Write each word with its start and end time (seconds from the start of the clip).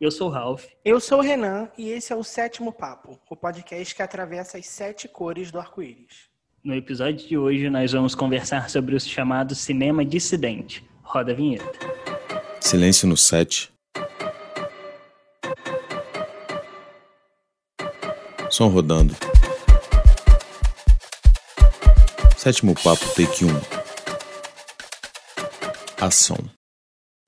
Eu 0.00 0.10
sou 0.10 0.28
o 0.28 0.30
Ralph. 0.30 0.64
Eu 0.82 0.98
sou 0.98 1.18
o 1.18 1.20
Renan 1.20 1.68
e 1.76 1.90
esse 1.90 2.10
é 2.10 2.16
o 2.16 2.24
Sétimo 2.24 2.72
Papo, 2.72 3.20
o 3.28 3.36
podcast 3.36 3.94
que 3.94 4.02
atravessa 4.02 4.56
as 4.56 4.64
sete 4.64 5.06
cores 5.06 5.50
do 5.50 5.58
arco-íris. 5.58 6.30
No 6.64 6.74
episódio 6.74 7.28
de 7.28 7.36
hoje, 7.36 7.68
nós 7.68 7.92
vamos 7.92 8.14
conversar 8.14 8.70
sobre 8.70 8.94
o 8.94 9.00
chamado 9.00 9.54
cinema 9.54 10.02
dissidente. 10.02 10.82
Roda 11.02 11.32
a 11.32 11.34
vinheta. 11.34 11.78
Silêncio 12.62 13.06
no 13.06 13.14
set. 13.14 13.70
Som 18.48 18.68
rodando. 18.68 19.14
Sétimo 22.38 22.74
papo, 22.74 23.04
take 23.14 23.44
1. 23.44 23.48
Ação. 26.00 26.59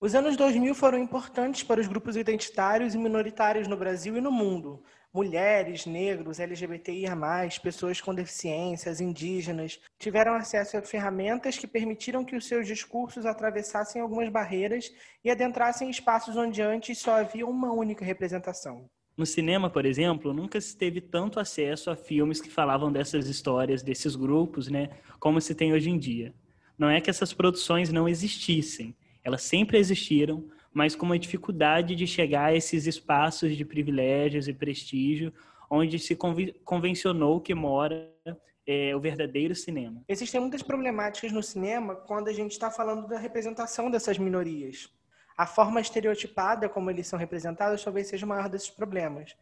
Os 0.02 0.16
anos 0.16 0.36
2000 0.36 0.74
foram 0.74 0.98
importantes 0.98 1.62
para 1.62 1.80
os 1.80 1.86
grupos 1.86 2.16
identitários 2.16 2.92
e 2.92 2.98
minoritários 2.98 3.68
no 3.68 3.76
Brasil 3.76 4.16
e 4.16 4.20
no 4.20 4.32
mundo. 4.32 4.82
Mulheres, 5.14 5.86
negros, 5.86 6.40
LGBTIA+, 6.40 7.16
pessoas 7.62 8.00
com 8.00 8.12
deficiências, 8.12 9.00
indígenas, 9.00 9.78
tiveram 10.00 10.34
acesso 10.34 10.76
a 10.76 10.82
ferramentas 10.82 11.56
que 11.56 11.68
permitiram 11.68 12.24
que 12.24 12.34
os 12.34 12.48
seus 12.48 12.66
discursos 12.66 13.24
atravessassem 13.24 14.02
algumas 14.02 14.28
barreiras 14.28 14.90
e 15.24 15.30
adentrassem 15.30 15.88
espaços 15.88 16.36
onde 16.36 16.60
antes 16.60 16.98
só 16.98 17.20
havia 17.20 17.46
uma 17.46 17.72
única 17.72 18.04
representação. 18.04 18.90
No 19.16 19.24
cinema, 19.24 19.70
por 19.70 19.86
exemplo, 19.86 20.34
nunca 20.34 20.60
se 20.60 20.76
teve 20.76 21.00
tanto 21.00 21.38
acesso 21.38 21.92
a 21.92 21.94
filmes 21.94 22.40
que 22.40 22.50
falavam 22.50 22.90
dessas 22.90 23.28
histórias, 23.28 23.84
desses 23.84 24.16
grupos, 24.16 24.66
né, 24.66 24.88
como 25.20 25.40
se 25.40 25.54
tem 25.54 25.72
hoje 25.72 25.90
em 25.90 25.96
dia. 25.96 26.34
Não 26.76 26.90
é 26.90 27.00
que 27.00 27.08
essas 27.08 27.32
produções 27.32 27.92
não 27.92 28.08
existissem, 28.08 28.96
elas 29.24 29.42
sempre 29.42 29.78
existiram, 29.78 30.48
mas 30.72 30.94
com 30.94 31.06
uma 31.06 31.18
dificuldade 31.18 31.94
de 31.94 32.06
chegar 32.06 32.46
a 32.46 32.54
esses 32.54 32.86
espaços 32.86 33.56
de 33.56 33.64
privilégios 33.64 34.48
e 34.48 34.52
prestígio 34.52 35.32
onde 35.70 35.98
se 35.98 36.14
convencionou 36.64 37.40
que 37.40 37.54
mora 37.54 38.12
é, 38.66 38.94
o 38.94 39.00
verdadeiro 39.00 39.54
cinema. 39.54 40.04
Existem 40.06 40.38
muitas 40.38 40.62
problemáticas 40.62 41.32
no 41.32 41.42
cinema 41.42 41.96
quando 41.96 42.28
a 42.28 42.32
gente 42.32 42.52
está 42.52 42.70
falando 42.70 43.08
da 43.08 43.18
representação 43.18 43.90
dessas 43.90 44.18
minorias. 44.18 44.90
A 45.34 45.46
forma 45.46 45.80
estereotipada 45.80 46.68
como 46.68 46.90
eles 46.90 47.06
são 47.06 47.18
representados 47.18 47.82
talvez 47.82 48.06
seja 48.06 48.26
o 48.26 48.28
maior 48.28 48.50
desses 48.50 48.68
problemas. 48.68 49.34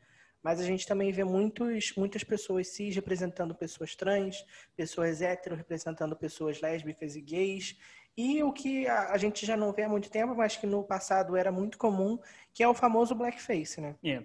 Mas 0.43 0.59
a 0.61 0.65
gente 0.65 0.87
também 0.87 1.13
vê 1.13 1.23
muitos, 1.23 1.93
muitas 1.97 2.25
pessoas 2.25 2.69
cis 2.69 2.95
representando 2.95 3.55
pessoas 3.55 3.95
trans, 3.95 4.43
pessoas 4.75 5.21
hétero 5.21 5.55
representando 5.55 6.17
pessoas 6.17 6.61
lésbicas 6.61 7.15
e 7.15 7.21
gays, 7.21 7.77
e 8.17 8.43
o 8.43 8.53
que 8.53 8.87
a, 8.87 9.13
a, 9.13 9.19
gente 9.19 9.47
já 9.47 9.57
não 9.57 9.73
vê 9.73 9.83
há 9.83 9.89
muito 9.89 10.11
tempo, 10.11 10.35
mas 10.35 10.57
que 10.57 10.67
no 10.67 10.83
passado 10.83 11.37
era 11.37 11.51
muito 11.51 11.79
comum, 11.79 12.19
que 12.53 12.63
é 12.63 12.69
o 12.69 12.75
famoso 12.75 13.15
blackface, 13.15 13.81
né? 13.81 13.95
É. 14.05 14.23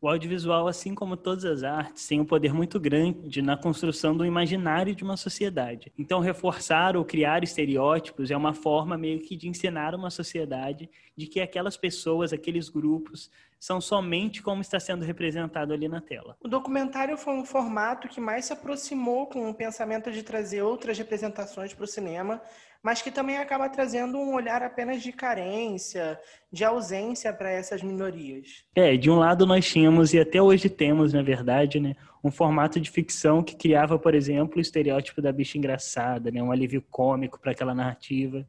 O 0.00 0.08
audiovisual, 0.08 0.68
assim 0.68 0.94
como 0.94 1.16
todas 1.16 1.44
as 1.44 1.64
artes, 1.64 2.06
tem 2.06 2.20
um 2.20 2.24
poder 2.24 2.54
muito 2.54 2.78
grande 2.78 3.42
na 3.42 3.56
construção 3.56 4.16
do 4.16 4.24
imaginário 4.24 4.94
de 4.94 5.02
uma 5.02 5.16
sociedade. 5.16 5.92
Então, 5.98 6.20
reforçar 6.20 6.96
ou 6.96 7.04
criar 7.04 7.42
estereótipos 7.42 8.30
é 8.30 8.36
uma 8.36 8.54
forma 8.54 8.96
meio 8.96 9.18
que 9.18 9.36
de 9.36 9.48
ensinar 9.48 9.96
uma 9.96 10.08
sociedade 10.08 10.88
de 11.16 11.26
que 11.26 11.40
aquelas 11.40 11.76
pessoas, 11.76 12.32
aqueles 12.32 12.68
grupos, 12.68 13.28
são 13.58 13.80
somente 13.80 14.40
como 14.40 14.62
está 14.62 14.78
sendo 14.78 15.04
representado 15.04 15.72
ali 15.72 15.88
na 15.88 16.00
tela. 16.00 16.36
O 16.40 16.46
documentário 16.46 17.16
foi 17.18 17.34
um 17.34 17.44
formato 17.44 18.08
que 18.08 18.20
mais 18.20 18.44
se 18.44 18.52
aproximou 18.52 19.26
com 19.26 19.50
o 19.50 19.54
pensamento 19.54 20.12
de 20.12 20.22
trazer 20.22 20.62
outras 20.62 20.96
representações 20.96 21.74
para 21.74 21.84
o 21.84 21.88
cinema, 21.88 22.40
mas 22.82 23.02
que 23.02 23.10
também 23.10 23.38
acaba 23.38 23.68
trazendo 23.68 24.18
um 24.18 24.34
olhar 24.34 24.62
apenas 24.62 25.02
de 25.02 25.12
carência, 25.12 26.18
de 26.50 26.64
ausência 26.64 27.32
para 27.32 27.50
essas 27.50 27.82
minorias. 27.82 28.64
É, 28.74 28.96
de 28.96 29.10
um 29.10 29.16
lado 29.16 29.46
nós 29.46 29.68
tínhamos, 29.68 30.14
e 30.14 30.20
até 30.20 30.40
hoje 30.40 30.68
temos, 30.68 31.12
na 31.12 31.22
verdade, 31.22 31.80
né, 31.80 31.94
um 32.22 32.30
formato 32.30 32.80
de 32.80 32.90
ficção 32.90 33.42
que 33.42 33.56
criava, 33.56 33.98
por 33.98 34.14
exemplo, 34.14 34.58
o 34.58 34.60
estereótipo 34.60 35.20
da 35.20 35.32
bicha 35.32 35.58
engraçada, 35.58 36.30
né, 36.30 36.42
um 36.42 36.52
alívio 36.52 36.82
cômico 36.90 37.40
para 37.40 37.52
aquela 37.52 37.74
narrativa. 37.74 38.46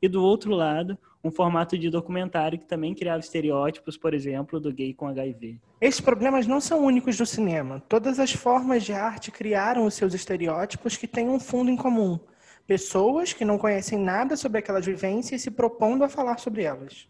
E 0.00 0.08
do 0.08 0.22
outro 0.22 0.52
lado, 0.52 0.98
um 1.22 1.30
formato 1.30 1.78
de 1.78 1.88
documentário 1.88 2.58
que 2.58 2.66
também 2.66 2.94
criava 2.94 3.20
estereótipos, 3.20 3.96
por 3.96 4.12
exemplo, 4.12 4.60
do 4.60 4.70
gay 4.70 4.92
com 4.92 5.08
HIV. 5.08 5.58
Esses 5.80 6.00
problemas 6.00 6.46
não 6.46 6.60
são 6.60 6.84
únicos 6.84 7.16
do 7.16 7.24
cinema. 7.24 7.82
Todas 7.88 8.20
as 8.20 8.32
formas 8.32 8.84
de 8.84 8.92
arte 8.92 9.30
criaram 9.30 9.86
os 9.86 9.94
seus 9.94 10.12
estereótipos 10.12 10.96
que 10.96 11.08
têm 11.08 11.28
um 11.28 11.40
fundo 11.40 11.70
em 11.70 11.76
comum. 11.76 12.20
Pessoas 12.66 13.32
que 13.32 13.44
não 13.44 13.58
conhecem 13.58 13.98
nada 13.98 14.36
sobre 14.36 14.58
aquelas 14.58 14.86
vivências 14.86 15.42
se 15.42 15.50
propondo 15.50 16.02
a 16.02 16.08
falar 16.08 16.38
sobre 16.38 16.62
elas. 16.62 17.06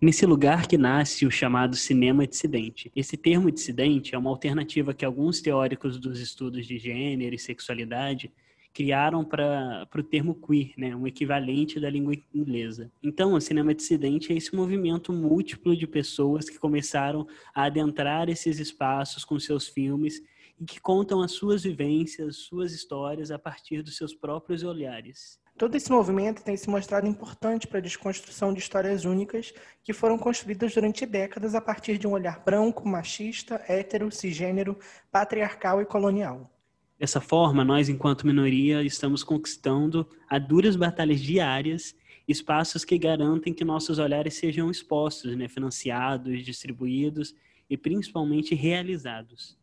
Nesse 0.00 0.24
lugar 0.24 0.68
que 0.68 0.78
nasce 0.78 1.26
o 1.26 1.30
chamado 1.30 1.74
cinema 1.74 2.26
dissidente. 2.26 2.92
Esse 2.94 3.16
termo 3.16 3.50
dissidente 3.50 4.14
é 4.14 4.18
uma 4.18 4.30
alternativa 4.30 4.94
que 4.94 5.04
alguns 5.04 5.40
teóricos 5.40 5.98
dos 5.98 6.20
estudos 6.20 6.66
de 6.66 6.78
gênero 6.78 7.34
e 7.34 7.38
sexualidade 7.38 8.30
criaram 8.72 9.24
para 9.24 9.88
o 9.96 10.02
termo 10.02 10.34
queer, 10.34 10.72
né, 10.76 10.94
um 10.94 11.06
equivalente 11.06 11.80
da 11.80 11.88
língua 11.88 12.14
inglesa. 12.34 12.92
Então, 13.02 13.32
o 13.32 13.40
cinema 13.40 13.74
dissidente 13.74 14.32
é 14.32 14.36
esse 14.36 14.54
movimento 14.54 15.14
múltiplo 15.14 15.74
de 15.74 15.86
pessoas 15.86 16.50
que 16.50 16.58
começaram 16.58 17.26
a 17.54 17.64
adentrar 17.64 18.28
esses 18.28 18.60
espaços 18.60 19.24
com 19.24 19.40
seus 19.40 19.66
filmes 19.66 20.22
e 20.60 20.64
que 20.64 20.80
contam 20.80 21.22
as 21.22 21.32
suas 21.32 21.62
vivências, 21.62 22.36
suas 22.36 22.72
histórias 22.72 23.30
a 23.30 23.38
partir 23.38 23.82
dos 23.82 23.96
seus 23.96 24.14
próprios 24.14 24.62
olhares. 24.62 25.38
Todo 25.58 25.74
esse 25.74 25.90
movimento 25.90 26.44
tem 26.44 26.54
se 26.54 26.68
mostrado 26.68 27.06
importante 27.06 27.66
para 27.66 27.78
a 27.78 27.82
desconstrução 27.82 28.52
de 28.52 28.60
histórias 28.60 29.06
únicas 29.06 29.54
que 29.82 29.94
foram 29.94 30.18
construídas 30.18 30.74
durante 30.74 31.06
décadas 31.06 31.54
a 31.54 31.62
partir 31.62 31.96
de 31.96 32.06
um 32.06 32.12
olhar 32.12 32.42
branco, 32.44 32.86
machista, 32.86 33.62
hétero, 33.66 34.10
cisgênero, 34.10 34.78
patriarcal 35.10 35.80
e 35.80 35.86
colonial. 35.86 36.50
Dessa 36.98 37.22
forma, 37.22 37.64
nós, 37.64 37.88
enquanto 37.88 38.26
minoria, 38.26 38.82
estamos 38.82 39.24
conquistando, 39.24 40.06
a 40.28 40.38
duras 40.38 40.76
batalhas 40.76 41.20
diárias, 41.20 41.94
espaços 42.28 42.84
que 42.84 42.98
garantem 42.98 43.54
que 43.54 43.64
nossos 43.64 43.98
olhares 43.98 44.34
sejam 44.34 44.70
expostos, 44.70 45.36
né, 45.36 45.48
financiados, 45.48 46.44
distribuídos 46.44 47.34
e 47.68 47.76
principalmente 47.76 48.54
realizados. 48.54 49.56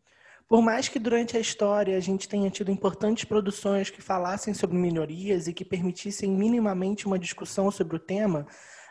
Por 0.53 0.61
mais 0.61 0.87
que 0.87 0.99
durante 0.99 1.35
a 1.35 1.39
história 1.39 1.97
a 1.97 1.99
gente 1.99 2.29
tenha 2.29 2.47
tido 2.47 2.69
importantes 2.69 3.23
produções 3.23 3.89
que 3.89 4.03
falassem 4.03 4.53
sobre 4.53 4.77
minorias 4.77 5.47
e 5.47 5.51
que 5.51 5.65
permitissem 5.65 6.29
minimamente 6.29 7.07
uma 7.07 7.17
discussão 7.17 7.71
sobre 7.71 7.95
o 7.95 7.99
tema, 7.99 8.45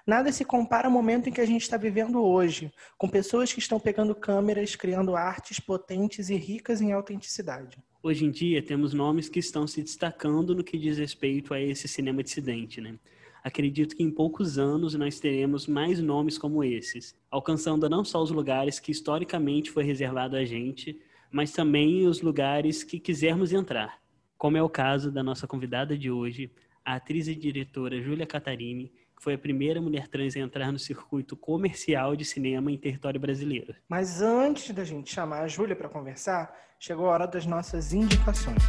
nada 0.04 0.32
se 0.32 0.44
compara 0.44 0.88
ao 0.88 0.92
momento 0.92 1.28
em 1.28 1.32
que 1.32 1.40
a 1.40 1.46
gente 1.46 1.62
está 1.62 1.76
vivendo 1.76 2.20
hoje, 2.20 2.72
com 2.98 3.08
pessoas 3.08 3.52
que 3.52 3.60
estão 3.60 3.78
pegando 3.78 4.12
câmeras, 4.12 4.74
criando 4.74 5.14
artes 5.14 5.60
potentes 5.60 6.30
e 6.30 6.34
ricas 6.34 6.80
em 6.80 6.90
autenticidade. 6.90 7.78
Hoje 8.02 8.24
em 8.24 8.32
dia, 8.32 8.60
temos 8.60 8.92
nomes 8.92 9.28
que 9.28 9.38
estão 9.38 9.64
se 9.64 9.84
destacando 9.84 10.56
no 10.56 10.64
que 10.64 10.76
diz 10.76 10.98
respeito 10.98 11.54
a 11.54 11.60
esse 11.60 11.86
cinema 11.86 12.24
dissidente, 12.24 12.80
né? 12.80 12.98
Acredito 13.44 13.94
que 13.94 14.02
em 14.02 14.10
poucos 14.10 14.58
anos 14.58 14.96
nós 14.96 15.20
teremos 15.20 15.68
mais 15.68 16.00
nomes 16.00 16.36
como 16.36 16.64
esses, 16.64 17.14
alcançando 17.30 17.88
não 17.88 18.04
só 18.04 18.20
os 18.20 18.32
lugares 18.32 18.80
que 18.80 18.90
historicamente 18.90 19.70
foi 19.70 19.84
reservado 19.84 20.34
a 20.34 20.44
gente, 20.44 21.00
mas 21.32 21.50
também 21.50 22.06
os 22.06 22.20
lugares 22.20 22.84
que 22.84 23.00
quisermos 23.00 23.52
entrar, 23.52 23.98
como 24.36 24.58
é 24.58 24.62
o 24.62 24.68
caso 24.68 25.10
da 25.10 25.22
nossa 25.22 25.46
convidada 25.46 25.96
de 25.96 26.10
hoje, 26.10 26.52
a 26.84 26.96
atriz 26.96 27.26
e 27.26 27.34
diretora 27.34 28.02
Júlia 28.02 28.26
Catarini, 28.26 28.92
foi 29.18 29.34
a 29.34 29.38
primeira 29.38 29.80
mulher 29.80 30.08
trans 30.08 30.36
a 30.36 30.40
entrar 30.40 30.70
no 30.70 30.78
circuito 30.78 31.34
comercial 31.36 32.14
de 32.14 32.24
cinema 32.24 32.70
em 32.70 32.76
território 32.76 33.18
brasileiro. 33.18 33.74
Mas 33.88 34.20
antes 34.20 34.74
da 34.74 34.84
gente 34.84 35.14
chamar 35.14 35.42
a 35.42 35.48
Júlia 35.48 35.76
para 35.76 35.88
conversar, 35.88 36.54
chegou 36.78 37.06
a 37.06 37.12
hora 37.12 37.26
das 37.26 37.46
nossas 37.46 37.94
indicações. 37.94 38.62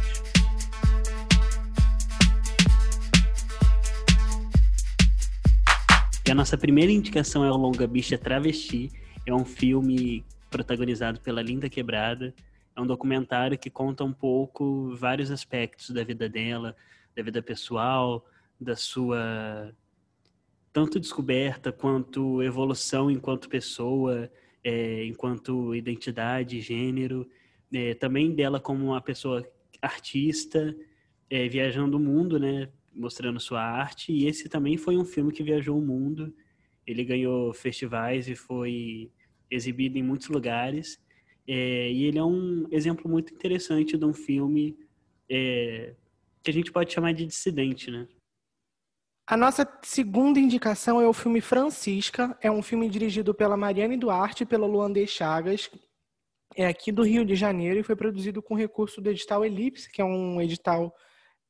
E 6.26 6.30
a 6.30 6.34
nossa 6.34 6.56
primeira 6.56 6.90
indicação 6.90 7.44
é 7.44 7.50
o 7.50 7.56
Longa 7.56 7.86
Bicha 7.86 8.16
Travesti. 8.16 8.90
É 9.26 9.34
um 9.34 9.44
filme 9.44 10.24
protagonizado 10.48 11.20
pela 11.20 11.42
Linda 11.42 11.68
Quebrada. 11.68 12.32
É 12.76 12.80
um 12.80 12.86
documentário 12.86 13.58
que 13.58 13.70
conta 13.70 14.02
um 14.04 14.12
pouco 14.12 14.94
vários 14.96 15.30
aspectos 15.30 15.90
da 15.90 16.02
vida 16.02 16.28
dela, 16.28 16.76
da 17.14 17.22
vida 17.22 17.42
pessoal, 17.42 18.26
da 18.60 18.74
sua 18.74 19.72
tanto 20.72 20.98
descoberta 20.98 21.70
quanto 21.70 22.42
evolução 22.42 23.08
enquanto 23.08 23.48
pessoa, 23.48 24.28
é, 24.64 25.04
enquanto 25.04 25.72
identidade, 25.72 26.60
gênero, 26.60 27.30
é, 27.72 27.94
também 27.94 28.34
dela 28.34 28.58
como 28.58 28.86
uma 28.86 29.00
pessoa 29.00 29.48
artista, 29.80 30.76
é, 31.30 31.48
viajando 31.48 31.96
o 31.96 32.00
mundo, 32.00 32.40
né, 32.40 32.68
mostrando 32.92 33.38
sua 33.38 33.62
arte. 33.62 34.12
E 34.12 34.26
esse 34.26 34.48
também 34.48 34.76
foi 34.76 34.96
um 34.96 35.04
filme 35.04 35.30
que 35.30 35.44
viajou 35.44 35.78
o 35.78 35.80
mundo. 35.80 36.34
Ele 36.84 37.04
ganhou 37.04 37.54
festivais 37.54 38.28
e 38.28 38.34
foi 38.34 39.12
exibido 39.48 39.96
em 39.96 40.02
muitos 40.02 40.28
lugares. 40.28 41.00
É, 41.46 41.90
e 41.90 42.04
ele 42.04 42.18
é 42.18 42.24
um 42.24 42.66
exemplo 42.70 43.10
muito 43.10 43.34
interessante 43.34 43.98
de 43.98 44.04
um 44.04 44.14
filme 44.14 44.78
é, 45.28 45.94
que 46.42 46.50
a 46.50 46.54
gente 46.54 46.72
pode 46.72 46.92
chamar 46.92 47.12
de 47.12 47.26
dissidente, 47.26 47.90
né? 47.90 48.08
A 49.26 49.38
nossa 49.38 49.66
segunda 49.82 50.38
indicação 50.38 51.00
é 51.00 51.08
o 51.08 51.12
filme 51.14 51.40
Francisca. 51.40 52.36
É 52.42 52.50
um 52.50 52.62
filme 52.62 52.88
dirigido 52.90 53.34
pela 53.34 53.56
Mariane 53.56 53.96
Duarte 53.96 54.42
e 54.42 54.46
pelo 54.46 54.66
Luandê 54.66 55.06
Chagas. 55.06 55.70
É 56.54 56.66
aqui 56.66 56.92
do 56.92 57.02
Rio 57.02 57.24
de 57.24 57.34
Janeiro 57.34 57.80
e 57.80 57.82
foi 57.82 57.96
produzido 57.96 58.42
com 58.42 58.54
recurso 58.54 59.00
do 59.00 59.10
edital 59.10 59.44
Elipse, 59.44 59.90
que 59.90 60.02
é 60.02 60.04
um 60.04 60.40
edital 60.42 60.94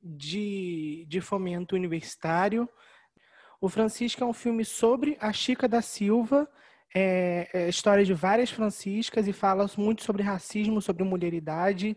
de, 0.00 1.04
de 1.08 1.20
fomento 1.20 1.74
universitário. 1.74 2.68
O 3.60 3.68
Francisca 3.68 4.22
é 4.22 4.26
um 4.26 4.32
filme 4.32 4.64
sobre 4.64 5.16
a 5.20 5.32
Chica 5.32 5.66
da 5.66 5.82
Silva, 5.82 6.48
é, 6.94 7.48
é 7.52 7.68
história 7.68 8.04
de 8.04 8.14
várias 8.14 8.50
franciscas 8.50 9.26
e 9.26 9.32
fala 9.32 9.68
muito 9.76 10.04
sobre 10.04 10.22
racismo, 10.22 10.80
sobre 10.80 11.02
mulheridade 11.02 11.96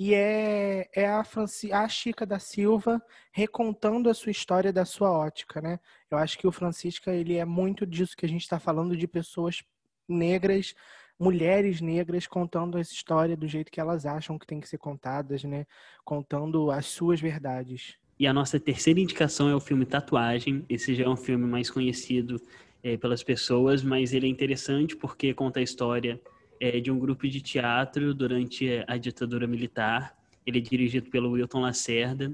e 0.00 0.14
é, 0.14 0.88
é 0.94 1.08
a, 1.08 1.24
Franci, 1.24 1.72
a 1.72 1.88
Chica 1.88 2.24
da 2.24 2.38
Silva 2.38 3.02
recontando 3.32 4.08
a 4.08 4.14
sua 4.14 4.30
história 4.30 4.72
da 4.72 4.84
sua 4.84 5.10
ótica, 5.10 5.60
né? 5.60 5.80
Eu 6.08 6.16
acho 6.18 6.38
que 6.38 6.46
o 6.46 6.52
Francisca, 6.52 7.12
ele 7.12 7.34
é 7.36 7.44
muito 7.44 7.84
disso 7.84 8.16
que 8.16 8.24
a 8.24 8.28
gente 8.28 8.42
está 8.42 8.60
falando, 8.60 8.96
de 8.96 9.08
pessoas 9.08 9.64
negras, 10.08 10.72
mulheres 11.18 11.80
negras 11.80 12.28
contando 12.28 12.78
essa 12.78 12.92
história 12.92 13.36
do 13.36 13.48
jeito 13.48 13.72
que 13.72 13.80
elas 13.80 14.06
acham 14.06 14.38
que 14.38 14.46
tem 14.46 14.60
que 14.60 14.68
ser 14.68 14.78
contadas, 14.78 15.42
né? 15.42 15.66
Contando 16.04 16.70
as 16.70 16.86
suas 16.86 17.20
verdades. 17.20 17.96
E 18.20 18.26
a 18.26 18.32
nossa 18.32 18.58
terceira 18.60 19.00
indicação 19.00 19.48
é 19.48 19.54
o 19.54 19.60
filme 19.60 19.84
Tatuagem. 19.84 20.64
Esse 20.68 20.94
já 20.94 21.04
é 21.04 21.08
um 21.08 21.16
filme 21.16 21.46
mais 21.46 21.70
conhecido 21.70 22.40
é, 22.82 22.96
pelas 22.96 23.22
pessoas, 23.22 23.82
mas 23.82 24.12
ele 24.12 24.26
é 24.26 24.30
interessante 24.30 24.96
porque 24.96 25.34
conta 25.34 25.60
a 25.60 25.62
história 25.62 26.20
é, 26.60 26.80
de 26.80 26.90
um 26.90 26.98
grupo 26.98 27.28
de 27.28 27.40
teatro 27.40 28.14
durante 28.14 28.84
a 28.86 28.96
ditadura 28.96 29.46
militar. 29.46 30.16
Ele 30.46 30.58
é 30.58 30.60
dirigido 30.60 31.10
pelo 31.10 31.32
Wilton 31.32 31.60
Lacerda. 31.60 32.32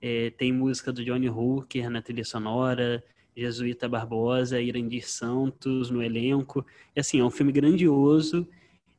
É, 0.00 0.30
tem 0.30 0.52
música 0.52 0.92
do 0.92 1.04
Johnny 1.04 1.28
Hooker 1.28 1.90
na 1.90 2.00
trilha 2.00 2.24
sonora, 2.24 3.04
Jesuíta 3.36 3.88
Barbosa, 3.88 4.60
Irandir 4.60 5.08
Santos 5.08 5.90
no 5.90 6.02
elenco. 6.02 6.64
E, 6.94 7.00
assim, 7.00 7.20
é 7.20 7.24
um 7.24 7.30
filme 7.30 7.52
grandioso 7.52 8.46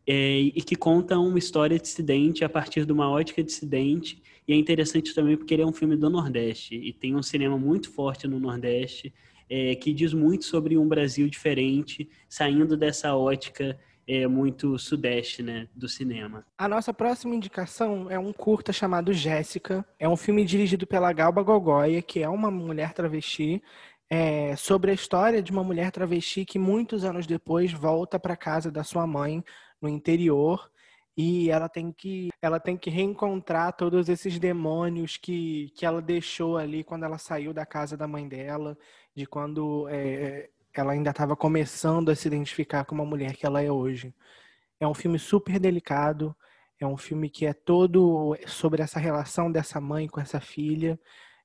é, 0.05 0.39
e 0.39 0.61
que 0.61 0.75
conta 0.75 1.17
uma 1.17 1.39
história 1.39 1.77
dissidente 1.77 2.43
a 2.43 2.49
partir 2.49 2.85
de 2.85 2.91
uma 2.91 3.09
ótica 3.09 3.43
dissidente. 3.43 4.21
E 4.47 4.53
é 4.53 4.55
interessante 4.55 5.13
também 5.13 5.37
porque 5.37 5.53
ele 5.53 5.63
é 5.63 5.65
um 5.65 5.73
filme 5.73 5.95
do 5.95 6.09
Nordeste 6.09 6.75
e 6.75 6.91
tem 6.91 7.15
um 7.15 7.23
cinema 7.23 7.57
muito 7.57 7.89
forte 7.89 8.27
no 8.27 8.39
Nordeste 8.39 9.13
é, 9.51 9.75
que 9.75 9.91
diz 9.91 10.13
muito 10.13 10.45
sobre 10.45 10.77
um 10.77 10.87
Brasil 10.87 11.27
diferente, 11.27 12.09
saindo 12.29 12.77
dessa 12.77 13.13
ótica 13.17 13.77
é, 14.07 14.25
muito 14.25 14.79
sudeste, 14.79 15.43
né, 15.43 15.67
do 15.75 15.89
cinema. 15.89 16.45
A 16.57 16.69
nossa 16.69 16.93
próxima 16.93 17.35
indicação 17.35 18.09
é 18.09 18.17
um 18.17 18.31
curta 18.31 18.71
chamado 18.71 19.11
Jéssica. 19.11 19.85
É 19.99 20.07
um 20.07 20.15
filme 20.15 20.45
dirigido 20.45 20.87
pela 20.87 21.11
Galba 21.11 21.43
Gogoia, 21.43 22.01
que 22.01 22.23
é 22.23 22.29
uma 22.29 22.49
mulher 22.49 22.93
travesti, 22.93 23.61
é, 24.09 24.55
sobre 24.55 24.91
a 24.91 24.93
história 24.93 25.43
de 25.43 25.51
uma 25.51 25.65
mulher 25.65 25.91
travesti 25.91 26.45
que 26.45 26.57
muitos 26.57 27.03
anos 27.03 27.27
depois 27.27 27.73
volta 27.73 28.17
para 28.17 28.37
casa 28.37 28.71
da 28.71 28.85
sua 28.85 29.05
mãe 29.05 29.43
no 29.81 29.89
interior 29.89 30.71
e 31.15 31.49
ela 31.49 31.67
tem 31.67 31.91
que 31.91 32.29
ela 32.41 32.59
tem 32.59 32.77
que 32.77 32.89
reencontrar 32.89 33.73
todos 33.73 34.09
esses 34.09 34.39
demônios 34.39 35.17
que, 35.17 35.71
que 35.75 35.85
ela 35.85 36.01
deixou 36.01 36.57
ali 36.57 36.83
quando 36.83 37.03
ela 37.03 37.17
saiu 37.17 37.53
da 37.53 37.65
casa 37.65 37.97
da 37.97 38.07
mãe 38.07 38.27
dela, 38.27 38.77
de 39.15 39.25
quando 39.25 39.87
é, 39.89 40.49
ela 40.73 40.93
ainda 40.93 41.09
estava 41.09 41.35
começando 41.35 42.09
a 42.09 42.15
se 42.15 42.27
identificar 42.27 42.85
com 42.85 42.95
uma 42.95 43.05
mulher 43.05 43.35
que 43.35 43.45
ela 43.45 43.61
é 43.61 43.71
hoje. 43.71 44.13
É 44.79 44.87
um 44.87 44.93
filme 44.93 45.19
super 45.19 45.59
delicado, 45.59 46.35
é 46.79 46.87
um 46.87 46.97
filme 46.97 47.29
que 47.29 47.45
é 47.45 47.53
todo 47.53 48.35
sobre 48.47 48.81
essa 48.81 48.99
relação 48.99 49.51
dessa 49.51 49.79
mãe 49.79 50.07
com 50.07 50.19
essa 50.19 50.39
filha. 50.39 50.99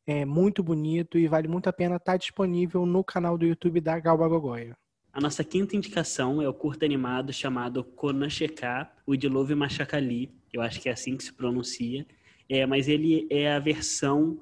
É 0.07 0.25
muito 0.25 0.63
bonito 0.63 1.19
e 1.19 1.27
vale 1.27 1.49
muito 1.49 1.69
a 1.69 1.73
pena 1.73 1.97
estar 1.97 2.17
disponível 2.17 2.87
no 2.87 3.03
canal 3.03 3.37
do 3.37 3.45
YouTube 3.45 3.81
da 3.81 3.99
Galba 3.99 4.29
Gogoia. 4.29 4.77
A 5.13 5.21
nossa 5.21 5.43
quinta 5.43 5.75
indicação 5.75 6.41
é 6.41 6.49
o 6.49 6.55
curto 6.55 6.85
animado 6.85 7.33
chamado 7.33 7.83
Konacheka, 7.83 8.89
o 9.05 9.17
Dilove 9.17 9.55
Machakali. 9.55 10.31
Eu 10.53 10.63
acho 10.63 10.81
que 10.81 10.89
é 10.89 10.93
assim 10.93 11.17
que 11.17 11.25
se 11.25 11.33
pronuncia. 11.33 12.07
É, 12.49 12.65
mas 12.65 12.87
ele 12.87 13.27
é 13.29 13.53
a 13.53 13.59
versão 13.59 14.39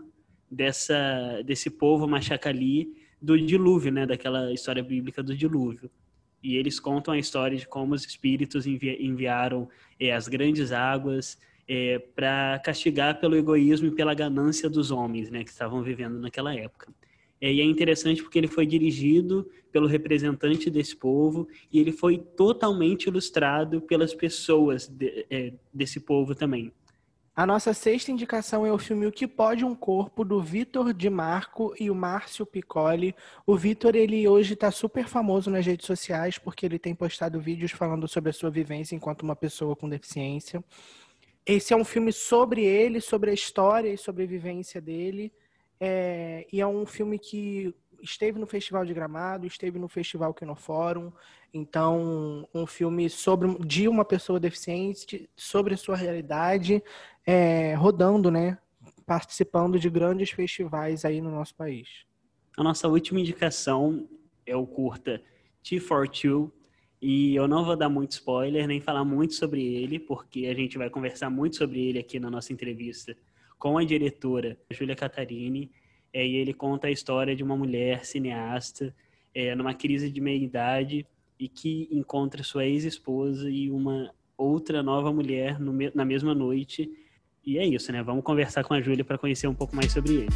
dessa, 0.51 1.43
desse 1.45 1.71
povo 1.71 2.07
Machakali 2.07 3.04
do 3.25 3.41
dilúvio, 3.41 3.91
né, 3.91 4.05
daquela 4.05 4.53
história 4.53 4.83
bíblica 4.83 5.23
do 5.23 5.35
dilúvio. 5.35 5.91
E 6.43 6.57
eles 6.57 6.79
contam 6.79 7.15
a 7.15 7.19
história 7.19 7.57
de 7.57 7.67
como 7.67 7.95
os 7.95 8.05
espíritos 8.05 8.67
envi 8.67 8.99
enviaram 9.01 9.67
é, 9.99 10.13
as 10.13 10.29
grandes 10.29 10.73
águas 10.73 11.39
é, 11.67 11.99
para 11.99 12.61
castigar 12.63 13.19
pelo 13.19 13.35
egoísmo 13.35 13.89
e 13.89 13.91
pela 13.91 14.13
ganância 14.13 14.69
dos 14.69 14.91
homens, 14.91 15.31
né, 15.31 15.43
que 15.43 15.51
estavam 15.51 15.83
vivendo 15.83 16.21
naquela 16.21 16.55
época. 16.55 16.93
É, 17.41 17.51
e 17.51 17.61
é 17.61 17.65
interessante 17.65 18.23
porque 18.23 18.39
ele 18.39 18.47
foi 18.47 18.67
dirigido 18.67 19.51
pelo 19.73 19.87
representante 19.87 20.69
desse 20.69 20.95
povo 20.95 21.49
e 21.73 21.81
ele 21.81 21.93
foi 21.93 22.19
totalmente 22.19 23.07
ilustrado 23.07 23.81
pelas 23.81 24.15
pessoas 24.15 24.87
de, 24.87 25.27
é, 25.31 25.55
desse 25.73 25.99
povo 25.99 26.35
também. 26.35 26.71
A 27.37 27.45
nossa 27.45 27.75
sexta 27.75 28.13
indicação 28.13 28.65
é 28.65 28.71
o 28.71 28.79
filme 28.79 29.09
O 29.09 29.11
que 29.11 29.27
Pode 29.27 29.65
um 29.65 29.75
Corpo, 29.75 30.25
do 30.25 30.41
Vitor 30.41 30.95
Di 30.95 31.11
Marco 31.11 31.75
e 31.81 31.91
o 31.91 31.95
Márcio 31.95 32.47
Piccoli. 32.47 33.13
O 33.45 33.57
Vitor, 33.57 33.97
ele 33.97 34.29
hoje 34.29 34.55
está 34.55 34.71
super 34.71 35.09
famoso 35.09 35.51
nas 35.51 35.67
redes 35.67 35.85
sociais 35.85 36.39
porque 36.39 36.65
ele 36.65 36.79
tem 36.79 36.95
postado 36.95 37.41
vídeos 37.41 37.73
falando 37.73 38.07
sobre 38.07 38.31
a 38.31 38.33
sua 38.33 38.51
vivência 38.51 38.95
enquanto 38.95 39.23
uma 39.23 39.35
pessoa 39.35 39.75
com 39.75 39.89
deficiência. 39.89 40.63
Esse 41.45 41.75
é 41.75 41.77
um 41.77 41.85
filme 41.85 42.13
sobre 42.13 42.63
ele, 42.65 43.01
sobre 43.01 43.33
a 43.33 43.35
história 43.35 43.93
e 43.93 43.99
sobre 43.99 44.23
a 44.23 44.27
vivência 44.29 44.81
dele. 44.81 45.33
É, 45.81 46.47
e 46.53 46.61
é 46.61 46.67
um 46.69 46.87
filme 46.87 47.19
que 47.19 47.75
esteve 48.05 48.39
no 48.39 48.47
Festival 48.47 48.85
de 48.85 48.93
Gramado, 48.93 49.47
esteve 49.47 49.79
no 49.79 49.89
Festival 49.89 50.35
Quinofórum. 50.35 51.11
Então, 51.53 52.49
um 52.55 52.67
filme 52.67 53.09
sobre 53.09 53.57
de 53.67 53.89
uma 53.89 54.05
pessoa 54.05 54.39
deficiente, 54.39 55.29
sobre 55.35 55.75
a 55.75 55.77
sua 55.77 55.97
realidade, 55.97 56.83
é, 57.27 57.75
rodando, 57.75 58.31
né? 58.31 58.59
Participando 59.07 59.79
de 59.79 59.89
grandes 59.89 60.31
festivais 60.31 61.05
aí 61.05 61.21
no 61.21 61.31
nosso 61.31 61.55
país. 61.55 62.05
A 62.57 62.63
nossa 62.63 62.87
última 62.87 63.21
indicação 63.21 64.09
é 64.47 64.55
o 64.55 64.67
curta 64.67 65.23
T 65.63 65.81
for 65.81 66.09
Two. 66.09 66.53
E 67.01 67.35
eu 67.35 67.47
não 67.47 67.65
vou 67.65 67.77
dar 67.77 67.89
muito 67.89 68.13
spoiler, 68.13 68.67
nem 68.67 68.81
falar 68.81 69.05
muito 69.05 69.35
sobre 69.35 69.63
ele, 69.63 69.99
porque 69.99 70.47
a 70.47 70.55
gente 70.55 70.79
vai 70.79 70.89
conversar 70.89 71.29
muito 71.29 71.57
sobre 71.57 71.81
ele 71.81 71.99
aqui 71.99 72.19
na 72.19 72.31
nossa 72.31 72.53
entrevista 72.53 73.17
com 73.59 73.77
a 73.77 73.85
diretora 73.85 74.59
Júlia 74.71 74.97
Catarini. 74.97 75.71
É, 76.15 76.27
e 76.27 76.37
ele 76.37 76.55
conta 76.55 76.87
a 76.87 76.91
história 76.91 77.37
de 77.37 77.43
uma 77.43 77.57
mulher 77.57 78.07
cineasta 78.07 78.95
é, 79.35 79.55
numa 79.55 79.75
crise 79.75 80.09
de 80.09 80.21
meia-idade 80.21 81.05
e 81.39 81.49
que 81.49 81.89
encontra 81.91 82.43
sua 82.43 82.65
ex-esposa 82.65 83.51
e 83.51 83.71
uma 83.71 84.15
outra 84.39 84.83
nova 84.83 85.13
mulher 85.13 85.61
no, 85.61 85.73
na 85.93 86.05
mesma 86.05 86.35
noite 86.35 86.89
e 87.47 87.59
é 87.59 87.67
isso, 87.67 87.93
né? 87.93 88.03
Vamos 88.03 88.25
conversar 88.25 88.65
com 88.65 88.73
a 88.73 88.81
Júlia 88.81 89.05
para 89.05 89.19
conhecer 89.19 89.47
um 89.47 89.55
pouco 89.55 89.77
mais 89.77 89.93
sobre 89.93 90.15
ele. 90.15 90.29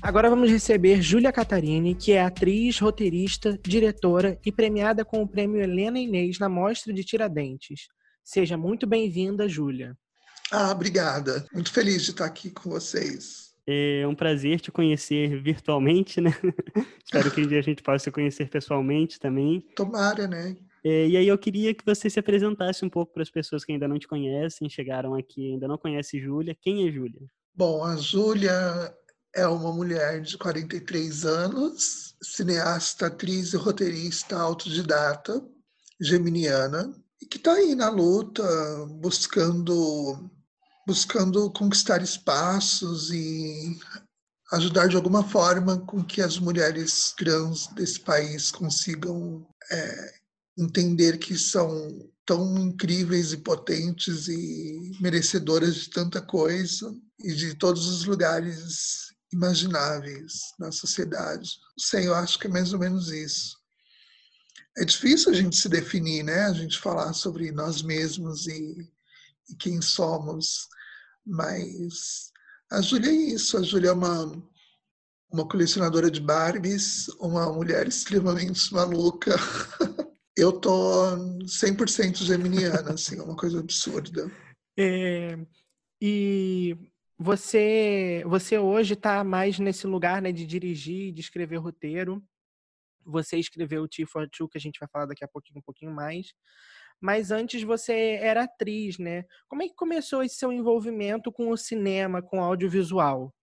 Agora 0.00 0.30
vamos 0.30 0.50
receber 0.50 1.02
Júlia 1.02 1.30
Catarini, 1.30 1.94
que 1.94 2.12
é 2.12 2.22
atriz, 2.22 2.78
roteirista, 2.78 3.58
diretora 3.62 4.38
e 4.44 4.50
premiada 4.50 5.04
com 5.04 5.22
o 5.22 5.28
prêmio 5.28 5.60
Helena 5.60 5.98
Inês 5.98 6.38
na 6.38 6.48
Mostra 6.48 6.92
de 6.92 7.04
Tiradentes. 7.04 7.88
Seja 8.24 8.56
muito 8.56 8.86
bem-vinda, 8.86 9.48
Júlia. 9.48 9.96
Ah, 10.50 10.70
obrigada. 10.70 11.46
Muito 11.52 11.72
feliz 11.72 12.02
de 12.02 12.10
estar 12.10 12.26
aqui 12.26 12.50
com 12.50 12.70
vocês. 12.70 13.52
É 13.66 14.06
um 14.06 14.14
prazer 14.14 14.60
te 14.60 14.72
conhecer 14.72 15.40
virtualmente, 15.40 16.20
né? 16.20 16.30
Espero 17.04 17.30
que 17.30 17.40
um 17.40 17.46
dia 17.46 17.58
a 17.58 17.62
gente 17.62 17.82
possa 17.82 18.04
se 18.04 18.10
conhecer 18.10 18.50
pessoalmente 18.50 19.18
também. 19.18 19.60
Tomara, 19.74 20.26
né? 20.26 20.56
É, 20.84 21.06
e 21.06 21.16
aí 21.16 21.28
eu 21.28 21.38
queria 21.38 21.72
que 21.72 21.84
você 21.84 22.10
se 22.10 22.18
apresentasse 22.18 22.84
um 22.84 22.90
pouco 22.90 23.12
para 23.12 23.22
as 23.22 23.30
pessoas 23.30 23.64
que 23.64 23.72
ainda 23.72 23.86
não 23.86 23.98
te 23.98 24.08
conhecem, 24.08 24.68
chegaram 24.68 25.14
aqui 25.14 25.52
ainda 25.52 25.68
não 25.68 25.78
conhecem 25.78 26.20
Júlia. 26.20 26.56
Quem 26.60 26.88
é 26.88 26.90
Júlia? 26.90 27.20
Bom, 27.54 27.84
a 27.84 27.96
Júlia 27.96 28.92
é 29.34 29.46
uma 29.46 29.72
mulher 29.72 30.20
de 30.20 30.36
43 30.36 31.24
anos, 31.24 32.16
cineasta, 32.20 33.06
atriz 33.06 33.52
e 33.52 33.56
roteirista 33.56 34.36
autodidata, 34.36 35.40
geminiana, 36.00 36.92
e 37.22 37.26
que 37.26 37.36
está 37.36 37.52
aí 37.52 37.76
na 37.76 37.88
luta, 37.88 38.42
buscando 39.00 40.28
buscando 40.84 41.48
conquistar 41.52 42.02
espaços 42.02 43.12
e 43.12 43.78
ajudar 44.52 44.88
de 44.88 44.96
alguma 44.96 45.22
forma 45.22 45.78
com 45.86 46.02
que 46.02 46.20
as 46.20 46.38
mulheres 46.38 47.14
trans 47.16 47.68
desse 47.68 48.00
país 48.00 48.50
consigam 48.50 49.46
é, 49.70 50.14
entender 50.58 51.18
que 51.18 51.38
são 51.38 51.70
tão 52.26 52.58
incríveis 52.58 53.32
e 53.32 53.36
potentes 53.36 54.26
e 54.26 54.98
merecedoras 55.00 55.76
de 55.76 55.90
tanta 55.90 56.20
coisa 56.20 56.92
e 57.20 57.32
de 57.32 57.54
todos 57.54 57.86
os 57.86 58.04
lugares 58.04 59.12
imagináveis 59.32 60.52
na 60.58 60.72
sociedade. 60.72 61.48
Sei, 61.78 62.08
eu 62.08 62.14
acho 62.14 62.40
que 62.40 62.48
é 62.48 62.50
mais 62.50 62.72
ou 62.72 62.80
menos 62.80 63.08
isso. 63.08 63.61
É 64.78 64.84
difícil 64.84 65.30
a 65.30 65.34
gente 65.34 65.56
se 65.56 65.68
definir, 65.68 66.22
né? 66.22 66.46
A 66.46 66.52
gente 66.52 66.78
falar 66.78 67.12
sobre 67.12 67.52
nós 67.52 67.82
mesmos 67.82 68.46
e 68.46 68.90
e 69.50 69.56
quem 69.56 69.80
somos. 69.80 70.68
Mas 71.24 72.32
a 72.70 72.80
Júlia 72.80 73.10
é 73.10 73.14
isso, 73.14 73.56
a 73.56 73.62
Júlia 73.62 73.90
é 73.90 73.92
uma, 73.92 74.42
uma 75.30 75.48
colecionadora 75.48 76.10
de 76.10 76.20
Barbies, 76.20 77.08
uma 77.20 77.52
mulher 77.52 77.86
extremamente 77.86 78.72
maluca. 78.72 79.36
Eu 80.36 80.52
tô 80.52 81.16
100% 81.44 82.24
geminiana, 82.24 82.94
assim, 82.94 83.18
é 83.18 83.22
uma 83.22 83.36
coisa 83.36 83.60
absurda. 83.60 84.32
É, 84.78 85.38
e 86.00 86.74
você, 87.18 88.24
você 88.26 88.58
hoje 88.58 88.94
está 88.94 89.22
mais 89.22 89.58
nesse 89.58 89.86
lugar 89.86 90.22
né, 90.22 90.32
de 90.32 90.46
dirigir, 90.46 91.12
de 91.12 91.20
escrever 91.20 91.58
roteiro. 91.58 92.24
Você 93.04 93.38
escreveu 93.38 93.82
o 93.82 93.88
T 93.88 94.06
for 94.06 94.28
Two, 94.28 94.48
que 94.48 94.58
a 94.58 94.60
gente 94.60 94.78
vai 94.78 94.88
falar 94.88 95.06
daqui 95.06 95.24
a 95.24 95.28
pouquinho, 95.28 95.58
um 95.58 95.62
pouquinho 95.62 95.92
mais. 95.92 96.32
Mas 97.00 97.30
antes 97.30 97.62
você 97.62 98.18
era 98.20 98.44
atriz, 98.44 98.98
né? 98.98 99.24
Como 99.48 99.62
é 99.62 99.68
que 99.68 99.74
começou 99.74 100.22
esse 100.22 100.36
seu 100.36 100.52
envolvimento 100.52 101.32
com 101.32 101.50
o 101.50 101.56
cinema, 101.56 102.22
com 102.22 102.38
o 102.38 102.42
audiovisual? 102.42 103.34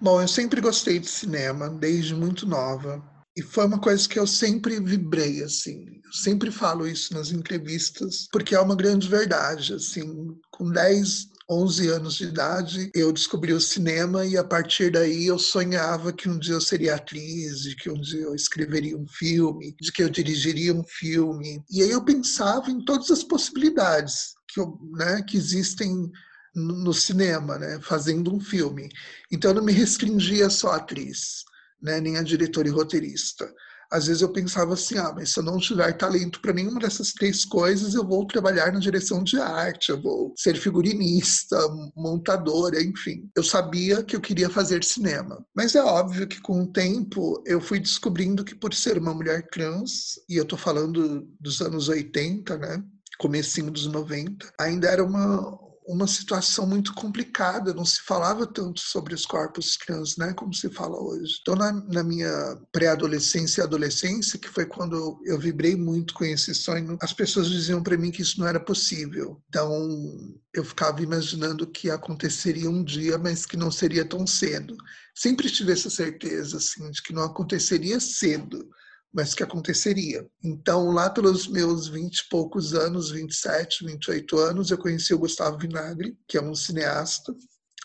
Bom, 0.00 0.22
eu 0.22 0.28
sempre 0.28 0.60
gostei 0.60 0.98
de 0.98 1.08
cinema, 1.08 1.68
desde 1.68 2.14
muito 2.14 2.46
nova. 2.46 3.02
E 3.36 3.42
foi 3.42 3.66
uma 3.66 3.80
coisa 3.80 4.08
que 4.08 4.18
eu 4.18 4.26
sempre 4.26 4.80
vibrei, 4.80 5.42
assim. 5.42 6.00
Eu 6.04 6.12
sempre 6.12 6.50
falo 6.50 6.86
isso 6.86 7.14
nas 7.14 7.30
entrevistas, 7.30 8.28
porque 8.32 8.54
é 8.54 8.60
uma 8.60 8.76
grande 8.76 9.08
verdade, 9.08 9.74
assim. 9.74 10.36
Com 10.50 10.70
10, 10.70 11.28
11 11.50 11.88
anos 11.88 12.14
de 12.16 12.24
idade, 12.24 12.90
eu 12.94 13.10
descobri 13.10 13.54
o 13.54 13.60
cinema 13.60 14.26
e 14.26 14.36
a 14.36 14.44
partir 14.44 14.90
daí 14.90 15.26
eu 15.26 15.38
sonhava 15.38 16.12
que 16.12 16.28
um 16.28 16.38
dia 16.38 16.54
eu 16.54 16.60
seria 16.60 16.96
atriz, 16.96 17.62
de 17.62 17.74
que 17.74 17.88
um 17.88 17.98
dia 17.98 18.20
eu 18.20 18.34
escreveria 18.34 18.96
um 18.96 19.06
filme, 19.06 19.74
de 19.80 19.90
que 19.90 20.02
eu 20.02 20.10
dirigiria 20.10 20.74
um 20.74 20.84
filme. 20.84 21.64
E 21.70 21.82
aí 21.82 21.90
eu 21.90 22.04
pensava 22.04 22.70
em 22.70 22.84
todas 22.84 23.10
as 23.10 23.24
possibilidades 23.24 24.34
que, 24.46 24.60
eu, 24.60 24.78
né, 24.92 25.22
que 25.22 25.38
existem 25.38 26.10
no 26.54 26.92
cinema, 26.92 27.58
né, 27.58 27.78
fazendo 27.80 28.34
um 28.34 28.40
filme. 28.40 28.90
Então 29.32 29.52
eu 29.52 29.54
não 29.54 29.64
me 29.64 29.72
restringia 29.72 30.50
só 30.50 30.72
à 30.72 30.76
atriz, 30.76 31.44
né, 31.80 31.98
nem 31.98 32.18
a 32.18 32.22
diretora 32.22 32.68
e 32.68 32.72
roteirista 32.72 33.50
às 33.90 34.06
vezes 34.06 34.22
eu 34.22 34.32
pensava 34.32 34.74
assim, 34.74 34.98
ah, 34.98 35.12
mas 35.14 35.30
se 35.30 35.40
eu 35.40 35.44
não 35.44 35.58
tiver 35.58 35.92
talento 35.94 36.40
para 36.40 36.52
nenhuma 36.52 36.80
dessas 36.80 37.12
três 37.12 37.44
coisas, 37.44 37.94
eu 37.94 38.06
vou 38.06 38.26
trabalhar 38.26 38.72
na 38.72 38.78
direção 38.78 39.24
de 39.24 39.38
arte, 39.40 39.90
eu 39.90 40.00
vou 40.00 40.34
ser 40.36 40.56
figurinista, 40.56 41.56
montadora, 41.96 42.82
enfim. 42.82 43.28
Eu 43.34 43.42
sabia 43.42 44.02
que 44.02 44.14
eu 44.14 44.20
queria 44.20 44.50
fazer 44.50 44.84
cinema. 44.84 45.44
Mas 45.54 45.74
é 45.74 45.82
óbvio 45.82 46.26
que 46.26 46.40
com 46.40 46.62
o 46.62 46.72
tempo 46.72 47.42
eu 47.46 47.60
fui 47.60 47.80
descobrindo 47.80 48.44
que 48.44 48.54
por 48.54 48.74
ser 48.74 48.98
uma 48.98 49.14
mulher 49.14 49.46
trans, 49.50 50.20
e 50.28 50.36
eu 50.36 50.44
tô 50.44 50.56
falando 50.56 51.26
dos 51.40 51.60
anos 51.60 51.88
80, 51.88 52.58
né? 52.58 52.82
Comecinho 53.18 53.70
dos 53.70 53.86
90, 53.86 54.52
ainda 54.60 54.88
era 54.88 55.04
uma, 55.04 55.58
uma 55.88 56.06
situação 56.06 56.66
muito 56.66 56.92
complicada, 56.92 57.72
não 57.72 57.84
se 57.84 58.02
falava 58.02 58.46
tanto 58.46 58.78
sobre 58.78 59.14
os 59.14 59.24
corpos 59.24 59.74
trans, 59.76 60.18
né, 60.18 60.34
como 60.34 60.52
se 60.52 60.68
fala 60.68 61.00
hoje. 61.00 61.38
Então, 61.40 61.56
na, 61.56 61.72
na 61.72 62.02
minha 62.02 62.58
pré-adolescência 62.70 63.62
e 63.62 63.64
adolescência, 63.64 64.38
que 64.38 64.48
foi 64.48 64.66
quando 64.66 65.18
eu 65.24 65.38
vibrei 65.38 65.74
muito 65.74 66.12
com 66.12 66.24
esse 66.24 66.54
sonho, 66.54 66.98
as 67.00 67.14
pessoas 67.14 67.48
diziam 67.48 67.82
para 67.82 67.96
mim 67.96 68.10
que 68.10 68.20
isso 68.20 68.38
não 68.38 68.46
era 68.46 68.60
possível. 68.60 69.42
Então, 69.48 70.38
eu 70.52 70.62
ficava 70.62 71.02
imaginando 71.02 71.66
que 71.66 71.90
aconteceria 71.90 72.68
um 72.68 72.84
dia, 72.84 73.16
mas 73.16 73.46
que 73.46 73.56
não 73.56 73.70
seria 73.70 74.04
tão 74.04 74.26
cedo. 74.26 74.76
Sempre 75.14 75.50
tive 75.50 75.72
essa 75.72 75.88
certeza, 75.88 76.58
assim, 76.58 76.90
de 76.90 77.02
que 77.02 77.14
não 77.14 77.22
aconteceria 77.22 77.98
cedo, 77.98 78.68
mas 79.12 79.34
que 79.34 79.42
aconteceria. 79.42 80.26
Então, 80.42 80.90
lá 80.90 81.10
pelos 81.10 81.48
meus 81.48 81.88
20 81.88 82.18
e 82.18 82.28
poucos 82.28 82.74
anos, 82.74 83.10
27, 83.10 83.84
28 83.84 84.38
anos, 84.38 84.70
eu 84.70 84.78
conheci 84.78 85.14
o 85.14 85.18
Gustavo 85.18 85.58
Vinagre, 85.58 86.16
que 86.26 86.36
é 86.36 86.42
um 86.42 86.54
cineasta. 86.54 87.34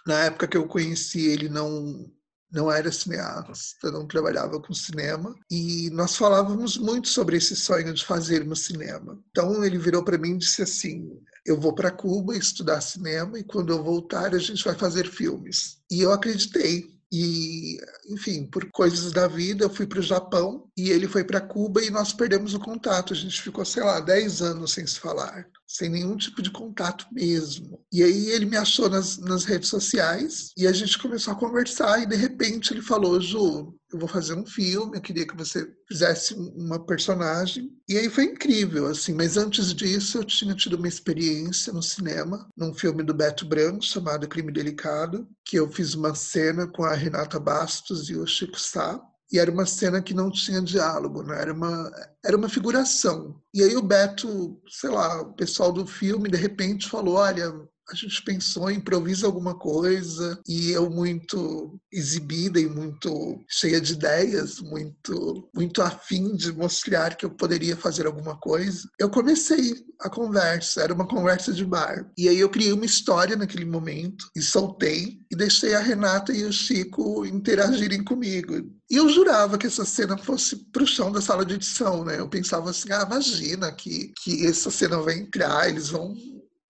Na 0.05 0.25
época 0.25 0.47
que 0.47 0.57
eu 0.57 0.67
conheci 0.67 1.27
ele, 1.27 1.49
não 1.49 2.11
não 2.53 2.71
era 2.71 2.91
cineasta, 2.91 3.91
não 3.91 4.05
trabalhava 4.05 4.61
com 4.61 4.73
cinema, 4.75 5.35
e 5.49 5.89
nós 5.89 6.15
falávamos 6.15 6.77
muito 6.77 7.07
sobre 7.07 7.37
esse 7.37 7.55
sonho 7.55 7.91
de 7.91 8.05
fazermos 8.05 8.65
cinema. 8.65 9.19
Então 9.31 9.65
ele 9.65 9.79
virou 9.79 10.03
para 10.03 10.19
mim 10.19 10.35
e 10.35 10.37
disse 10.37 10.61
assim: 10.61 11.09
"Eu 11.43 11.59
vou 11.59 11.73
para 11.73 11.89
Cuba 11.89 12.37
estudar 12.37 12.79
cinema 12.79 13.39
e 13.39 13.43
quando 13.43 13.73
eu 13.73 13.83
voltar 13.83 14.35
a 14.35 14.37
gente 14.37 14.63
vai 14.63 14.75
fazer 14.75 15.09
filmes". 15.09 15.79
E 15.89 16.01
eu 16.01 16.11
acreditei. 16.11 16.93
E, 17.15 17.77
enfim, 18.09 18.47
por 18.47 18.71
coisas 18.71 19.11
da 19.11 19.27
vida, 19.27 19.65
eu 19.65 19.69
fui 19.69 19.85
para 19.85 19.99
o 19.99 20.03
Japão 20.03 20.67
e 20.77 20.89
ele 20.89 21.07
foi 21.07 21.23
para 21.23 21.41
Cuba 21.41 21.83
e 21.83 21.89
nós 21.89 22.13
perdemos 22.13 22.53
o 22.53 22.59
contato. 22.59 23.13
A 23.13 23.15
gente 23.15 23.41
ficou, 23.41 23.63
sei 23.63 23.83
lá, 23.83 23.99
10 23.99 24.41
anos 24.41 24.73
sem 24.73 24.85
se 24.85 24.99
falar 24.99 25.47
sem 25.73 25.89
nenhum 25.89 26.15
tipo 26.15 26.39
de 26.39 26.51
contato 26.51 27.07
mesmo. 27.11 27.83
E 27.91 28.03
aí 28.03 28.29
ele 28.29 28.45
me 28.45 28.55
achou 28.55 28.87
nas, 28.87 29.17
nas 29.17 29.43
redes 29.43 29.69
sociais 29.69 30.51
e 30.55 30.67
a 30.67 30.71
gente 30.71 30.99
começou 30.99 31.33
a 31.33 31.35
conversar 31.37 31.99
e 31.99 32.05
de 32.05 32.15
repente 32.15 32.71
ele 32.71 32.81
falou, 32.81 33.19
Ju, 33.19 33.75
eu 33.91 33.97
vou 33.97 34.07
fazer 34.07 34.35
um 34.35 34.45
filme, 34.45 34.95
eu 34.95 35.01
queria 35.01 35.25
que 35.25 35.35
você 35.35 35.67
fizesse 35.87 36.35
uma 36.35 36.83
personagem. 36.85 37.71
E 37.89 37.97
aí 37.97 38.07
foi 38.07 38.25
incrível, 38.25 38.85
assim, 38.85 39.13
mas 39.13 39.35
antes 39.35 39.73
disso 39.73 40.19
eu 40.19 40.23
tinha 40.23 40.53
tido 40.53 40.77
uma 40.77 40.87
experiência 40.87 41.73
no 41.73 41.81
cinema, 41.81 42.47
num 42.55 42.73
filme 42.73 43.01
do 43.01 43.13
Beto 43.13 43.43
Branco 43.43 43.83
chamado 43.83 44.27
Crime 44.27 44.51
Delicado, 44.51 45.27
que 45.43 45.57
eu 45.57 45.71
fiz 45.71 45.95
uma 45.95 46.13
cena 46.13 46.67
com 46.67 46.83
a 46.83 46.93
Renata 46.93 47.39
Bastos 47.39 48.09
e 48.09 48.15
o 48.15 48.27
Chico 48.27 48.59
Sá, 48.59 49.01
e 49.31 49.39
era 49.39 49.51
uma 49.51 49.65
cena 49.65 50.01
que 50.01 50.13
não 50.13 50.29
tinha 50.29 50.61
diálogo, 50.61 51.23
né? 51.23 51.41
era, 51.41 51.53
uma, 51.53 51.91
era 52.23 52.37
uma 52.37 52.49
figuração. 52.49 53.41
E 53.53 53.63
aí 53.63 53.75
o 53.75 53.81
Beto, 53.81 54.61
sei 54.67 54.89
lá, 54.89 55.21
o 55.21 55.33
pessoal 55.33 55.71
do 55.71 55.85
filme, 55.85 56.29
de 56.29 56.37
repente 56.37 56.89
falou: 56.89 57.15
olha, 57.15 57.51
a 57.93 57.95
gente 57.95 58.23
pensou 58.23 58.69
em 58.69 58.77
improvisar 58.77 59.27
alguma 59.27 59.55
coisa 59.55 60.39
e 60.47 60.71
eu 60.71 60.89
muito 60.89 61.79
exibida 61.91 62.59
e 62.59 62.67
muito 62.67 63.39
cheia 63.47 63.79
de 63.79 63.93
ideias, 63.93 64.59
muito 64.59 65.47
muito 65.53 65.81
afim 65.81 66.35
de 66.35 66.51
mostrar 66.51 67.15
que 67.15 67.25
eu 67.25 67.29
poderia 67.29 67.77
fazer 67.77 68.07
alguma 68.07 68.35
coisa. 68.37 68.89
Eu 68.99 69.09
comecei 69.09 69.75
a 69.99 70.09
conversa, 70.09 70.81
era 70.81 70.93
uma 70.93 71.07
conversa 71.07 71.53
de 71.53 71.63
bar. 71.63 72.11
E 72.17 72.27
aí 72.27 72.39
eu 72.39 72.49
criei 72.49 72.73
uma 72.73 72.85
história 72.85 73.35
naquele 73.35 73.65
momento 73.65 74.27
e 74.35 74.41
soltei 74.41 75.19
e 75.31 75.35
deixei 75.35 75.75
a 75.75 75.79
Renata 75.79 76.33
e 76.33 76.43
o 76.43 76.51
Chico 76.51 77.25
interagirem 77.25 78.03
comigo. 78.03 78.55
E 78.89 78.95
eu 78.95 79.09
jurava 79.09 79.57
que 79.57 79.67
essa 79.67 79.85
cena 79.85 80.17
fosse 80.17 80.55
pro 80.71 80.85
chão 80.85 81.11
da 81.11 81.21
sala 81.21 81.45
de 81.45 81.55
edição, 81.55 82.03
né? 82.03 82.19
Eu 82.19 82.27
pensava 82.27 82.69
assim, 82.69 82.91
ah, 82.91 83.05
imagina 83.07 83.71
que, 83.71 84.13
que 84.21 84.45
essa 84.45 84.69
cena 84.69 85.01
vai 85.01 85.17
entrar, 85.17 85.69
eles 85.69 85.89
vão 85.89 86.15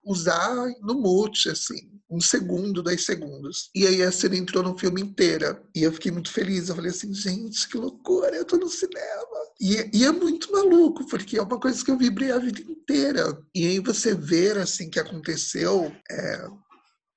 usar 0.04 0.54
no 0.82 0.94
mute, 0.94 1.48
assim, 1.48 1.90
um 2.10 2.20
segundo, 2.20 2.82
dois 2.82 3.04
segundos. 3.04 3.70
E 3.74 3.86
aí 3.86 4.02
a 4.02 4.12
cena 4.12 4.36
entrou 4.36 4.62
no 4.62 4.78
filme 4.78 5.00
inteira. 5.00 5.62
E 5.74 5.82
eu 5.82 5.92
fiquei 5.92 6.12
muito 6.12 6.30
feliz. 6.30 6.68
Eu 6.68 6.76
falei 6.76 6.90
assim, 6.90 7.12
gente, 7.12 7.68
que 7.68 7.76
loucura, 7.76 8.36
eu 8.36 8.44
tô 8.44 8.56
no 8.56 8.68
cinema. 8.68 9.38
E, 9.60 9.90
e 9.92 10.04
é 10.04 10.12
muito 10.12 10.52
maluco, 10.52 11.06
porque 11.06 11.38
é 11.38 11.42
uma 11.42 11.58
coisa 11.58 11.84
que 11.84 11.90
eu 11.90 11.98
vibrei 11.98 12.30
a 12.30 12.38
vida 12.38 12.60
inteira. 12.60 13.38
E 13.54 13.66
aí 13.66 13.80
você 13.80 14.14
ver, 14.14 14.58
assim, 14.58 14.90
que 14.90 15.00
aconteceu, 15.00 15.94
é... 16.10 16.46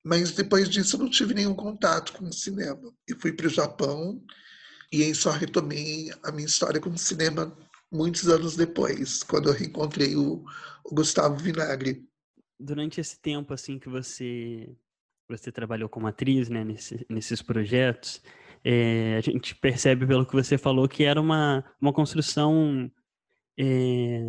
mas 0.04 0.32
depois 0.32 0.70
disso 0.70 0.96
eu 0.96 1.02
não 1.02 1.10
tive 1.10 1.34
nenhum 1.34 1.56
contato 1.56 2.14
com 2.14 2.26
o 2.26 2.34
cinema. 2.34 2.94
Eu 3.08 3.20
fui 3.20 3.34
para 3.34 3.48
o 3.48 3.52
Japão 3.52 4.22
e 4.92 5.04
aí 5.04 5.14
só 5.14 5.32
retomei 5.32 6.12
a 6.24 6.32
minha 6.32 6.48
história 6.48 6.80
com 6.80 6.90
o 6.90 6.98
cinema 6.98 7.56
muitos 7.92 8.28
anos 8.28 8.56
depois, 8.56 9.24
quando 9.24 9.50
eu 9.50 9.54
reencontrei 9.54 10.16
o, 10.16 10.44
o 10.84 10.96
Gustavo 10.96 11.36
Vinagre 11.38 12.07
durante 12.60 13.00
esse 13.00 13.20
tempo 13.22 13.54
assim 13.54 13.80
que 13.80 13.90
você 13.90 14.76
você 15.30 15.52
trabalhou 15.52 15.90
como 15.90 16.08
atriz, 16.08 16.48
né, 16.48 16.64
nesse, 16.64 17.06
nesses 17.10 17.42
projetos, 17.42 18.24
é, 18.64 19.18
a 19.18 19.22
gente 19.22 19.54
percebe 19.56 20.08
pelo 20.08 20.26
que 20.26 20.34
você 20.34 20.58
falou 20.58 20.88
que 20.88 21.04
era 21.04 21.20
uma, 21.20 21.66
uma 21.82 21.92
construção 21.92 22.90
é, 23.60 24.24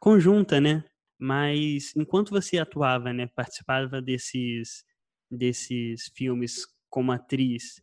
conjunta, 0.00 0.60
né? 0.60 0.84
Mas 1.18 1.94
enquanto 1.96 2.30
você 2.30 2.58
atuava, 2.58 3.12
né, 3.12 3.28
participava 3.28 4.02
desses 4.02 4.84
desses 5.30 6.10
filmes 6.16 6.66
como 6.88 7.12
atriz, 7.12 7.80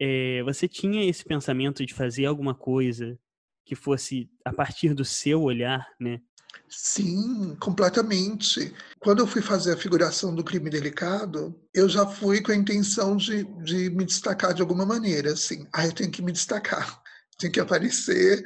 é, 0.00 0.42
você 0.44 0.66
tinha 0.66 1.04
esse 1.04 1.22
pensamento 1.22 1.84
de 1.84 1.92
fazer 1.92 2.24
alguma 2.24 2.54
coisa 2.54 3.18
que 3.66 3.74
fosse 3.74 4.30
a 4.44 4.52
partir 4.52 4.94
do 4.94 5.04
seu 5.04 5.42
olhar, 5.42 5.86
né? 6.00 6.22
Sim, 6.68 7.56
completamente. 7.56 8.72
Quando 9.00 9.20
eu 9.20 9.26
fui 9.26 9.42
fazer 9.42 9.72
a 9.72 9.76
figuração 9.76 10.34
do 10.34 10.44
crime 10.44 10.70
delicado, 10.70 11.54
eu 11.74 11.88
já 11.88 12.06
fui 12.06 12.40
com 12.40 12.52
a 12.52 12.56
intenção 12.56 13.16
de, 13.16 13.44
de 13.64 13.90
me 13.90 14.04
destacar 14.04 14.54
de 14.54 14.62
alguma 14.62 14.86
maneira, 14.86 15.32
assim. 15.32 15.66
Ah, 15.72 15.86
eu 15.86 15.92
tenho 15.92 16.10
que 16.10 16.22
me 16.22 16.32
destacar, 16.32 17.02
tenho 17.38 17.52
que 17.52 17.60
aparecer, 17.60 18.44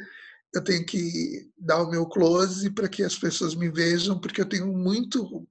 eu 0.54 0.62
tenho 0.62 0.84
que 0.86 1.50
dar 1.58 1.82
o 1.82 1.90
meu 1.90 2.06
close 2.06 2.70
para 2.70 2.88
que 2.88 3.02
as 3.02 3.18
pessoas 3.18 3.54
me 3.54 3.70
vejam, 3.70 4.18
porque 4.18 4.40
eu 4.40 4.48
tenho 4.48 4.66
muito 4.72 5.46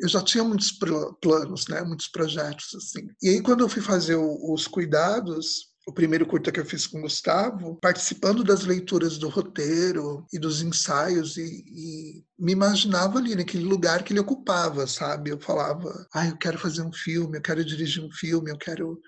eu 0.00 0.08
já 0.08 0.20
tinha 0.20 0.42
muitos 0.42 0.72
planos, 1.20 1.68
né, 1.68 1.80
muitos 1.82 2.08
projetos 2.08 2.74
assim. 2.74 3.08
E 3.22 3.28
aí 3.28 3.40
quando 3.40 3.60
eu 3.60 3.68
fui 3.68 3.80
fazer 3.80 4.16
o, 4.16 4.52
os 4.52 4.66
cuidados, 4.66 5.71
o 5.86 5.92
primeiro 5.92 6.26
curta 6.26 6.52
que 6.52 6.60
eu 6.60 6.64
fiz 6.64 6.86
com 6.86 6.98
o 6.98 7.02
Gustavo, 7.02 7.76
participando 7.80 8.44
das 8.44 8.64
leituras 8.64 9.18
do 9.18 9.28
roteiro 9.28 10.24
e 10.32 10.38
dos 10.38 10.62
ensaios 10.62 11.36
e, 11.36 11.64
e, 11.66 12.24
me 12.38 12.52
imaginava 12.52 13.18
ali 13.18 13.34
naquele 13.34 13.64
lugar 13.64 14.02
que 14.04 14.12
ele 14.12 14.20
ocupava, 14.20 14.86
sabe? 14.86 15.30
Eu 15.30 15.40
falava, 15.40 16.06
ah, 16.14 16.28
eu 16.28 16.36
quero 16.36 16.58
fazer 16.58 16.82
um 16.82 16.92
filme, 16.92 17.38
eu 17.38 17.42
quero 17.42 17.64
dirigir 17.64 18.02
um 18.02 18.10
filme, 18.10 18.50
eu 18.50 18.56
quero 18.56 19.00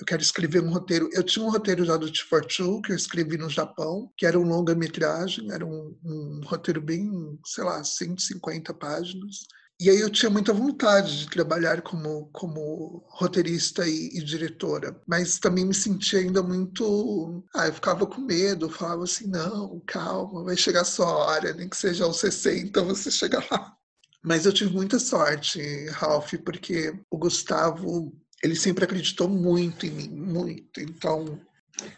eu 0.00 0.06
quero 0.06 0.22
escrever 0.22 0.62
um 0.62 0.70
roteiro. 0.70 1.08
Eu 1.12 1.24
tinha 1.24 1.44
um 1.44 1.50
roteiro 1.50 1.84
já 1.84 1.96
do 1.96 2.10
T 2.10 2.22
for 2.22 2.44
Two, 2.44 2.80
que 2.82 2.92
eu 2.92 2.96
escrevi 2.96 3.36
no 3.36 3.50
Japão, 3.50 4.10
que 4.16 4.24
era 4.26 4.38
um 4.38 4.44
longa-metragem, 4.44 5.50
era 5.50 5.66
um, 5.66 5.96
um 6.04 6.40
roteiro 6.44 6.80
bem, 6.80 7.10
sei 7.44 7.64
lá, 7.64 7.82
150 7.82 8.72
páginas. 8.74 9.46
E 9.80 9.88
aí 9.88 10.00
eu 10.00 10.10
tinha 10.10 10.28
muita 10.28 10.52
vontade 10.52 11.20
de 11.20 11.30
trabalhar 11.30 11.82
como, 11.82 12.28
como 12.32 13.04
roteirista 13.10 13.86
e, 13.86 14.08
e, 14.08 14.24
diretora, 14.24 15.00
mas 15.06 15.38
também 15.38 15.64
me 15.64 15.74
sentia 15.74 16.18
ainda 16.18 16.42
muito... 16.42 17.44
Ah, 17.54 17.68
eu 17.68 17.72
ficava 17.72 18.04
com 18.04 18.20
medo, 18.20 18.68
falava 18.68 19.04
assim, 19.04 19.28
não, 19.28 19.80
calma, 19.86 20.42
vai 20.42 20.56
chegar 20.56 20.80
a 20.80 20.84
sua 20.84 21.06
hora, 21.06 21.52
nem 21.52 21.68
que 21.68 21.76
seja 21.76 22.04
aos 22.04 22.18
60 22.18 22.82
você 22.82 23.08
chega 23.08 23.38
lá. 23.52 23.72
Mas 24.20 24.46
eu 24.46 24.52
tive 24.52 24.74
muita 24.74 24.98
sorte, 24.98 25.60
Ralph, 25.90 26.34
porque 26.44 26.92
o 27.08 27.16
Gustavo, 27.16 28.12
ele 28.42 28.56
sempre 28.56 28.82
acreditou 28.84 29.28
muito 29.28 29.86
em 29.86 29.90
mim, 29.90 30.08
muito. 30.08 30.80
Então, 30.80 31.40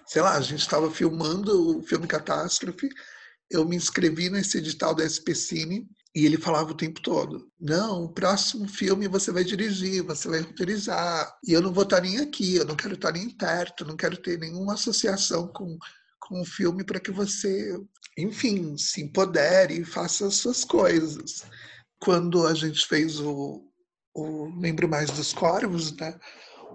sei 0.06 0.20
lá, 0.20 0.36
a 0.36 0.40
gente 0.42 0.60
estava 0.60 0.90
filmando 0.90 1.78
o 1.78 1.82
filme 1.82 2.06
Catástrofe, 2.06 2.90
eu 3.50 3.66
me 3.66 3.74
inscrevi 3.74 4.28
nesse 4.28 4.58
edital 4.58 4.94
da 4.94 5.08
SP 5.08 5.34
Cine, 5.34 5.88
e 6.14 6.26
ele 6.26 6.36
falava 6.36 6.72
o 6.72 6.76
tempo 6.76 7.00
todo: 7.00 7.48
não, 7.60 8.04
o 8.04 8.12
próximo 8.12 8.68
filme 8.68 9.08
você 9.08 9.30
vai 9.30 9.44
dirigir, 9.44 10.02
você 10.02 10.28
vai 10.28 10.40
roteirizar. 10.40 11.38
E 11.46 11.52
eu 11.52 11.62
não 11.62 11.72
vou 11.72 11.84
estar 11.84 12.00
nem 12.00 12.18
aqui, 12.18 12.56
eu 12.56 12.64
não 12.64 12.76
quero 12.76 12.94
estar 12.94 13.12
nem 13.12 13.30
perto, 13.30 13.84
não 13.84 13.96
quero 13.96 14.16
ter 14.16 14.38
nenhuma 14.38 14.74
associação 14.74 15.48
com, 15.48 15.78
com 16.20 16.40
o 16.40 16.44
filme 16.44 16.84
para 16.84 17.00
que 17.00 17.10
você, 17.10 17.78
enfim, 18.18 18.76
se 18.76 19.02
empodere 19.02 19.80
e 19.80 19.84
faça 19.84 20.26
as 20.26 20.34
suas 20.34 20.64
coisas. 20.64 21.44
Quando 22.00 22.46
a 22.46 22.54
gente 22.54 22.86
fez 22.86 23.20
o, 23.20 23.62
o 24.14 24.58
Lembro 24.58 24.88
Mais 24.88 25.10
dos 25.10 25.32
Corvos, 25.32 25.92
né? 25.96 26.18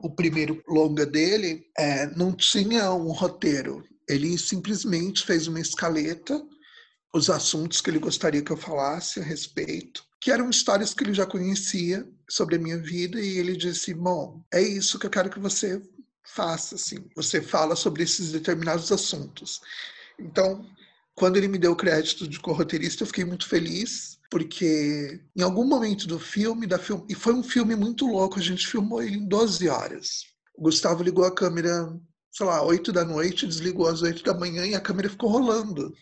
o 0.02 0.10
primeiro 0.10 0.62
longa 0.68 1.06
dele, 1.06 1.66
é, 1.78 2.06
não 2.16 2.32
tinha 2.32 2.92
um 2.94 3.12
roteiro. 3.12 3.84
Ele 4.08 4.38
simplesmente 4.38 5.26
fez 5.26 5.48
uma 5.48 5.60
escaleta 5.60 6.42
os 7.16 7.30
assuntos 7.30 7.80
que 7.80 7.90
ele 7.90 7.98
gostaria 7.98 8.42
que 8.42 8.52
eu 8.52 8.58
falasse 8.58 9.22
a 9.22 9.24
respeito, 9.24 10.04
que 10.20 10.32
eram 10.32 10.50
histórias 10.50 10.94
que 10.94 11.02
ele 11.02 11.14
já 11.14 11.26
conhecia 11.26 12.06
sobre 12.30 12.58
a 12.58 12.60
minha 12.60 12.78
vida 12.78 13.20
e 13.22 13.38
ele 13.38 13.56
disse: 13.56 13.94
"Bom, 13.94 14.44
é 14.54 14.62
isso 14.62 15.00
que 15.00 15.06
eu 15.06 15.10
quero 15.10 15.30
que 15.30 15.40
você 15.40 15.82
faça 16.24 16.76
assim. 16.76 16.98
Você 17.16 17.42
fala 17.42 17.74
sobre 17.76 18.04
esses 18.04 18.34
determinados 18.34 18.92
assuntos". 18.92 19.62
Então, 20.20 20.66
quando 21.16 21.38
ele 21.38 21.48
me 21.48 21.58
deu 21.58 21.72
o 21.72 21.76
crédito 21.76 22.28
de 22.28 22.38
corroteirista, 22.38 23.04
eu 23.04 23.08
fiquei 23.08 23.24
muito 23.24 23.48
feliz, 23.48 24.20
porque 24.30 25.22
em 25.38 25.42
algum 25.42 25.66
momento 25.66 26.08
do 26.08 26.20
filme, 26.20 26.68
da 26.68 26.78
filme, 26.78 27.06
e 27.08 27.16
foi 27.16 27.34
um 27.34 27.44
filme 27.44 27.78
muito 27.78 28.06
louco, 28.06 28.40
a 28.40 28.42
gente 28.42 28.68
filmou 28.68 29.02
ele 29.02 29.18
em 29.20 29.28
12 29.28 29.70
horas. 29.70 30.26
O 30.58 30.64
Gustavo 30.64 31.02
ligou 31.02 31.24
a 31.24 31.34
câmera, 31.34 31.98
sei 32.32 32.46
lá, 32.46 32.62
8 32.62 32.92
da 32.92 33.06
noite, 33.06 33.48
desligou 33.48 33.88
às 33.88 34.02
8 34.02 34.22
da 34.24 34.34
manhã 34.34 34.66
e 34.66 34.76
a 34.76 34.82
câmera 34.82 35.10
ficou 35.10 35.30
rolando 35.30 35.94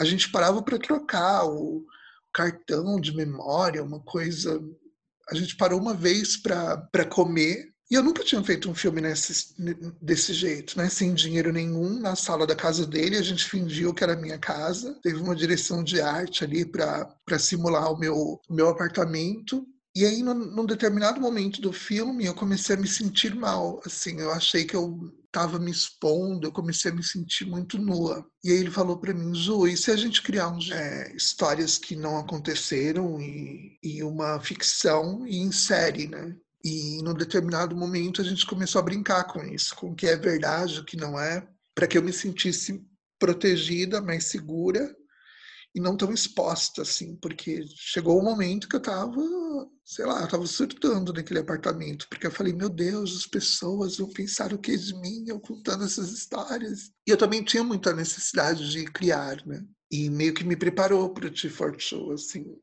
a 0.00 0.04
gente 0.04 0.32
parava 0.32 0.62
para 0.62 0.78
trocar 0.78 1.44
o 1.44 1.84
cartão 2.32 2.98
de 2.98 3.14
memória, 3.14 3.84
uma 3.84 4.00
coisa. 4.00 4.58
A 5.30 5.34
gente 5.34 5.56
parou 5.56 5.78
uma 5.78 5.92
vez 5.92 6.38
para 6.38 7.04
comer. 7.10 7.68
E 7.90 7.94
eu 7.94 8.02
nunca 8.02 8.24
tinha 8.24 8.42
feito 8.42 8.70
um 8.70 8.74
filme 8.74 9.00
nesse, 9.02 9.54
desse 10.00 10.32
jeito, 10.32 10.78
né? 10.78 10.88
Sem 10.88 11.12
dinheiro 11.12 11.52
nenhum, 11.52 12.00
na 12.00 12.16
sala 12.16 12.46
da 12.46 12.56
casa 12.56 12.86
dele. 12.86 13.18
A 13.18 13.22
gente 13.22 13.44
fingiu 13.44 13.92
que 13.92 14.02
era 14.02 14.16
minha 14.16 14.38
casa. 14.38 14.98
Teve 15.02 15.20
uma 15.20 15.36
direção 15.36 15.84
de 15.84 16.00
arte 16.00 16.44
ali 16.44 16.64
para 16.64 17.38
simular 17.38 17.92
o 17.92 17.98
meu, 17.98 18.16
o 18.16 18.54
meu 18.54 18.68
apartamento. 18.70 19.66
E 20.00 20.06
aí, 20.06 20.22
num, 20.22 20.64
determinado 20.64 21.20
momento 21.20 21.60
do 21.60 21.74
filme, 21.74 22.24
eu 22.24 22.34
comecei 22.34 22.74
a 22.74 22.78
me 22.78 22.88
sentir 22.88 23.34
mal. 23.34 23.82
Assim, 23.84 24.18
eu 24.18 24.30
achei 24.32 24.64
que 24.64 24.74
eu 24.74 24.98
estava 25.26 25.58
me 25.58 25.70
expondo, 25.70 26.46
eu 26.46 26.52
comecei 26.52 26.90
a 26.90 26.94
me 26.94 27.04
sentir 27.04 27.44
muito 27.44 27.76
nua. 27.76 28.26
E 28.42 28.50
aí 28.50 28.56
ele 28.56 28.70
falou 28.70 28.98
para 28.98 29.12
mim, 29.12 29.34
Zu, 29.34 29.66
e 29.66 29.76
se 29.76 29.90
a 29.90 29.96
gente 29.96 30.22
criar 30.22 30.48
uns, 30.48 30.70
é, 30.70 31.14
histórias 31.14 31.76
que 31.76 31.94
não 31.94 32.16
aconteceram 32.16 33.20
e, 33.20 33.78
e 33.82 34.02
uma 34.02 34.40
ficção 34.40 35.26
e 35.26 35.36
em 35.36 35.52
série, 35.52 36.08
né? 36.08 36.34
E 36.64 37.02
num 37.02 37.12
determinado 37.12 37.76
momento 37.76 38.22
a 38.22 38.24
gente 38.24 38.46
começou 38.46 38.78
a 38.78 38.84
brincar 38.84 39.24
com 39.24 39.44
isso, 39.44 39.76
com 39.76 39.90
o 39.90 39.94
que 39.94 40.06
é 40.06 40.16
verdade, 40.16 40.80
o 40.80 40.84
que 40.84 40.96
não 40.96 41.20
é, 41.20 41.46
para 41.74 41.86
que 41.86 41.98
eu 41.98 42.02
me 42.02 42.12
sentisse 42.14 42.82
protegida, 43.18 44.00
mais 44.00 44.28
segura 44.28 44.96
e 45.74 45.80
não 45.80 45.96
tão 45.96 46.12
exposta, 46.12 46.82
assim, 46.82 47.16
porque 47.16 47.64
chegou 47.76 48.16
o 48.16 48.20
um 48.20 48.24
momento 48.24 48.68
que 48.68 48.74
eu 48.74 48.82
tava, 48.82 49.20
sei 49.84 50.04
lá, 50.04 50.20
eu 50.20 50.28
tava 50.28 50.46
surtando 50.46 51.12
naquele 51.12 51.38
apartamento, 51.40 52.08
porque 52.08 52.26
eu 52.26 52.30
falei, 52.30 52.52
meu 52.52 52.68
Deus, 52.68 53.16
as 53.16 53.26
pessoas 53.26 53.98
vão 53.98 54.10
pensar 54.10 54.52
o 54.52 54.58
que 54.58 54.76
de 54.76 54.94
mim, 54.94 55.24
eu 55.28 55.38
contando 55.38 55.84
essas 55.84 56.10
histórias. 56.10 56.90
E 57.06 57.10
eu 57.10 57.16
também 57.16 57.44
tinha 57.44 57.62
muita 57.62 57.94
necessidade 57.94 58.70
de 58.70 58.84
criar, 58.86 59.46
né? 59.46 59.64
E 59.90 60.10
meio 60.10 60.34
que 60.34 60.44
me 60.44 60.56
preparou 60.56 61.10
para 61.10 61.26
o 61.26 61.30
T4 61.30 61.78
Show, 61.78 62.12
assim. 62.12 62.56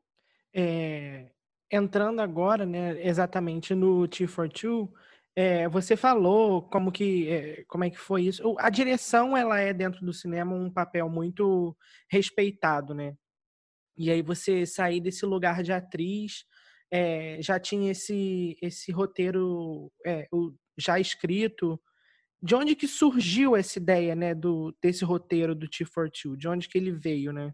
É, 0.54 1.30
entrando 1.72 2.20
agora, 2.20 2.66
né, 2.66 3.06
exatamente 3.06 3.74
no 3.74 4.08
T42, 4.08 4.90
é, 5.38 5.70
você 5.70 5.96
falou 5.96 6.64
como 6.64 6.92
que 6.92 7.30
é, 7.30 7.64
como 7.68 7.84
é 7.84 7.92
que 7.92 8.00
foi 8.00 8.24
isso. 8.24 8.56
A 8.58 8.72
direção 8.72 9.38
ela 9.38 9.60
é 9.60 9.72
dentro 9.72 10.04
do 10.04 10.12
cinema 10.12 10.56
um 10.56 10.68
papel 10.68 11.08
muito 11.08 11.78
respeitado, 12.10 12.96
né? 12.96 13.16
E 13.96 14.10
aí 14.10 14.24
você 14.24 14.66
sair 14.66 15.00
desse 15.00 15.28
lugar 15.28 15.62
de 15.62 15.72
atriz 15.72 16.44
é, 16.92 17.38
já 17.40 17.60
tinha 17.60 17.92
esse 17.92 18.58
esse 18.60 18.92
roteiro 18.92 19.92
é, 20.04 20.28
o, 20.32 20.56
já 20.76 21.00
escrito. 21.00 21.80
De 22.42 22.56
onde 22.56 22.76
que 22.76 22.88
surgiu 22.88 23.56
essa 23.56 23.78
ideia, 23.78 24.16
né, 24.16 24.34
do 24.34 24.76
desse 24.82 25.06
roteiro 25.06 25.54
do 25.54 25.68
T42? 25.68 26.36
De 26.36 26.48
onde 26.48 26.68
que 26.68 26.80
ele 26.80 26.92
veio, 26.92 27.32
né, 27.32 27.54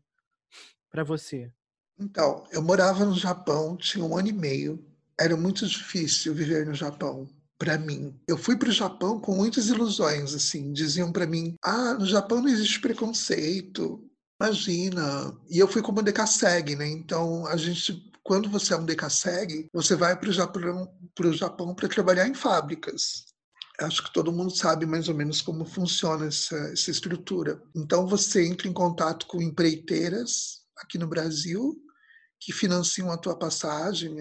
para 0.89 1.04
você? 1.04 1.52
Então, 2.00 2.46
eu 2.50 2.62
morava 2.62 3.04
no 3.04 3.15
Japão, 3.15 3.76
tinha 3.76 4.06
um 4.06 4.17
ano 4.17 4.30
e 4.30 4.34
meio. 4.34 4.82
Era 5.19 5.36
muito 5.36 5.67
difícil 5.67 6.34
viver 6.34 6.65
no 6.65 6.74
Japão 6.74 7.28
para 7.63 7.78
mim. 7.78 8.13
Eu 8.28 8.38
fui 8.38 8.58
para 8.58 8.67
o 8.67 8.73
Japão 8.73 9.21
com 9.21 9.34
muitas 9.34 9.69
ilusões, 9.69 10.34
assim, 10.34 10.73
diziam 10.73 11.13
para 11.13 11.26
mim: 11.26 11.56
"Ah, 11.63 11.93
no 11.93 12.06
Japão 12.06 12.41
não 12.41 12.49
existe 12.49 12.82
preconceito". 12.82 14.04
Imagina. 14.41 15.34
E 15.49 15.60
eu 15.60 15.67
fui 15.67 15.82
como 15.82 16.04
decasseg, 16.04 16.76
né? 16.76 16.89
Então, 16.89 17.47
a 17.47 17.56
gente 17.56 18.12
quando 18.21 18.49
você 18.49 18.73
é 18.73 18.78
um 18.78 18.86
decasseg, 18.86 19.67
você 19.73 19.95
vai 19.95 20.17
para 20.17 20.30
o 20.30 20.34
Japão 20.34 20.89
para 21.15 21.32
Japão 21.32 21.73
trabalhar 21.76 22.28
em 22.28 22.34
fábricas. 22.34 23.26
Acho 23.80 24.04
que 24.04 24.13
todo 24.13 24.32
mundo 24.32 24.56
sabe 24.56 24.86
mais 24.86 25.08
ou 25.08 25.15
menos 25.15 25.41
como 25.41 25.65
funciona 25.65 26.28
essa, 26.28 26.56
essa 26.71 26.91
estrutura. 26.91 27.62
Então 27.76 28.08
você 28.08 28.45
entra 28.45 28.67
em 28.67 28.73
contato 28.73 29.26
com 29.28 29.41
empreiteiras 29.41 30.62
aqui 30.78 30.97
no 30.97 31.08
Brasil 31.08 31.76
que 32.39 32.52
financiam 32.52 33.10
a 33.10 33.17
tua 33.17 33.38
passagem 33.38 34.19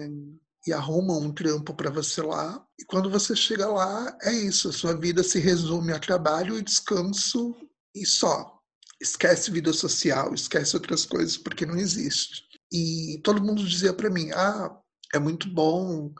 e 0.65 0.73
arrumam 0.73 1.19
um 1.19 1.33
trampo 1.33 1.73
para 1.75 1.89
você 1.91 2.21
lá. 2.21 2.65
E 2.79 2.85
quando 2.85 3.09
você 3.09 3.35
chega 3.35 3.67
lá, 3.67 4.15
é 4.23 4.33
isso, 4.33 4.69
a 4.69 4.73
sua 4.73 4.95
vida 4.97 5.23
se 5.23 5.39
resume 5.39 5.91
a 5.93 5.99
trabalho 5.99 6.57
e 6.57 6.61
descanso 6.63 7.55
e 7.95 8.05
só. 8.05 8.59
Esquece 9.01 9.51
vida 9.51 9.73
social, 9.73 10.33
esquece 10.33 10.75
outras 10.75 11.05
coisas 11.05 11.37
porque 11.37 11.65
não 11.65 11.75
existe. 11.77 12.43
E 12.71 13.19
todo 13.23 13.43
mundo 13.43 13.63
dizia 13.65 13.93
para 13.93 14.09
mim: 14.09 14.31
"Ah, 14.31 14.75
é 15.13 15.19
muito 15.19 15.49
bom, 15.53 16.13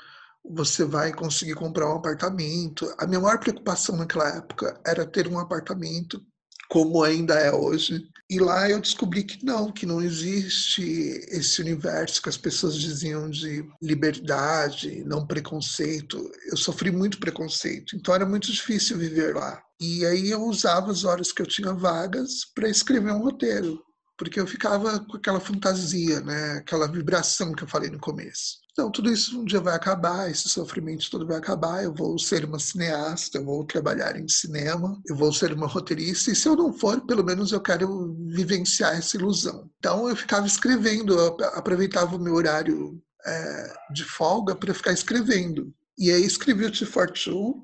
você 0.44 0.84
vai 0.86 1.14
conseguir 1.14 1.56
comprar 1.56 1.90
um 1.90 1.98
apartamento". 1.98 2.94
A 3.00 3.08
minha 3.08 3.20
maior 3.22 3.40
preocupação 3.40 3.96
naquela 3.98 4.28
época 4.38 4.80
era 4.86 5.06
ter 5.06 5.28
um 5.28 5.40
apartamento 5.40 6.22
como 6.70 7.04
ainda 7.04 7.36
é 7.36 7.52
hoje. 7.54 8.10
E 8.34 8.40
lá 8.40 8.68
eu 8.68 8.82
descobri 8.82 9.24
que 9.24 9.46
não, 9.46 9.72
que 9.72 9.86
não 9.86 10.02
existe 10.02 10.82
esse 11.28 11.62
universo 11.62 12.20
que 12.20 12.30
as 12.30 12.36
pessoas 12.36 12.76
diziam 12.76 13.30
de 13.30 13.64
liberdade, 13.80 15.04
não 15.06 15.28
preconceito. 15.28 16.32
Eu 16.50 16.58
sofri 16.58 16.90
muito 16.90 17.20
preconceito, 17.20 17.96
então 17.96 18.16
era 18.16 18.26
muito 18.26 18.52
difícil 18.52 18.98
viver 18.98 19.36
lá. 19.36 19.62
E 19.80 20.04
aí 20.04 20.32
eu 20.32 20.42
usava 20.46 20.90
as 20.92 21.04
horas 21.04 21.32
que 21.32 21.44
eu 21.44 21.46
tinha 21.46 21.74
vagas 21.74 22.44
para 22.56 22.68
escrever 22.68 23.12
um 23.12 23.22
roteiro 23.22 23.80
porque 24.24 24.40
eu 24.40 24.48
ficava 24.48 25.02
com 25.02 25.18
aquela 25.18 25.40
fantasia, 25.42 26.22
né? 26.22 26.54
aquela 26.54 26.88
vibração 26.88 27.52
que 27.52 27.64
eu 27.64 27.68
falei 27.68 27.90
no 27.90 28.00
começo. 28.00 28.64
Então, 28.72 28.90
tudo 28.90 29.12
isso 29.12 29.38
um 29.40 29.44
dia 29.44 29.60
vai 29.60 29.76
acabar, 29.76 30.32
esse 30.32 30.48
sofrimento 30.48 31.12
todo 31.12 31.28
vai 31.28 31.38
acabar. 31.38 31.84
Eu 31.84 31.94
vou 31.94 32.18
ser 32.18 32.46
uma 32.46 32.58
cineasta, 32.58 33.38
eu 33.38 33.44
vou 33.44 33.66
trabalhar 33.66 34.18
em 34.18 34.28
cinema, 34.30 34.98
eu 35.06 35.16
vou 35.16 35.34
ser 35.34 35.52
uma 35.52 35.68
roteirista, 35.68 36.32
e 36.32 36.36
se 36.36 36.48
eu 36.48 36.56
não 36.56 36.72
for, 36.72 37.06
pelo 37.06 37.24
menos 37.24 37.52
eu 37.52 37.60
quero 37.60 38.16
vivenciar 38.30 38.96
essa 38.96 39.18
ilusão. 39.18 39.70
Então, 39.78 40.08
eu 40.08 40.16
ficava 40.16 40.48
escrevendo, 40.48 41.14
eu 41.14 41.38
aproveitava 41.56 42.16
o 42.16 42.20
meu 42.20 42.34
horário 42.34 42.98
é, 43.26 43.74
de 43.94 44.06
folga 44.06 44.56
para 44.56 44.74
ficar 44.74 44.94
escrevendo. 44.94 45.74
E 45.98 46.10
aí 46.10 46.24
escrevi 46.24 46.66
o 46.66 46.72
T42, 46.72 47.56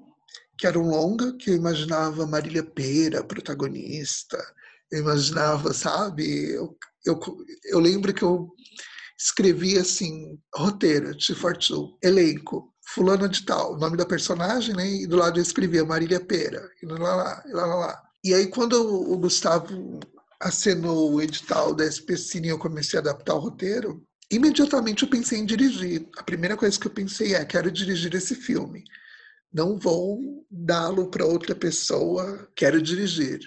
que 0.58 0.68
era 0.68 0.78
um 0.78 0.90
longa, 0.90 1.34
que 1.38 1.52
eu 1.52 1.56
imaginava 1.56 2.28
Marília 2.28 2.64
Pera, 2.64 3.24
protagonista. 3.24 4.38
Eu 4.92 5.02
imaginava, 5.02 5.74
sabe? 5.74 6.52
Eu, 6.52 6.78
eu, 7.06 7.20
eu 7.66 7.80
lembro 7.80 8.14
que 8.14 8.24
eu 8.24 8.50
escrevi 9.18 9.78
assim, 9.78 10.40
roteiro, 10.56 11.16
T42, 11.16 11.98
elenco, 12.02 12.74
fulano 12.94 13.28
de 13.28 13.46
tal, 13.46 13.78
nome 13.78 13.98
da 13.98 14.06
personagem, 14.06 14.76
né? 14.76 14.88
E 14.88 15.08
do 15.08 15.18
lado 15.18 15.38
eu 15.38 15.44
escrevia 15.44 15.86
Marília 15.86 16.20
Pera, 16.20 16.70
e 16.82 16.86
lá, 16.86 17.16
lá, 17.16 17.44
e 17.46 17.52
lá, 17.52 17.66
lá, 17.66 17.76
lá. 17.76 18.04
E 18.24 18.34
aí 18.34 18.48
quando 18.48 18.74
o 18.74 19.18
Gustavo 19.18 20.00
acenou 20.40 21.14
o 21.14 21.22
edital 21.22 21.76
da 21.76 21.84
SP 21.84 22.16
Cine 22.16 22.48
e 22.48 22.52
eu 22.52 22.58
comecei 22.58 22.98
a 22.98 23.02
adaptar 23.02 23.36
o 23.36 23.40
roteiro, 23.40 24.02
imediatamente 24.32 25.04
eu 25.04 25.10
pensei 25.10 25.40
em 25.40 25.46
dirigir. 25.46 26.08
A 26.18 26.24
primeira 26.24 26.56
coisa 26.56 26.80
que 26.80 26.88
eu 26.88 26.92
pensei 26.92 27.36
é, 27.36 27.44
quero 27.44 27.72
dirigir 27.72 28.14
esse 28.16 28.36
filme. 28.36 28.84
Não 29.52 29.78
vou 29.78 30.46
dá-lo 30.50 31.10
para 31.10 31.26
outra 31.26 31.56
pessoa, 31.56 32.48
quero 32.56 32.82
dirigir. 32.82 33.40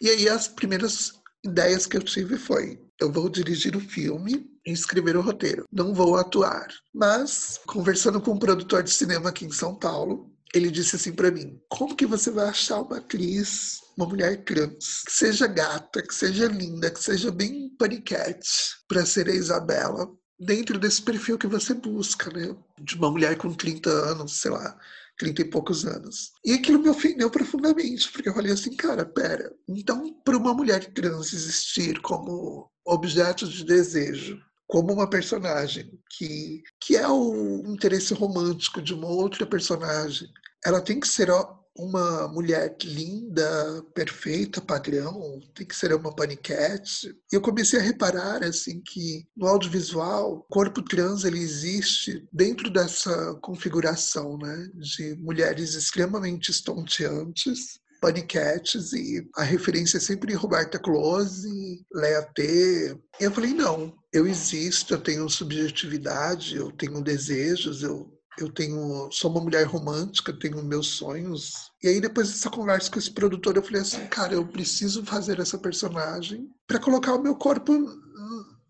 E 0.00 0.10
aí 0.10 0.28
as 0.28 0.48
primeiras 0.48 1.12
ideias 1.44 1.86
que 1.86 1.96
eu 1.96 2.02
tive 2.02 2.38
foi, 2.38 2.80
eu 3.00 3.12
vou 3.12 3.28
dirigir 3.28 3.76
o 3.76 3.80
filme 3.80 4.50
e 4.66 4.72
escrever 4.72 5.16
o 5.16 5.20
roteiro. 5.20 5.64
Não 5.70 5.92
vou 5.92 6.16
atuar. 6.16 6.68
Mas, 6.92 7.60
conversando 7.66 8.20
com 8.20 8.32
um 8.32 8.38
produtor 8.38 8.82
de 8.82 8.90
cinema 8.90 9.28
aqui 9.28 9.44
em 9.44 9.52
São 9.52 9.74
Paulo, 9.74 10.30
ele 10.54 10.70
disse 10.70 10.96
assim 10.96 11.12
para 11.12 11.30
mim: 11.30 11.60
Como 11.68 11.96
que 11.96 12.06
você 12.06 12.30
vai 12.30 12.48
achar 12.48 12.80
uma 12.80 12.98
atriz, 12.98 13.80
uma 13.96 14.06
mulher 14.06 14.44
trans, 14.44 15.02
que 15.04 15.12
seja 15.12 15.46
gata, 15.46 16.02
que 16.02 16.14
seja 16.14 16.46
linda, 16.46 16.90
que 16.90 17.02
seja 17.02 17.30
bem 17.30 17.68
paniquete 17.76 18.76
para 18.88 19.04
ser 19.04 19.28
a 19.28 19.34
Isabela, 19.34 20.08
dentro 20.38 20.78
desse 20.78 21.02
perfil 21.02 21.36
que 21.36 21.46
você 21.46 21.74
busca, 21.74 22.30
né? 22.30 22.54
De 22.80 22.96
uma 22.96 23.10
mulher 23.10 23.36
com 23.36 23.52
30 23.52 23.90
anos, 23.90 24.40
sei 24.40 24.50
lá, 24.50 24.78
30 25.18 25.42
e 25.42 25.44
poucos 25.44 25.84
anos. 25.84 26.32
E 26.44 26.52
aquilo 26.52 26.78
me 26.78 26.88
ofendeu 26.88 27.30
profundamente, 27.30 28.10
porque 28.10 28.28
eu 28.28 28.34
falei 28.34 28.52
assim, 28.52 28.74
cara, 28.76 29.04
pera, 29.04 29.52
então 29.68 30.12
para 30.24 30.36
uma 30.36 30.54
mulher 30.54 30.92
trans 30.92 31.32
existir 31.32 32.00
como 32.00 32.70
objeto 32.84 33.48
de 33.48 33.64
desejo, 33.64 34.40
como 34.66 34.92
uma 34.92 35.08
personagem 35.08 35.98
que, 36.10 36.62
que 36.80 36.96
é 36.96 37.06
o 37.06 37.62
interesse 37.66 38.14
romântico 38.14 38.82
de 38.82 38.94
uma 38.94 39.08
outra 39.08 39.46
personagem, 39.46 40.28
ela 40.64 40.80
tem 40.80 40.98
que 40.98 41.08
ser 41.08 41.30
uma 41.76 42.28
mulher 42.28 42.76
linda, 42.82 43.82
perfeita, 43.94 44.60
padrão, 44.60 45.40
tem 45.54 45.66
que 45.66 45.76
ser 45.76 45.92
uma 45.94 46.14
paniquete. 46.14 47.08
E 47.32 47.36
eu 47.36 47.40
comecei 47.40 47.80
a 47.80 47.82
reparar 47.82 48.42
assim 48.44 48.80
que 48.80 49.26
no 49.36 49.46
audiovisual, 49.46 50.34
o 50.34 50.42
corpo 50.42 50.82
trans 50.82 51.24
ele 51.24 51.38
existe 51.38 52.26
dentro 52.32 52.70
dessa 52.70 53.34
configuração, 53.42 54.38
né, 54.38 54.68
de 54.74 55.16
mulheres 55.16 55.74
extremamente 55.74 56.50
estonteantes, 56.50 57.80
paniquetes 58.04 58.92
e 58.92 59.26
a 59.34 59.42
referência 59.42 59.96
é 59.96 60.00
sempre 60.00 60.34
Roberta 60.34 60.78
Close, 60.78 61.82
Lea 61.90 62.22
T. 62.34 63.00
E 63.18 63.24
eu 63.24 63.32
falei, 63.32 63.54
não, 63.54 63.94
eu 64.12 64.26
existo, 64.26 64.92
eu 64.92 65.00
tenho 65.00 65.28
subjetividade, 65.28 66.56
eu 66.56 66.70
tenho 66.70 67.02
desejos, 67.02 67.82
eu 67.82 68.13
eu 68.38 68.50
tenho 68.50 69.08
sou 69.10 69.30
uma 69.30 69.40
mulher 69.40 69.64
romântica, 69.66 70.32
tenho 70.32 70.62
meus 70.64 70.88
sonhos. 70.88 71.70
E 71.82 71.88
aí 71.88 72.00
depois 72.00 72.28
dessa 72.28 72.50
conversa 72.50 72.90
com 72.90 72.98
esse 72.98 73.10
produtor, 73.10 73.56
eu 73.56 73.62
falei 73.62 73.82
assim, 73.82 74.06
cara, 74.06 74.34
eu 74.34 74.46
preciso 74.46 75.04
fazer 75.04 75.38
essa 75.40 75.58
personagem 75.58 76.48
para 76.66 76.80
colocar 76.80 77.14
o 77.14 77.22
meu 77.22 77.36
corpo, 77.36 77.72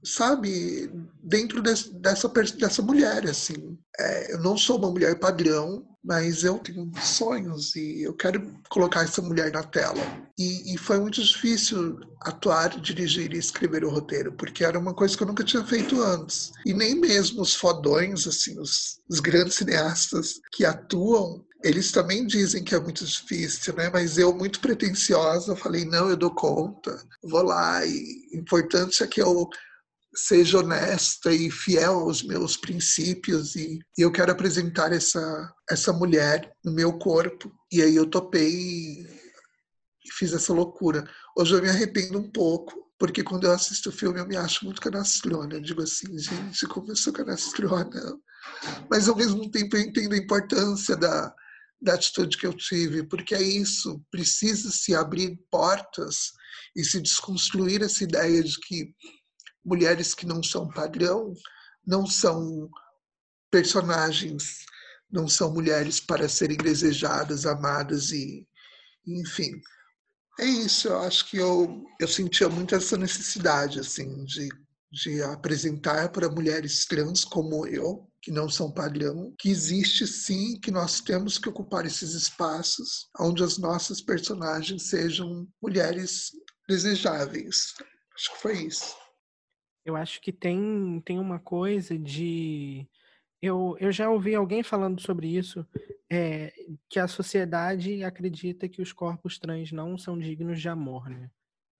sabe, 0.04 0.90
dentro 1.22 1.62
desse, 1.62 1.92
dessa 1.94 2.28
dessa 2.28 2.82
mulher, 2.82 3.26
assim. 3.26 3.78
É, 3.98 4.34
eu 4.34 4.40
não 4.40 4.56
sou 4.56 4.78
uma 4.78 4.90
mulher 4.90 5.18
padrão, 5.18 5.84
mas 6.04 6.44
eu 6.44 6.58
tenho 6.58 6.90
sonhos 7.00 7.74
e 7.74 8.02
eu 8.02 8.12
quero 8.12 8.52
colocar 8.68 9.02
essa 9.02 9.22
mulher 9.22 9.50
na 9.50 9.62
tela. 9.62 10.02
E, 10.38 10.74
e, 10.74 10.78
foi 10.78 10.98
muito 10.98 11.22
difícil 11.22 11.98
atuar, 12.20 12.78
dirigir 12.80 13.32
e 13.32 13.38
escrever 13.38 13.84
o 13.84 13.90
roteiro, 13.90 14.32
porque 14.32 14.64
era 14.64 14.78
uma 14.78 14.92
coisa 14.92 15.16
que 15.16 15.22
eu 15.22 15.26
nunca 15.26 15.44
tinha 15.44 15.64
feito 15.64 16.02
antes. 16.02 16.52
E 16.66 16.74
nem 16.74 16.94
mesmo 17.00 17.40
os 17.40 17.54
fodões, 17.54 18.26
assim, 18.26 18.58
os, 18.60 19.00
os 19.08 19.20
grandes 19.20 19.54
cineastas 19.54 20.40
que 20.52 20.64
atuam, 20.64 21.42
eles 21.62 21.90
também 21.90 22.26
dizem 22.26 22.62
que 22.62 22.74
é 22.74 22.80
muito 22.80 23.04
difícil, 23.04 23.74
né? 23.74 23.88
Mas 23.90 24.18
eu, 24.18 24.34
muito 24.34 24.60
pretensiosa, 24.60 25.56
falei, 25.56 25.86
não, 25.86 26.10
eu 26.10 26.16
dou 26.16 26.34
conta, 26.34 27.02
vou 27.22 27.42
lá. 27.42 27.84
E 27.86 28.28
o 28.34 28.36
importante 28.36 29.02
é 29.02 29.06
que 29.06 29.22
eu 29.22 29.48
seja 30.14 30.58
honesta 30.58 31.32
e 31.32 31.50
fiel 31.50 32.00
aos 32.00 32.22
meus 32.22 32.56
princípios 32.56 33.56
e, 33.56 33.80
e, 33.98 34.02
eu 34.02 34.12
quero 34.12 34.32
apresentar 34.32 34.92
essa 34.92 35.52
essa 35.70 35.92
mulher 35.92 36.52
no 36.64 36.72
meu 36.72 36.98
corpo. 36.98 37.52
E 37.72 37.82
aí 37.82 37.96
eu 37.96 38.08
topei 38.08 38.50
e 40.04 40.12
fiz 40.12 40.32
essa 40.32 40.52
loucura. 40.52 41.08
Hoje 41.36 41.54
eu 41.54 41.62
me 41.62 41.68
arrependo 41.68 42.18
um 42.18 42.30
pouco 42.30 42.84
porque 42.98 43.22
quando 43.22 43.44
eu 43.44 43.52
assisto 43.52 43.88
o 43.88 43.92
filme 43.92 44.20
eu 44.20 44.26
me 44.26 44.36
acho 44.36 44.64
muito 44.64 44.80
canastrona. 44.80 45.54
Eu 45.54 45.60
digo 45.60 45.82
assim 45.82 46.16
gente 46.18 46.66
como 46.66 46.90
eu 46.90 46.96
sou 46.96 47.12
canastrona. 47.12 48.16
Mas 48.90 49.08
ao 49.08 49.16
mesmo 49.16 49.50
tempo 49.50 49.76
eu 49.76 49.80
entendo 49.80 50.14
a 50.14 50.18
importância 50.18 50.96
da 50.96 51.34
da 51.82 51.94
atitude 51.94 52.38
que 52.38 52.46
eu 52.46 52.54
tive 52.54 53.02
porque 53.02 53.34
é 53.34 53.42
isso. 53.42 54.02
Precisa 54.10 54.70
se 54.70 54.94
abrir 54.94 55.38
portas 55.50 56.32
e 56.74 56.84
se 56.84 57.00
desconstruir 57.00 57.82
essa 57.82 58.04
ideia 58.04 58.42
de 58.42 58.58
que 58.60 58.94
mulheres 59.64 60.14
que 60.14 60.26
não 60.26 60.42
são 60.42 60.68
padrão, 60.68 61.32
não 61.86 62.06
são 62.06 62.68
personagens, 63.50 64.64
não 65.10 65.28
são 65.28 65.52
mulheres 65.52 66.00
para 66.00 66.28
serem 66.28 66.56
desejadas, 66.56 67.46
amadas 67.46 68.10
e, 68.10 68.46
enfim. 69.06 69.60
É 70.40 70.44
isso, 70.44 70.88
eu 70.88 70.98
acho 70.98 71.30
que 71.30 71.36
eu, 71.36 71.84
eu 72.00 72.08
sentia 72.08 72.48
muito 72.48 72.74
essa 72.74 72.96
necessidade, 72.96 73.78
assim, 73.78 74.24
de, 74.24 74.48
de 74.90 75.22
apresentar 75.22 76.10
para 76.10 76.28
mulheres 76.28 76.84
trans 76.84 77.24
como 77.24 77.66
eu, 77.68 78.10
que 78.20 78.32
não 78.32 78.48
são 78.48 78.72
padrão, 78.72 79.32
que 79.38 79.50
existe 79.50 80.06
sim, 80.06 80.58
que 80.58 80.72
nós 80.72 81.00
temos 81.00 81.38
que 81.38 81.48
ocupar 81.48 81.86
esses 81.86 82.14
espaços 82.14 83.08
onde 83.20 83.44
as 83.44 83.58
nossas 83.58 84.00
personagens 84.00 84.88
sejam 84.88 85.46
mulheres 85.62 86.32
desejáveis. 86.68 87.74
Acho 88.16 88.32
que 88.32 88.40
foi 88.40 88.62
isso. 88.64 89.03
Eu 89.84 89.96
acho 89.96 90.20
que 90.20 90.32
tem, 90.32 91.00
tem 91.04 91.18
uma 91.18 91.38
coisa 91.38 91.98
de. 91.98 92.88
Eu, 93.42 93.76
eu 93.78 93.92
já 93.92 94.08
ouvi 94.10 94.34
alguém 94.34 94.62
falando 94.62 95.00
sobre 95.00 95.28
isso, 95.28 95.66
é, 96.10 96.52
que 96.88 96.98
a 96.98 97.06
sociedade 97.06 98.02
acredita 98.02 98.68
que 98.68 98.80
os 98.80 98.92
corpos 98.92 99.38
trans 99.38 99.70
não 99.72 99.98
são 99.98 100.18
dignos 100.18 100.60
de 100.60 100.68
amor, 100.68 101.10
né? 101.10 101.30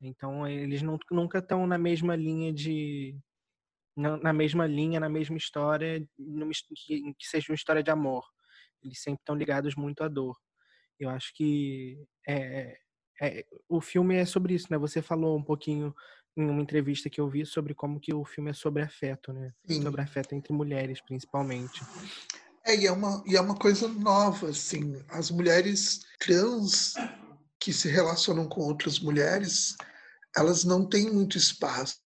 Então, 0.00 0.46
eles 0.46 0.82
não, 0.82 0.98
nunca 1.10 1.38
estão 1.38 1.66
na 1.66 1.78
mesma 1.78 2.14
linha 2.14 2.52
de. 2.52 3.16
Na, 3.96 4.32
mesma 4.32 4.66
linha, 4.66 4.98
na 4.98 5.08
mesma 5.08 5.36
história, 5.36 6.04
numa, 6.18 6.50
que, 6.74 7.14
que 7.14 7.26
seja 7.26 7.52
uma 7.52 7.54
história 7.54 7.82
de 7.82 7.90
amor. 7.92 8.24
Eles 8.82 9.00
sempre 9.00 9.20
estão 9.20 9.36
ligados 9.36 9.76
muito 9.76 10.02
à 10.02 10.08
dor. 10.08 10.36
Eu 10.98 11.08
acho 11.08 11.32
que 11.34 12.04
é, 12.26 12.76
é, 13.22 13.46
o 13.68 13.80
filme 13.80 14.16
é 14.16 14.24
sobre 14.24 14.54
isso, 14.54 14.66
né? 14.70 14.76
Você 14.78 15.00
falou 15.00 15.38
um 15.38 15.42
pouquinho 15.42 15.94
em 16.36 16.48
uma 16.48 16.62
entrevista 16.62 17.08
que 17.08 17.20
eu 17.20 17.28
vi 17.28 17.46
sobre 17.46 17.74
como 17.74 18.00
que 18.00 18.12
o 18.12 18.24
filme 18.24 18.50
é 18.50 18.54
sobre 18.54 18.82
afeto, 18.82 19.32
né? 19.32 19.52
Sim. 19.66 19.82
Sobre 19.82 20.02
afeto 20.02 20.34
entre 20.34 20.52
mulheres, 20.52 21.00
principalmente. 21.00 21.82
É, 22.66 22.74
e 22.74 22.86
é 22.86 22.92
uma, 22.92 23.22
e 23.26 23.36
é 23.36 23.40
uma 23.40 23.54
coisa 23.54 23.86
nova, 23.88 24.48
assim. 24.48 25.00
As 25.08 25.30
mulheres 25.30 26.00
trans 26.18 26.94
que 27.60 27.72
se 27.72 27.88
relacionam 27.88 28.48
com 28.48 28.62
outras 28.62 28.98
mulheres, 28.98 29.76
elas 30.36 30.64
não 30.64 30.86
têm 30.86 31.10
muito 31.10 31.38
espaço. 31.38 31.98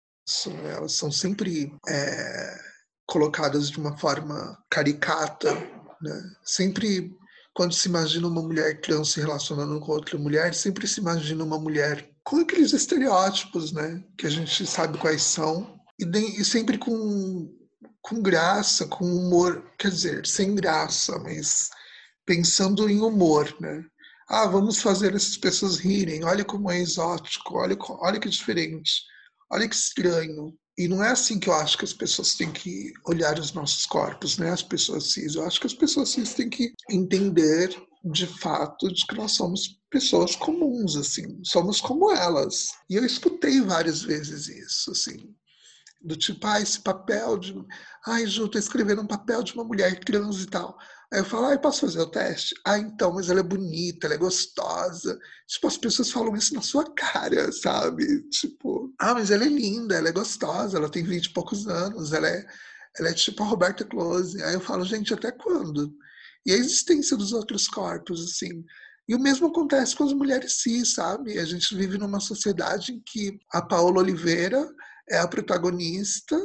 Né? 0.47 0.73
Elas 0.75 0.93
são 0.93 1.11
sempre 1.11 1.73
é, 1.87 2.59
colocadas 3.07 3.69
de 3.69 3.79
uma 3.79 3.97
forma 3.97 4.57
caricata, 4.69 5.53
né? 6.01 6.35
Sempre 6.43 7.11
quando 7.53 7.73
se 7.73 7.89
imagina 7.89 8.27
uma 8.27 8.41
mulher 8.41 8.79
trans 8.79 9.11
se 9.11 9.19
relacionando 9.19 9.79
com 9.79 9.91
outra 9.91 10.17
mulher, 10.17 10.53
sempre 10.53 10.87
se 10.87 10.99
imagina 10.99 11.43
uma 11.43 11.59
mulher 11.59 12.09
com 12.29 12.37
aqueles 12.37 12.73
estereótipos, 12.73 13.71
né? 13.71 14.03
Que 14.15 14.27
a 14.27 14.29
gente 14.29 14.63
sabe 14.67 14.99
quais 14.99 15.23
são. 15.23 15.79
E, 15.97 16.05
de, 16.05 16.19
e 16.39 16.45
sempre 16.45 16.77
com, 16.77 17.51
com 18.03 18.21
graça, 18.21 18.85
com 18.85 19.03
humor. 19.03 19.65
Quer 19.79 19.89
dizer, 19.89 20.27
sem 20.27 20.53
graça, 20.53 21.17
mas 21.17 21.71
pensando 22.27 22.87
em 22.87 23.01
humor, 23.01 23.51
né? 23.59 23.83
Ah, 24.29 24.45
vamos 24.45 24.79
fazer 24.79 25.15
essas 25.15 25.37
pessoas 25.37 25.79
rirem. 25.79 26.23
Olha 26.23 26.45
como 26.45 26.69
é 26.69 26.79
exótico. 26.79 27.57
Olha, 27.57 27.75
olha 27.99 28.19
que 28.19 28.29
diferente. 28.29 29.01
Olha 29.51 29.67
que 29.67 29.75
estranho. 29.75 30.53
E 30.77 30.87
não 30.87 31.03
é 31.03 31.09
assim 31.09 31.39
que 31.39 31.49
eu 31.49 31.53
acho 31.55 31.79
que 31.79 31.85
as 31.85 31.93
pessoas 31.93 32.35
têm 32.35 32.51
que 32.51 32.93
olhar 33.07 33.39
os 33.39 33.53
nossos 33.53 33.87
corpos, 33.87 34.37
né? 34.37 34.51
As 34.51 34.61
pessoas 34.61 35.13
cis. 35.13 35.33
Eu 35.33 35.47
acho 35.47 35.59
que 35.59 35.65
as 35.65 35.73
pessoas 35.73 36.09
cis 36.09 36.35
têm 36.35 36.47
que 36.47 36.73
entender 36.91 37.75
de 38.03 38.25
fato 38.25 38.91
de 38.91 39.05
que 39.05 39.15
nós 39.15 39.33
somos 39.33 39.79
pessoas 39.89 40.35
comuns, 40.35 40.95
assim, 40.95 41.41
somos 41.43 41.81
como 41.81 42.11
elas. 42.11 42.69
E 42.89 42.95
eu 42.95 43.05
escutei 43.05 43.59
várias 43.61 44.01
vezes 44.01 44.47
isso, 44.47 44.91
assim. 44.91 45.35
Do 46.01 46.15
tipo, 46.15 46.47
ah, 46.47 46.61
esse 46.61 46.79
papel 46.79 47.37
de. 47.37 47.53
Ai, 48.07 48.25
Ju, 48.25 48.47
tô 48.47 48.57
escrevendo 48.57 49.01
um 49.01 49.07
papel 49.07 49.43
de 49.43 49.53
uma 49.53 49.65
mulher 49.65 49.99
trans 49.99 50.43
e 50.43 50.47
tal. 50.47 50.77
Aí 51.11 51.19
eu 51.19 51.25
falo, 51.25 51.47
ah, 51.47 51.53
eu 51.53 51.59
posso 51.59 51.81
fazer 51.81 51.99
o 51.99 52.09
teste? 52.09 52.55
Ah, 52.65 52.77
então, 52.77 53.13
mas 53.13 53.29
ela 53.29 53.41
é 53.41 53.43
bonita, 53.43 54.07
ela 54.07 54.13
é 54.13 54.17
gostosa. 54.17 55.19
Tipo, 55.47 55.67
as 55.67 55.75
pessoas 55.75 56.11
falam 56.11 56.35
isso 56.37 56.53
na 56.53 56.61
sua 56.61 56.85
cara, 56.93 57.51
sabe? 57.51 58.21
Tipo, 58.29 58.93
ah, 58.99 59.15
mas 59.15 59.31
ela 59.31 59.43
é 59.43 59.49
linda, 59.49 59.95
ela 59.95 60.09
é 60.09 60.13
gostosa, 60.13 60.77
ela 60.77 60.89
tem 60.89 61.03
vinte 61.03 61.25
e 61.25 61.33
poucos 61.33 61.67
anos, 61.67 62.13
ela 62.13 62.27
é, 62.29 62.45
ela 62.97 63.09
é 63.09 63.13
tipo 63.13 63.43
a 63.43 63.47
Roberta 63.47 63.83
Close. 63.83 64.41
Aí 64.43 64.53
eu 64.53 64.61
falo, 64.61 64.85
gente, 64.85 65.13
até 65.13 65.31
quando? 65.31 65.91
E 66.45 66.51
a 66.51 66.55
existência 66.55 67.17
dos 67.17 67.33
outros 67.33 67.67
corpos, 67.67 68.23
assim. 68.23 68.63
E 69.07 69.15
o 69.15 69.19
mesmo 69.19 69.47
acontece 69.47 69.95
com 69.95 70.03
as 70.03 70.13
mulheres 70.13 70.61
cis, 70.61 70.93
sabe? 70.93 71.39
A 71.39 71.45
gente 71.45 71.75
vive 71.75 71.97
numa 71.97 72.19
sociedade 72.19 72.91
em 72.91 73.01
que 73.05 73.39
a 73.51 73.61
Paola 73.61 73.99
Oliveira 73.99 74.67
é 75.09 75.17
a 75.17 75.27
protagonista 75.27 76.39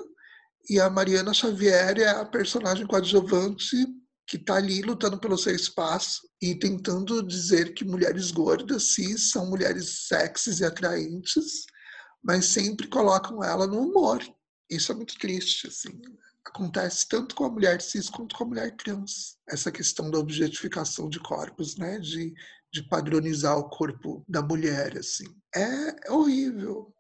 e 0.68 0.80
a 0.80 0.88
Mariana 0.88 1.35
Xavier 1.35 1.98
é 1.98 2.09
a 2.09 2.24
personagem 2.24 2.87
coadjuvante 2.87 3.76
que 4.26 4.37
está 4.37 4.54
ali 4.54 4.80
lutando 4.80 5.18
pelo 5.18 5.37
seu 5.37 5.54
espaço 5.54 6.26
e 6.40 6.54
tentando 6.54 7.22
dizer 7.22 7.74
que 7.74 7.85
mulheres 7.85 8.30
gordas, 8.30 8.94
cis, 8.94 9.30
são 9.30 9.46
mulheres 9.50 10.07
sexys 10.09 10.61
e 10.61 10.64
atraentes, 10.64 11.66
mas 12.22 12.46
sempre 12.46 12.88
colocam 12.88 13.44
ela 13.44 13.66
no 13.66 13.83
humor. 13.83 14.22
Isso 14.70 14.90
é 14.92 14.94
muito 14.94 15.18
triste, 15.18 15.66
assim. 15.66 16.00
Acontece 16.46 17.09
tanto 17.09 17.35
com 17.35 17.44
a 17.44 17.50
mulher 17.50 17.80
cis 17.80 18.11
quanto 18.11 18.37
com 18.37 18.44
a 18.44 18.46
mulher 18.46 18.76
trans. 18.76 19.38
Essa 19.48 19.72
questão 19.72 20.11
da 20.11 20.18
objetificação 20.18 21.09
de 21.09 21.18
corpos, 21.18 21.76
né? 21.76 21.98
De, 21.98 22.33
de 22.72 22.88
padronizar 22.88 23.59
o 23.59 23.68
corpo 23.68 24.24
da 24.28 24.42
mulher, 24.42 24.96
assim. 24.98 25.24
É, 25.54 26.09
é 26.09 26.12
horrível. 26.12 26.94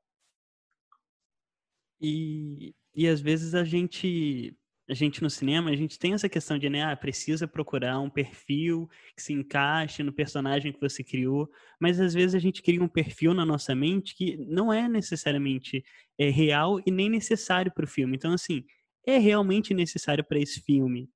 E, 2.00 2.74
e 2.94 3.06
às 3.06 3.20
vezes 3.20 3.54
a 3.54 3.64
gente 3.64 4.56
a 4.88 4.92
gente 4.92 5.22
no 5.22 5.30
cinema, 5.30 5.70
a 5.70 5.76
gente 5.76 5.98
tem 5.98 6.12
essa 6.12 6.28
questão 6.28 6.58
de, 6.58 6.68
né, 6.68 6.82
ah, 6.82 6.96
precisa 6.96 7.48
procurar 7.48 7.98
um 8.00 8.10
perfil 8.10 8.88
que 9.16 9.22
se 9.22 9.32
encaixe 9.32 10.02
no 10.02 10.12
personagem 10.12 10.72
que 10.72 10.80
você 10.80 11.02
criou, 11.02 11.48
mas 11.80 11.98
às 11.98 12.12
vezes 12.12 12.34
a 12.34 12.38
gente 12.38 12.62
cria 12.62 12.82
um 12.82 12.88
perfil 12.88 13.32
na 13.32 13.46
nossa 13.46 13.74
mente 13.74 14.14
que 14.14 14.36
não 14.36 14.72
é 14.72 14.86
necessariamente 14.86 15.82
é, 16.18 16.28
real 16.28 16.80
e 16.86 16.90
nem 16.90 17.08
necessário 17.08 17.72
para 17.72 17.84
o 17.84 17.88
filme. 17.88 18.14
Então, 18.16 18.32
assim, 18.32 18.62
é 19.06 19.18
realmente 19.18 19.74
necessário 19.74 20.24
para 20.24 20.38
esse 20.38 20.60
filme 20.60 21.10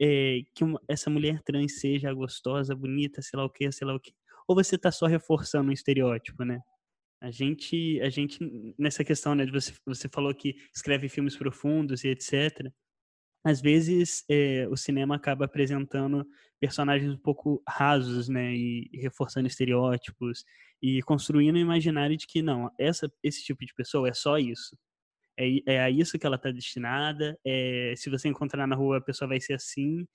é, 0.00 0.40
que 0.54 0.64
uma, 0.64 0.80
essa 0.88 1.10
mulher 1.10 1.42
trans 1.42 1.80
seja 1.80 2.12
gostosa, 2.12 2.74
bonita, 2.74 3.22
sei 3.22 3.38
lá 3.38 3.44
o 3.44 3.50
que, 3.50 3.70
sei 3.72 3.86
lá 3.86 3.94
o 3.94 4.00
que, 4.00 4.12
ou 4.48 4.56
você 4.56 4.76
está 4.76 4.90
só 4.90 5.06
reforçando 5.06 5.70
um 5.70 5.72
estereótipo, 5.72 6.44
né? 6.44 6.60
A 7.20 7.30
gente, 7.30 8.00
a 8.00 8.10
gente 8.10 8.38
nessa 8.78 9.04
questão, 9.04 9.34
né, 9.34 9.46
de 9.46 9.52
você, 9.52 9.72
você 9.86 10.08
falou 10.08 10.34
que 10.34 10.56
escreve 10.74 11.08
filmes 11.08 11.36
profundos 11.36 12.04
e 12.04 12.08
etc 12.08 12.72
às 13.44 13.60
vezes 13.60 14.24
é, 14.28 14.68
o 14.68 14.76
cinema 14.76 15.16
acaba 15.16 15.44
apresentando 15.46 16.26
personagens 16.60 17.12
um 17.12 17.18
pouco 17.18 17.62
rasos, 17.68 18.28
né, 18.28 18.54
e, 18.54 18.88
e, 18.92 19.00
reforçando 19.00 19.48
estereótipos 19.48 20.44
e 20.80 21.02
construindo 21.02 21.56
um 21.56 21.60
imaginário 21.60 22.16
de 22.16 22.26
que 22.26 22.40
não, 22.40 22.70
essa, 22.78 23.12
esse 23.22 23.42
tipo 23.44 23.64
de 23.64 23.74
pessoa 23.74 24.08
é 24.08 24.14
só 24.14 24.38
isso, 24.38 24.76
é, 25.38 25.74
é 25.74 25.80
a 25.80 25.90
isso 25.90 26.18
que 26.18 26.26
ela 26.26 26.36
está 26.36 26.50
destinada, 26.50 27.38
é, 27.44 27.94
se 27.96 28.10
você 28.10 28.28
encontrar 28.28 28.66
na 28.66 28.76
rua 28.76 28.98
a 28.98 29.00
pessoa 29.00 29.28
vai 29.28 29.40
ser 29.40 29.54
assim, 29.54 30.06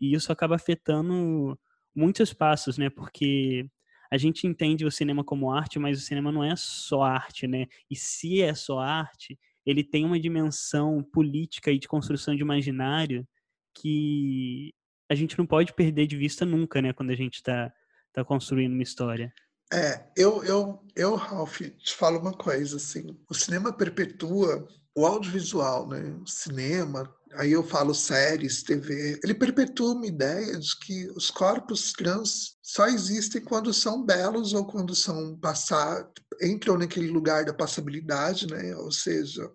e 0.00 0.14
isso 0.14 0.32
acaba 0.32 0.56
afetando 0.56 1.58
muitos 1.94 2.32
passos, 2.32 2.76
né, 2.78 2.90
porque 2.90 3.66
a 4.10 4.16
gente 4.16 4.46
entende 4.46 4.84
o 4.84 4.90
cinema 4.90 5.24
como 5.24 5.50
arte, 5.50 5.78
mas 5.78 5.98
o 5.98 6.02
cinema 6.02 6.30
não 6.32 6.44
é 6.44 6.54
só 6.56 7.02
arte, 7.02 7.46
né, 7.46 7.66
e 7.90 7.96
se 7.96 8.42
é 8.42 8.54
só 8.54 8.78
arte, 8.80 9.38
ele 9.64 9.82
tem 9.82 10.04
uma 10.04 10.20
dimensão 10.20 11.02
política 11.02 11.70
e 11.70 11.78
de 11.78 11.88
construção 11.88 12.34
de 12.34 12.42
imaginário 12.42 13.26
que 13.74 14.72
a 15.08 15.14
gente 15.14 15.38
não 15.38 15.46
pode 15.46 15.72
perder 15.74 16.06
de 16.06 16.16
vista 16.16 16.44
nunca, 16.44 16.82
né, 16.82 16.92
quando 16.92 17.10
a 17.10 17.16
gente 17.16 17.34
está 17.34 17.72
tá 18.12 18.24
construindo 18.24 18.72
uma 18.72 18.82
história. 18.82 19.32
É, 19.74 20.06
eu, 20.16 20.44
eu, 20.44 20.80
eu, 20.94 21.14
Ralph, 21.16 21.60
te 21.60 21.94
falo 21.94 22.20
uma 22.20 22.32
coisa, 22.32 22.76
assim, 22.76 23.18
o 23.28 23.34
cinema 23.34 23.72
perpetua 23.72 24.68
o 24.96 25.04
audiovisual, 25.04 25.88
né, 25.88 26.16
o 26.22 26.26
cinema, 26.26 27.12
aí 27.32 27.50
eu 27.50 27.64
falo 27.64 27.92
séries, 27.92 28.62
TV, 28.62 29.18
ele 29.24 29.34
perpetua 29.34 29.92
uma 29.92 30.06
ideia 30.06 30.56
de 30.56 30.78
que 30.78 31.10
os 31.16 31.30
corpos 31.30 31.92
trans 31.92 32.56
só 32.62 32.86
existem 32.86 33.42
quando 33.42 33.74
são 33.74 34.04
belos 34.04 34.52
ou 34.52 34.64
quando 34.64 34.94
são 34.94 35.36
passar, 35.38 36.08
entram 36.40 36.78
naquele 36.78 37.08
lugar 37.08 37.44
da 37.44 37.52
passabilidade, 37.52 38.46
né? 38.46 38.74
Ou 38.76 38.92
seja, 38.92 39.50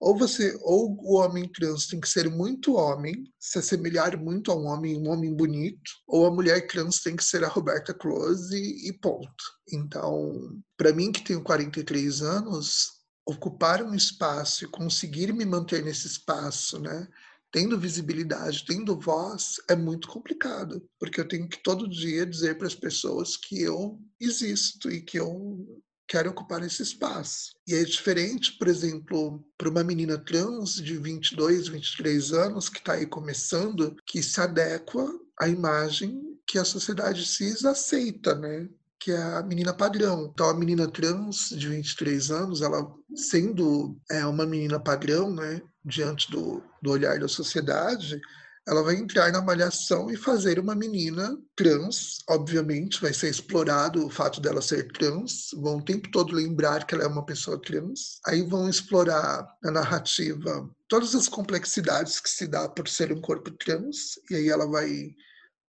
ou 0.00 0.16
você, 0.16 0.56
ou 0.62 0.96
o 1.00 1.16
homem 1.16 1.48
trans 1.48 1.86
tem 1.86 2.00
que 2.00 2.08
ser 2.08 2.30
muito 2.30 2.74
homem, 2.74 3.24
se 3.38 3.58
assemelhar 3.58 4.16
muito 4.16 4.52
a 4.52 4.56
um 4.56 4.66
homem, 4.66 4.96
um 4.96 5.08
homem 5.10 5.34
bonito, 5.34 5.90
ou 6.06 6.26
a 6.26 6.30
mulher 6.30 6.66
trans 6.66 7.00
tem 7.00 7.16
que 7.16 7.24
ser 7.24 7.42
a 7.42 7.48
Roberta 7.48 7.92
Close 7.92 8.56
e, 8.56 8.92
ponto. 8.92 9.44
Então, 9.72 10.60
para 10.76 10.92
mim 10.92 11.10
que 11.10 11.24
tenho 11.24 11.42
43 11.42 12.22
anos, 12.22 12.98
ocupar 13.26 13.82
um 13.82 13.94
espaço 13.94 14.64
e 14.64 14.68
conseguir 14.68 15.32
me 15.32 15.44
manter 15.44 15.84
nesse 15.84 16.06
espaço, 16.06 16.78
né? 16.80 17.06
Tendo 17.50 17.78
visibilidade, 17.78 18.64
tendo 18.66 18.98
voz, 18.98 19.56
é 19.68 19.74
muito 19.74 20.06
complicado, 20.08 20.86
porque 20.98 21.20
eu 21.20 21.26
tenho 21.26 21.48
que 21.48 21.62
todo 21.62 21.88
dia 21.88 22.24
dizer 22.24 22.56
para 22.56 22.66
as 22.66 22.74
pessoas 22.74 23.36
que 23.36 23.60
eu 23.60 23.98
existo 24.20 24.90
e 24.90 25.00
que 25.00 25.18
eu 25.18 25.82
quero 26.08 26.30
ocupar 26.30 26.62
esse 26.64 26.82
espaço. 26.82 27.52
E 27.66 27.74
é 27.74 27.84
diferente, 27.84 28.56
por 28.58 28.66
exemplo, 28.66 29.44
para 29.56 29.68
uma 29.68 29.84
menina 29.84 30.16
trans 30.16 30.76
de 30.76 30.96
22, 30.96 31.68
23 31.68 32.32
anos 32.32 32.68
que 32.68 32.78
está 32.78 32.94
aí 32.94 33.06
começando, 33.06 33.94
que 34.06 34.22
se 34.22 34.40
adequa 34.40 35.06
à 35.38 35.48
imagem 35.48 36.22
que 36.46 36.58
a 36.58 36.64
sociedade 36.64 37.26
cis 37.26 37.64
aceita, 37.64 38.34
né? 38.34 38.66
que 38.98 39.12
é 39.12 39.22
a 39.22 39.42
menina 39.42 39.72
padrão. 39.72 40.30
Então, 40.32 40.48
a 40.48 40.54
menina 40.54 40.90
trans 40.90 41.50
de 41.50 41.68
23 41.68 42.30
anos, 42.30 42.62
ela 42.62 42.90
sendo 43.14 43.96
é, 44.10 44.26
uma 44.26 44.44
menina 44.44 44.80
padrão, 44.80 45.32
né, 45.32 45.62
diante 45.84 46.30
do, 46.30 46.62
do 46.82 46.90
olhar 46.90 47.18
da 47.18 47.28
sociedade, 47.28 48.20
ela 48.68 48.82
vai 48.82 48.96
entrar 48.96 49.32
na 49.32 49.40
malhação 49.40 50.10
e 50.10 50.16
fazer 50.16 50.58
uma 50.58 50.74
menina 50.74 51.34
trans, 51.56 52.18
obviamente, 52.28 53.00
vai 53.00 53.14
ser 53.14 53.30
explorado 53.30 54.04
o 54.06 54.10
fato 54.10 54.42
dela 54.42 54.60
ser 54.60 54.92
trans, 54.92 55.48
vão 55.54 55.78
o 55.78 55.82
tempo 55.82 56.10
todo 56.10 56.34
lembrar 56.34 56.86
que 56.86 56.94
ela 56.94 57.04
é 57.04 57.06
uma 57.06 57.24
pessoa 57.24 57.60
trans, 57.60 58.20
aí 58.26 58.42
vão 58.42 58.68
explorar 58.68 59.46
na 59.62 59.70
narrativa 59.70 60.68
todas 60.86 61.14
as 61.14 61.28
complexidades 61.28 62.20
que 62.20 62.28
se 62.28 62.46
dá 62.46 62.68
por 62.68 62.86
ser 62.86 63.10
um 63.10 63.22
corpo 63.22 63.50
trans, 63.52 64.18
e 64.30 64.34
aí 64.34 64.48
ela 64.50 64.66
vai 64.66 65.14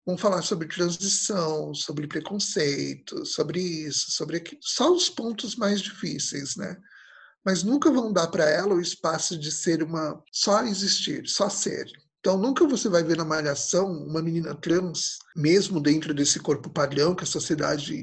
Vamos 0.08 0.22
falar 0.22 0.42
sobre 0.42 0.70
transição, 0.70 1.74
sobre 1.74 2.08
preconceito, 2.08 3.26
sobre 3.26 3.60
isso, 3.60 4.10
sobre 4.12 4.38
aquilo. 4.38 4.62
Só 4.64 4.90
os 4.90 5.10
pontos 5.10 5.58
mais 5.58 5.82
difíceis, 5.82 6.56
né? 6.56 6.78
Mas 7.46 7.62
nunca 7.62 7.92
vão 7.92 8.14
dar 8.14 8.28
para 8.28 8.50
ela 8.50 8.74
o 8.74 8.80
espaço 8.80 9.38
de 9.38 9.52
ser 9.52 9.84
uma. 9.84 10.24
só 10.32 10.64
existir, 10.64 11.28
só 11.28 11.50
ser. 11.50 11.92
Então, 12.28 12.38
nunca 12.38 12.68
você 12.68 12.90
vai 12.90 13.06
ver 13.06 13.16
na 13.16 13.24
Malhação 13.24 13.90
uma 13.90 14.22
menina 14.22 14.54
trans, 14.54 15.20
mesmo 15.34 15.80
dentro 15.80 16.14
desse 16.14 16.42
corpo 16.42 16.70
padrão 16.70 17.16
que 17.16 17.24
a 17.24 17.26
sociedade 17.26 18.02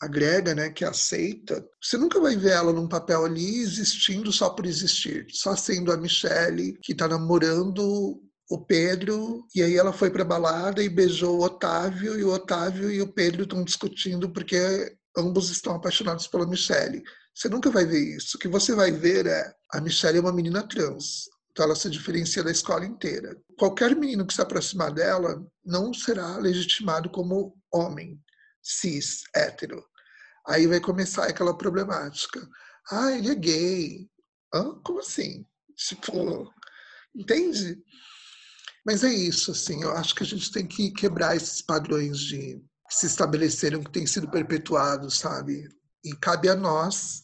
agrega, 0.00 0.54
né, 0.54 0.70
que 0.70 0.82
aceita, 0.82 1.62
você 1.78 1.98
nunca 1.98 2.18
vai 2.18 2.36
ver 2.36 2.52
ela 2.52 2.72
num 2.72 2.88
papel 2.88 3.22
ali 3.22 3.60
existindo 3.60 4.32
só 4.32 4.48
por 4.48 4.64
existir, 4.64 5.26
só 5.28 5.54
sendo 5.54 5.92
a 5.92 5.98
Michelle 5.98 6.72
que 6.80 6.92
está 6.92 7.06
namorando 7.06 8.22
o 8.48 8.58
Pedro, 8.64 9.44
e 9.54 9.62
aí 9.62 9.76
ela 9.76 9.92
foi 9.92 10.08
para 10.08 10.24
balada 10.24 10.82
e 10.82 10.88
beijou 10.88 11.38
o 11.38 11.44
Otávio, 11.44 12.18
e 12.18 12.24
o 12.24 12.32
Otávio 12.32 12.90
e 12.90 13.02
o 13.02 13.12
Pedro 13.12 13.42
estão 13.42 13.62
discutindo 13.62 14.30
porque 14.30 14.56
ambos 15.14 15.50
estão 15.50 15.74
apaixonados 15.74 16.26
pela 16.26 16.46
Michelle. 16.46 17.02
Você 17.34 17.50
nunca 17.50 17.70
vai 17.70 17.84
ver 17.84 18.16
isso. 18.16 18.38
O 18.38 18.40
que 18.40 18.48
você 18.48 18.74
vai 18.74 18.90
ver 18.90 19.26
é 19.26 19.52
a 19.70 19.82
Michelle 19.82 20.16
é 20.16 20.20
uma 20.22 20.32
menina 20.32 20.66
trans. 20.66 21.28
Então 21.50 21.64
ela 21.64 21.74
se 21.74 21.90
diferencia 21.90 22.42
da 22.42 22.50
escola 22.50 22.86
inteira. 22.86 23.36
Qualquer 23.58 23.94
menino 23.96 24.26
que 24.26 24.34
se 24.34 24.40
aproximar 24.40 24.92
dela 24.92 25.44
não 25.64 25.92
será 25.92 26.36
legitimado 26.36 27.10
como 27.10 27.56
homem, 27.72 28.20
cis, 28.62 29.22
hétero. 29.34 29.84
Aí 30.46 30.66
vai 30.66 30.80
começar 30.80 31.26
aquela 31.26 31.56
problemática. 31.56 32.40
Ah, 32.90 33.12
ele 33.12 33.30
é 33.30 33.34
gay. 33.34 34.10
Hã? 34.54 34.80
Como 34.84 35.00
assim? 35.00 35.46
Tipo, 35.76 36.52
entende? 37.14 37.82
Mas 38.84 39.04
é 39.04 39.12
isso, 39.12 39.50
assim, 39.50 39.82
eu 39.82 39.92
acho 39.92 40.14
que 40.14 40.22
a 40.22 40.26
gente 40.26 40.50
tem 40.50 40.66
que 40.66 40.90
quebrar 40.92 41.36
esses 41.36 41.60
padrões 41.60 42.18
de 42.18 42.58
que 42.88 42.94
se 42.94 43.06
estabeleceram, 43.06 43.82
que 43.84 43.92
têm 43.92 44.06
sido 44.06 44.30
perpetuados, 44.30 45.18
sabe? 45.18 45.68
E 46.02 46.14
cabe 46.16 46.48
a 46.48 46.56
nós, 46.56 47.20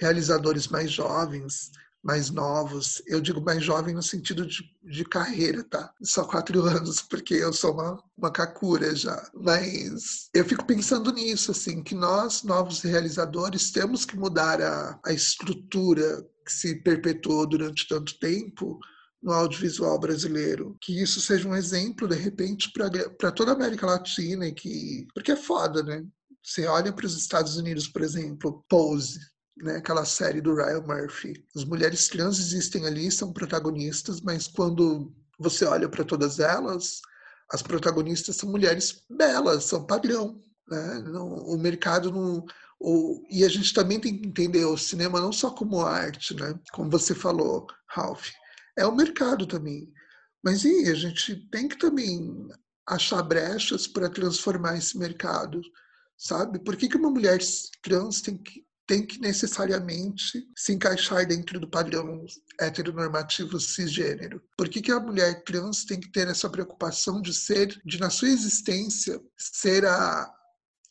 realizadores 0.00 0.66
mais 0.68 0.90
jovens, 0.90 1.70
mais 2.04 2.28
novos, 2.28 3.02
eu 3.06 3.18
digo 3.18 3.40
mais 3.40 3.64
jovem 3.64 3.94
no 3.94 4.02
sentido 4.02 4.46
de, 4.46 4.62
de 4.84 5.04
carreira, 5.06 5.64
tá? 5.64 5.90
Só 6.02 6.24
quatro 6.24 6.62
anos, 6.68 7.00
porque 7.00 7.32
eu 7.32 7.52
sou 7.52 7.72
uma, 7.72 7.98
uma 8.16 8.30
kakura 8.30 8.94
já. 8.94 9.30
Mas 9.34 10.28
eu 10.34 10.44
fico 10.44 10.66
pensando 10.66 11.10
nisso, 11.10 11.50
assim, 11.50 11.82
que 11.82 11.94
nós, 11.94 12.42
novos 12.42 12.82
realizadores, 12.82 13.70
temos 13.70 14.04
que 14.04 14.18
mudar 14.18 14.60
a, 14.60 15.00
a 15.06 15.12
estrutura 15.12 16.22
que 16.44 16.52
se 16.52 16.76
perpetuou 16.82 17.46
durante 17.46 17.88
tanto 17.88 18.18
tempo 18.18 18.78
no 19.22 19.32
audiovisual 19.32 19.98
brasileiro. 19.98 20.76
Que 20.82 21.02
isso 21.02 21.22
seja 21.22 21.48
um 21.48 21.56
exemplo, 21.56 22.06
de 22.06 22.16
repente, 22.16 22.70
para 23.16 23.32
toda 23.32 23.52
a 23.52 23.54
América 23.54 23.86
Latina, 23.86 24.46
e 24.46 24.52
que. 24.52 25.06
Porque 25.14 25.32
é 25.32 25.36
foda, 25.36 25.82
né? 25.82 26.04
Você 26.42 26.66
olha 26.66 26.92
para 26.92 27.06
os 27.06 27.16
Estados 27.16 27.56
Unidos, 27.56 27.88
por 27.88 28.02
exemplo, 28.02 28.62
Pose, 28.68 29.18
né, 29.56 29.76
aquela 29.76 30.04
série 30.04 30.40
do 30.40 30.54
Ryan 30.54 30.80
Murphy. 30.80 31.44
As 31.54 31.64
mulheres 31.64 32.08
trans 32.08 32.38
existem 32.38 32.86
ali, 32.86 33.10
são 33.10 33.32
protagonistas, 33.32 34.20
mas 34.20 34.46
quando 34.46 35.12
você 35.38 35.64
olha 35.64 35.88
para 35.88 36.04
todas 36.04 36.38
elas, 36.38 37.00
as 37.50 37.62
protagonistas 37.62 38.36
são 38.36 38.50
mulheres 38.50 39.02
belas, 39.08 39.64
são 39.64 39.86
padrão. 39.86 40.40
Né? 40.68 41.04
Não, 41.06 41.28
o 41.28 41.58
mercado 41.58 42.10
não. 42.10 42.44
O, 42.80 43.24
e 43.30 43.44
a 43.44 43.48
gente 43.48 43.72
também 43.72 44.00
tem 44.00 44.18
que 44.18 44.28
entender 44.28 44.64
o 44.64 44.76
cinema 44.76 45.20
não 45.20 45.32
só 45.32 45.50
como 45.50 45.80
arte, 45.80 46.34
né? 46.34 46.58
como 46.72 46.90
você 46.90 47.14
falou, 47.14 47.66
Ralph, 47.88 48.28
é 48.76 48.86
o 48.86 48.94
mercado 48.94 49.46
também. 49.46 49.90
Mas 50.42 50.64
e 50.64 50.90
a 50.90 50.94
gente 50.94 51.36
tem 51.50 51.68
que 51.68 51.78
também 51.78 52.48
achar 52.86 53.22
brechas 53.22 53.86
para 53.86 54.10
transformar 54.10 54.76
esse 54.76 54.98
mercado, 54.98 55.62
sabe? 56.18 56.58
Por 56.58 56.76
que, 56.76 56.88
que 56.88 56.96
uma 56.96 57.10
mulher 57.10 57.38
trans 57.82 58.20
tem 58.20 58.36
que 58.36 58.63
tem 58.86 59.04
que 59.04 59.18
necessariamente 59.18 60.46
se 60.56 60.72
encaixar 60.72 61.26
dentro 61.26 61.58
do 61.58 61.68
padrão 61.68 62.24
heteronormativo 62.60 63.58
cisgênero. 63.58 64.42
Por 64.56 64.68
que, 64.68 64.82
que 64.82 64.92
a 64.92 65.00
mulher 65.00 65.42
trans 65.44 65.84
tem 65.84 65.98
que 65.98 66.10
ter 66.10 66.28
essa 66.28 66.50
preocupação 66.50 67.20
de 67.20 67.32
ser, 67.32 67.80
de 67.84 67.98
na 67.98 68.10
sua 68.10 68.28
existência, 68.28 69.20
ser 69.36 69.86
a, 69.86 70.30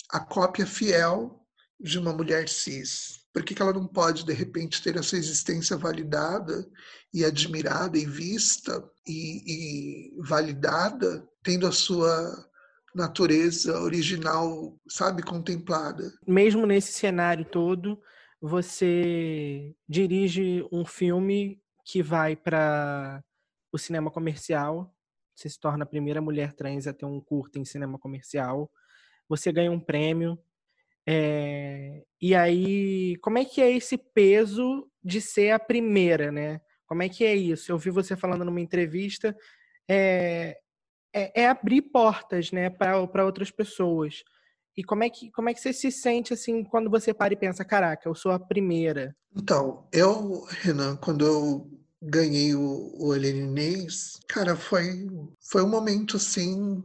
a 0.10 0.20
cópia 0.20 0.66
fiel 0.66 1.40
de 1.80 2.00
uma 2.00 2.14
mulher 2.14 2.50
cis? 2.50 3.22
Por 3.32 3.44
que, 3.44 3.56
que 3.56 3.62
ela 3.62 3.74
não 3.74 3.88
pode, 3.88 4.26
de 4.26 4.34
repente, 4.34 4.82
ter 4.82 4.98
a 4.98 5.04
sua 5.04 5.18
existência 5.18 5.76
validada 5.76 6.68
e 7.14 7.26
admirada 7.26 7.98
e 7.98 8.06
vista 8.06 8.84
e, 9.08 10.14
e 10.16 10.22
validada, 10.22 11.28
tendo 11.44 11.68
a 11.68 11.72
sua 11.72 12.50
natureza 12.94 13.80
original, 13.82 14.78
sabe, 14.88 15.24
contemplada. 15.24 16.12
Mesmo 16.28 16.66
nesse 16.66 16.94
cenário 16.94 17.46
todo, 17.46 18.00
você 18.42 19.74
dirige 19.88 20.68
um 20.72 20.86
filme 20.86 21.62
que 21.86 22.04
vai 22.04 22.36
para 22.36 23.24
o 23.72 23.78
cinema 23.78 24.12
comercial. 24.12 24.94
Você 25.36 25.50
se 25.50 25.60
torna 25.60 25.84
a 25.84 25.88
primeira 25.88 26.22
mulher 26.22 26.54
trans 26.54 26.86
a 26.86 26.94
ter 26.94 27.06
um 27.06 27.20
curto 27.20 27.58
em 27.58 27.66
cinema 27.66 27.98
comercial. 27.98 28.72
Você 29.28 29.52
ganha 29.52 29.72
um 29.72 29.80
prêmio. 29.80 30.38
É... 31.08 32.04
E 32.22 32.36
aí, 32.36 33.18
como 33.18 33.38
é 33.38 33.46
que 33.46 33.62
é 33.62 33.72
esse 33.72 33.98
peso 33.98 34.88
de 35.04 35.20
ser 35.20 35.52
a 35.52 35.60
primeira, 35.60 36.32
né? 36.32 36.62
Como 36.86 37.02
é 37.02 37.10
que 37.10 37.26
é 37.26 37.36
isso? 37.36 37.72
Eu 37.72 37.78
vi 37.78 37.90
você 37.90 38.16
falando 38.16 38.46
numa 38.46 38.62
entrevista. 38.62 39.36
É, 39.90 40.58
é, 41.14 41.44
é 41.44 41.48
abrir 41.48 41.82
portas, 41.84 42.52
né, 42.52 42.70
para 42.70 43.26
outras 43.26 43.52
pessoas. 43.52 44.24
E 44.76 44.84
como 44.84 45.04
é, 45.04 45.10
que, 45.10 45.32
como 45.32 45.50
é 45.50 45.54
que 45.54 45.62
você 45.62 45.72
se 45.72 45.92
sente 45.92 46.34
assim 46.34 46.64
quando 46.64 46.90
você 46.90 47.14
para 47.14 47.34
e 47.34 47.38
pensa, 47.38 47.64
caraca, 47.64 48.10
eu 48.10 48.16
sou 48.16 48.32
a 48.32 48.40
primeira? 48.40 49.16
Então, 49.36 49.88
eu, 49.92 50.46
Renan, 50.50 50.96
quando 50.96 51.26
eu 51.26 51.70
ganhei 52.02 52.56
o, 52.56 52.92
o 53.00 53.16
Inês, 53.16 54.20
cara, 54.28 54.56
foi, 54.56 55.08
foi 55.40 55.64
um 55.64 55.70
momento 55.70 56.18
assim 56.18 56.84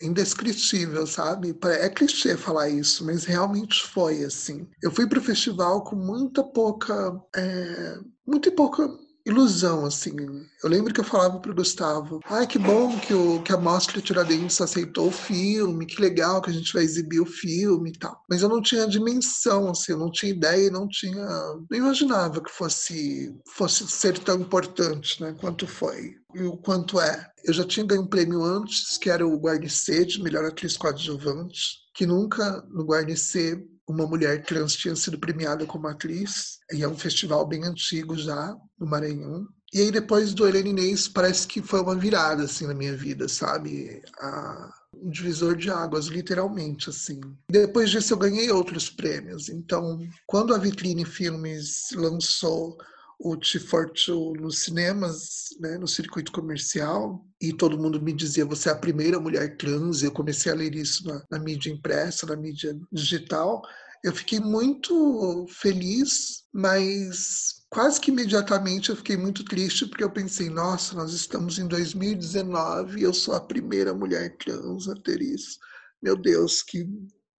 indescritível, 0.00 1.06
sabe? 1.06 1.56
É 1.80 1.88
clichê 1.88 2.36
falar 2.36 2.68
isso, 2.68 3.06
mas 3.06 3.24
realmente 3.24 3.82
foi 3.86 4.24
assim. 4.24 4.68
Eu 4.82 4.90
fui 4.90 5.06
para 5.06 5.18
o 5.18 5.22
festival 5.22 5.84
com 5.84 5.96
muita 5.96 6.42
pouca, 6.42 7.18
é, 7.34 7.98
muito 8.26 8.50
pouca 8.52 8.88
ilusão, 9.24 9.84
assim. 9.84 10.14
Eu 10.62 10.68
lembro 10.68 10.92
que 10.92 11.00
eu 11.00 11.04
falava 11.04 11.38
pro 11.38 11.54
Gustavo, 11.54 12.20
ai, 12.26 12.46
que 12.46 12.58
bom 12.58 12.98
que, 12.98 13.14
o, 13.14 13.42
que 13.42 13.52
a 13.52 13.56
Mostra 13.56 14.00
Tiradentes 14.00 14.60
aceitou 14.60 15.08
o 15.08 15.12
filme, 15.12 15.86
que 15.86 16.00
legal 16.00 16.40
que 16.42 16.50
a 16.50 16.52
gente 16.52 16.72
vai 16.72 16.82
exibir 16.82 17.20
o 17.20 17.26
filme 17.26 17.90
e 17.90 17.98
tal. 17.98 18.20
Mas 18.28 18.42
eu 18.42 18.48
não 18.48 18.60
tinha 18.60 18.86
dimensão, 18.86 19.70
assim, 19.70 19.92
eu 19.92 19.98
não 19.98 20.10
tinha 20.10 20.32
ideia, 20.32 20.70
não 20.70 20.88
tinha... 20.88 21.24
Não 21.24 21.78
imaginava 21.78 22.42
que 22.42 22.50
fosse, 22.50 23.34
fosse 23.54 23.86
ser 23.88 24.18
tão 24.18 24.40
importante, 24.40 25.22
né, 25.22 25.34
quanto 25.40 25.66
foi. 25.66 26.16
E 26.34 26.42
o 26.42 26.56
quanto 26.56 27.00
é. 27.00 27.30
Eu 27.44 27.52
já 27.52 27.64
tinha 27.64 27.84
ganho 27.84 28.02
um 28.02 28.06
prêmio 28.06 28.42
antes, 28.42 28.96
que 28.96 29.10
era 29.10 29.26
o 29.26 29.36
Guarnicê, 29.36 30.04
de 30.04 30.22
melhor 30.22 30.44
atriz 30.44 30.76
coadjuvante, 30.76 31.82
que 31.94 32.06
nunca 32.06 32.62
no 32.70 32.84
Guarnicê 32.84 33.62
uma 33.88 34.06
mulher 34.06 34.44
trans 34.44 34.74
tinha 34.74 34.94
sido 34.94 35.18
premiada 35.18 35.66
como 35.66 35.88
atriz, 35.88 36.58
e 36.72 36.82
é 36.82 36.88
um 36.88 36.96
festival 36.96 37.46
bem 37.46 37.64
antigo 37.64 38.16
já, 38.16 38.56
no 38.78 38.86
Maranhão. 38.86 39.46
E 39.72 39.80
aí 39.80 39.90
depois 39.90 40.34
do 40.34 40.46
Helena 40.46 40.68
Inês 40.68 41.08
parece 41.08 41.46
que 41.46 41.62
foi 41.62 41.80
uma 41.80 41.96
virada 41.96 42.44
assim 42.44 42.66
na 42.66 42.74
minha 42.74 42.94
vida, 42.94 43.26
sabe? 43.26 44.02
A, 44.20 44.70
um 44.94 45.10
divisor 45.10 45.56
de 45.56 45.70
águas, 45.70 46.06
literalmente 46.06 46.90
assim. 46.90 47.20
Depois 47.50 47.90
disso 47.90 48.12
eu 48.12 48.18
ganhei 48.18 48.50
outros 48.50 48.90
prêmios. 48.90 49.48
Então, 49.48 49.98
quando 50.26 50.54
a 50.54 50.58
Vitrine 50.58 51.06
Filmes 51.06 51.88
lançou 51.94 52.76
o 53.24 53.36
T42 53.36 54.40
nos 54.40 54.58
cinemas, 54.64 55.50
né, 55.60 55.78
no 55.78 55.86
circuito 55.86 56.32
comercial, 56.32 57.24
e 57.40 57.52
todo 57.52 57.78
mundo 57.78 58.02
me 58.02 58.12
dizia, 58.12 58.44
você 58.44 58.68
é 58.68 58.72
a 58.72 58.76
primeira 58.76 59.20
mulher 59.20 59.56
trans, 59.56 60.02
e 60.02 60.06
eu 60.06 60.12
comecei 60.12 60.50
a 60.50 60.54
ler 60.54 60.74
isso 60.74 61.06
na, 61.06 61.22
na 61.30 61.38
mídia 61.38 61.70
impressa, 61.70 62.26
na 62.26 62.36
mídia 62.36 62.76
digital, 62.92 63.62
eu 64.02 64.12
fiquei 64.12 64.40
muito 64.40 65.46
feliz, 65.48 66.42
mas 66.52 67.62
quase 67.70 68.00
que 68.00 68.10
imediatamente 68.10 68.90
eu 68.90 68.96
fiquei 68.96 69.16
muito 69.16 69.44
triste 69.44 69.86
porque 69.86 70.02
eu 70.02 70.10
pensei, 70.10 70.50
nossa, 70.50 70.96
nós 70.96 71.12
estamos 71.12 71.58
em 71.58 71.68
2019 71.68 72.98
e 72.98 73.02
eu 73.04 73.14
sou 73.14 73.34
a 73.34 73.40
primeira 73.40 73.94
mulher 73.94 74.36
trans 74.38 74.88
a 74.88 74.96
ter 74.96 75.22
isso. 75.22 75.56
Meu 76.02 76.16
Deus, 76.16 76.62
que, 76.62 76.84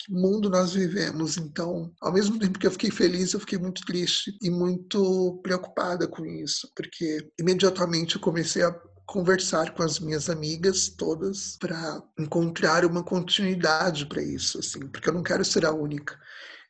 que 0.04 0.12
mundo 0.12 0.50
nós 0.50 0.74
vivemos. 0.74 1.38
Então, 1.38 1.92
ao 2.02 2.12
mesmo 2.12 2.38
tempo 2.38 2.60
que 2.60 2.68
eu 2.68 2.72
fiquei 2.72 2.92
feliz, 2.92 3.34
eu 3.34 3.40
fiquei 3.40 3.58
muito 3.58 3.86
triste 3.86 4.38
e 4.42 4.50
muito 4.50 5.40
preocupada 5.42 6.08
com 6.08 6.26
isso, 6.26 6.70
porque 6.76 7.30
imediatamente 7.40 8.16
eu 8.16 8.22
comecei 8.22 8.64
a 8.64 8.76
conversar 9.06 9.74
com 9.74 9.84
as 9.84 10.00
minhas 10.00 10.30
amigas 10.30 10.90
todas 10.90 11.58
para 11.58 12.02
encontrar 12.20 12.86
uma 12.86 13.04
continuidade 13.04 14.06
para 14.06 14.22
isso, 14.22 14.60
assim, 14.60 14.88
porque 14.88 15.10
eu 15.10 15.14
não 15.14 15.24
quero 15.24 15.44
ser 15.44 15.66
a 15.66 15.72
única. 15.72 16.18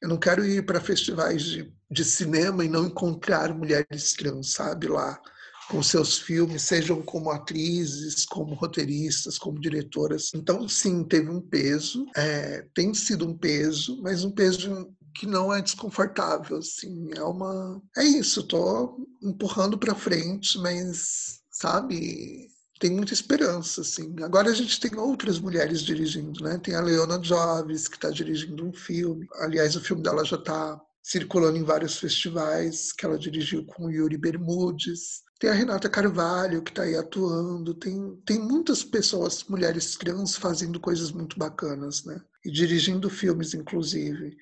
Eu 0.02 0.10
não 0.10 0.18
quero 0.18 0.46
ir 0.46 0.66
para 0.66 0.82
festivais 0.82 1.44
de, 1.44 1.74
de 1.90 2.04
cinema 2.04 2.66
e 2.66 2.70
não 2.70 2.88
encontrar 2.88 3.54
mulheres 3.54 4.14
trans, 4.14 4.54
sabe, 4.54 4.88
lá 4.88 5.20
com 5.70 5.82
seus 5.82 6.18
filmes, 6.18 6.64
sejam 6.64 7.02
como 7.02 7.32
atrizes, 7.32 8.26
como 8.26 8.56
roteiristas, 8.56 9.38
como 9.38 9.60
diretoras. 9.60 10.32
Então, 10.36 10.68
sim, 10.68 11.04
teve 11.04 11.30
um 11.30 11.42
peso, 11.42 12.06
é, 12.16 12.66
tem 12.74 12.94
sido 12.94 13.28
um 13.28 13.38
peso, 13.38 14.02
mas 14.02 14.24
um 14.24 14.32
peso 14.32 14.94
que 15.16 15.28
não 15.28 15.54
é 15.54 15.62
desconfortável, 15.62 16.58
assim, 16.58 17.10
é 17.16 17.24
uma... 17.24 17.82
É 17.96 18.04
isso, 18.04 18.40
estou 18.42 18.98
empurrando 19.22 19.78
para 19.78 19.94
frente, 19.94 20.58
mas, 20.58 21.40
sabe, 21.52 22.48
tem 22.80 22.92
muita 22.92 23.14
esperança, 23.14 23.82
assim. 23.82 24.14
Agora 24.24 24.50
a 24.50 24.54
gente 24.54 24.80
tem 24.80 24.98
outras 24.98 25.40
mulheres 25.40 25.82
dirigindo, 25.82 26.44
né? 26.44 26.58
Tem 26.58 26.76
a 26.76 26.82
Leona 26.82 27.22
Joves, 27.22 27.88
que 27.88 27.96
está 27.96 28.10
dirigindo 28.10 28.68
um 28.68 28.74
filme. 28.74 29.26
Aliás, 29.36 29.76
o 29.76 29.82
filme 29.82 30.02
dela 30.02 30.26
já 30.26 30.36
está 30.36 30.82
circulando 31.04 31.58
em 31.58 31.64
vários 31.64 31.98
festivais, 31.98 32.92
que 32.92 33.06
ela 33.06 33.18
dirigiu 33.18 33.66
com 33.66 33.86
o 33.86 33.92
Yuri 33.92 34.18
Bermudes. 34.18 35.22
Tem 35.44 35.50
a 35.50 35.54
Renata 35.54 35.90
Carvalho, 35.90 36.62
que 36.62 36.72
está 36.72 36.84
aí 36.84 36.96
atuando. 36.96 37.74
Tem, 37.74 38.16
tem 38.26 38.40
muitas 38.40 38.82
pessoas, 38.82 39.44
mulheres 39.44 39.98
trans, 39.98 40.38
fazendo 40.38 40.80
coisas 40.80 41.12
muito 41.12 41.38
bacanas, 41.38 42.06
né? 42.06 42.22
E 42.46 42.50
dirigindo 42.50 43.10
filmes, 43.10 43.54
inclusive. 43.54 44.38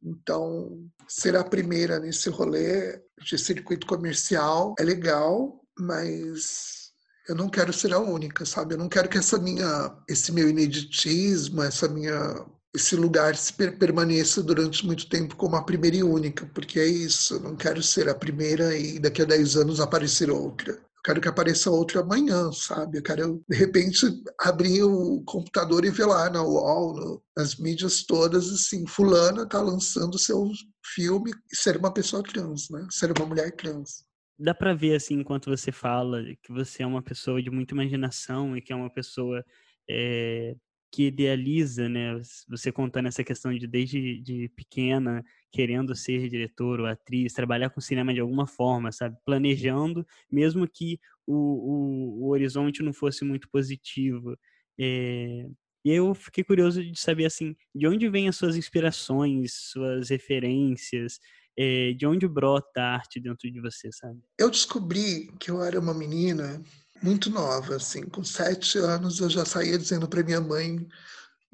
Então, 0.00 0.88
ser 1.08 1.34
a 1.34 1.42
primeira 1.42 1.98
nesse 1.98 2.30
rolê 2.30 3.02
de 3.24 3.36
circuito 3.36 3.88
comercial 3.88 4.76
é 4.78 4.84
legal, 4.84 5.60
mas 5.76 6.92
eu 7.28 7.34
não 7.34 7.48
quero 7.48 7.72
ser 7.72 7.92
a 7.92 7.98
única, 7.98 8.46
sabe? 8.46 8.74
Eu 8.74 8.78
não 8.78 8.88
quero 8.88 9.08
que 9.08 9.18
essa 9.18 9.38
minha, 9.38 9.98
esse 10.08 10.30
meu 10.30 10.48
ineditismo, 10.48 11.60
essa 11.60 11.88
minha, 11.88 12.46
esse 12.76 12.94
lugar 12.94 13.34
se 13.36 13.52
per 13.52 13.78
permaneça 13.78 14.42
durante 14.42 14.86
muito 14.86 15.08
tempo 15.08 15.34
como 15.36 15.56
a 15.56 15.64
primeira 15.64 15.96
e 15.96 16.02
única, 16.02 16.46
porque 16.54 16.78
é 16.78 16.86
isso. 16.86 17.34
Eu 17.34 17.40
não 17.40 17.56
quero 17.56 17.82
ser 17.82 18.08
a 18.08 18.14
primeira 18.14 18.76
e 18.76 18.98
daqui 18.98 19.22
a 19.22 19.24
10 19.24 19.56
anos 19.56 19.80
aparecer 19.80 20.30
outra. 20.30 20.72
Eu 20.72 21.02
quero 21.04 21.20
que 21.20 21.28
apareça 21.28 21.70
outra 21.70 22.00
amanhã, 22.00 22.50
sabe? 22.52 22.98
Eu 22.98 23.02
quero, 23.02 23.42
de 23.48 23.56
repente, 23.56 24.06
abrir 24.38 24.82
o 24.82 25.22
computador 25.24 25.84
e 25.84 25.90
ver 25.90 26.06
lá 26.06 26.28
na 26.28 26.42
UOL, 26.42 26.94
no, 26.94 27.22
nas 27.36 27.56
mídias 27.56 28.04
todas, 28.04 28.50
assim, 28.50 28.86
fulana 28.86 29.46
tá 29.46 29.60
lançando 29.60 30.18
seu 30.18 30.50
filme 30.94 31.32
e 31.50 31.56
ser 31.56 31.76
uma 31.76 31.92
pessoa 31.92 32.22
trans, 32.22 32.68
né? 32.70 32.86
Ser 32.90 33.12
uma 33.16 33.26
mulher 33.26 33.54
trans 33.56 34.04
dá 34.38 34.54
para 34.54 34.74
ver 34.74 34.94
assim 34.94 35.14
enquanto 35.14 35.48
você 35.48 35.72
fala 35.72 36.22
que 36.42 36.52
você 36.52 36.82
é 36.82 36.86
uma 36.86 37.00
pessoa 37.00 37.42
de 37.42 37.50
muita 37.50 37.72
imaginação 37.72 38.54
e 38.54 38.60
que 38.60 38.70
é 38.70 38.76
uma 38.76 38.90
pessoa 38.90 39.42
é, 39.88 40.54
que 40.96 41.08
idealiza, 41.08 41.90
né? 41.90 42.18
Você 42.48 42.72
contando 42.72 43.08
essa 43.08 43.22
questão 43.22 43.52
de 43.52 43.66
desde 43.66 44.18
de 44.22 44.48
pequena 44.56 45.22
querendo 45.52 45.94
ser 45.94 46.26
diretor 46.26 46.80
ou 46.80 46.86
atriz, 46.86 47.34
trabalhar 47.34 47.68
com 47.68 47.82
cinema 47.82 48.14
de 48.14 48.20
alguma 48.20 48.46
forma, 48.46 48.90
sabe? 48.90 49.14
Planejando, 49.22 50.06
mesmo 50.32 50.66
que 50.66 50.98
o, 51.26 51.34
o, 51.34 52.24
o 52.24 52.28
horizonte 52.30 52.82
não 52.82 52.94
fosse 52.94 53.26
muito 53.26 53.46
positivo. 53.50 54.38
É, 54.80 55.46
e 55.84 55.90
eu 55.90 56.14
fiquei 56.14 56.42
curioso 56.42 56.82
de 56.82 56.98
saber, 56.98 57.26
assim, 57.26 57.54
de 57.74 57.86
onde 57.86 58.08
vêm 58.08 58.26
as 58.26 58.36
suas 58.36 58.56
inspirações, 58.56 59.52
suas 59.52 60.08
referências, 60.08 61.20
é, 61.58 61.92
de 61.92 62.06
onde 62.06 62.26
brota 62.26 62.80
a 62.80 62.94
arte 62.94 63.20
dentro 63.20 63.50
de 63.52 63.60
você, 63.60 63.92
sabe? 63.92 64.18
Eu 64.38 64.50
descobri 64.50 65.30
que 65.38 65.50
eu 65.50 65.62
era 65.62 65.78
uma 65.78 65.92
menina 65.92 66.62
muito 67.02 67.30
nova, 67.30 67.76
assim, 67.76 68.02
com 68.08 68.24
sete 68.24 68.78
anos 68.78 69.20
eu 69.20 69.30
já 69.30 69.44
saía 69.44 69.78
dizendo 69.78 70.08
para 70.08 70.22
minha 70.22 70.40
mãe 70.40 70.86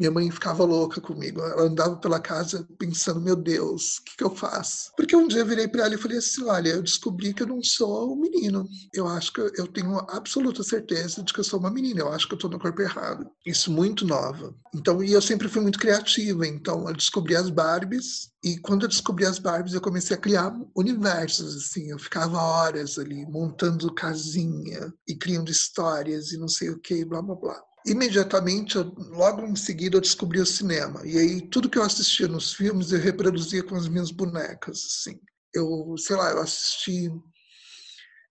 minha 0.02 0.10
mãe 0.10 0.30
ficava 0.32 0.64
louca 0.64 1.00
comigo. 1.00 1.40
Ela 1.40 1.62
andava 1.62 1.96
pela 1.96 2.18
casa 2.18 2.66
pensando: 2.76 3.20
meu 3.20 3.36
Deus, 3.36 3.98
o 3.98 4.04
que, 4.04 4.16
que 4.16 4.24
eu 4.24 4.34
faço? 4.34 4.90
Porque 4.96 5.14
um 5.14 5.28
dia 5.28 5.40
eu 5.40 5.46
virei 5.46 5.68
para 5.68 5.84
ela 5.84 5.94
e 5.94 5.98
falei 5.98 6.18
assim: 6.18 6.44
olha, 6.44 6.70
eu 6.70 6.82
descobri 6.82 7.32
que 7.32 7.42
eu 7.42 7.46
não 7.46 7.62
sou 7.62 8.12
um 8.12 8.20
menino. 8.20 8.66
Eu 8.92 9.06
acho 9.06 9.32
que 9.32 9.40
eu 9.40 9.66
tenho 9.68 9.98
absoluta 10.10 10.62
certeza 10.64 11.22
de 11.22 11.32
que 11.32 11.38
eu 11.38 11.44
sou 11.44 11.60
uma 11.60 11.70
menina. 11.70 12.00
Eu 12.00 12.12
acho 12.12 12.26
que 12.26 12.34
eu 12.34 12.36
estou 12.36 12.50
no 12.50 12.58
corpo 12.58 12.82
errado. 12.82 13.30
Isso 13.46 13.70
muito 13.70 14.04
nova. 14.04 14.52
Então, 14.74 15.02
e 15.02 15.12
eu 15.12 15.22
sempre 15.22 15.48
fui 15.48 15.62
muito 15.62 15.78
criativa. 15.78 16.46
Então, 16.46 16.88
eu 16.88 16.94
descobri 16.94 17.36
as 17.36 17.48
Barbies. 17.48 18.32
E 18.42 18.58
quando 18.58 18.82
eu 18.82 18.88
descobri 18.88 19.24
as 19.24 19.38
Barbies, 19.38 19.74
eu 19.74 19.80
comecei 19.80 20.16
a 20.16 20.20
criar 20.20 20.52
universos, 20.76 21.56
assim. 21.56 21.90
Eu 21.90 21.98
ficava 21.98 22.42
horas 22.42 22.98
ali 22.98 23.24
montando 23.26 23.94
casinha 23.94 24.92
e 25.06 25.14
criando 25.14 25.50
histórias 25.50 26.32
e 26.32 26.38
não 26.38 26.48
sei 26.48 26.70
o 26.70 26.80
que, 26.80 27.04
blá, 27.04 27.22
blá, 27.22 27.36
blá 27.36 27.71
imediatamente, 27.86 28.78
logo 28.78 29.42
em 29.46 29.56
seguida, 29.56 29.96
eu 29.96 30.00
descobri 30.00 30.40
o 30.40 30.46
cinema. 30.46 31.00
E 31.04 31.18
aí, 31.18 31.40
tudo 31.48 31.68
que 31.68 31.78
eu 31.78 31.82
assistia 31.82 32.28
nos 32.28 32.52
filmes, 32.52 32.92
eu 32.92 33.00
reproduzia 33.00 33.62
com 33.62 33.74
as 33.74 33.88
minhas 33.88 34.10
bonecas, 34.10 34.84
assim. 34.86 35.20
Eu, 35.54 35.94
sei 35.98 36.16
lá, 36.16 36.30
eu 36.30 36.40
assisti 36.40 37.10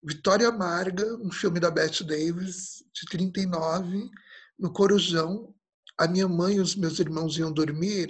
Vitória 0.04 0.47
Amarga, 0.47 1.06
um 1.18 1.32
filme 1.32 1.60
da 1.60 1.70
Bette 1.70 2.04
Davis, 2.04 2.84
de 2.93 3.06
39, 3.10 4.10
no 4.58 4.72
Corujão. 4.74 5.54
A 5.97 6.08
minha 6.08 6.28
mãe 6.28 6.56
e 6.56 6.60
os 6.60 6.76
meus 6.76 6.99
irmãos 6.99 7.38
iam 7.38 7.52
dormir. 7.52 8.10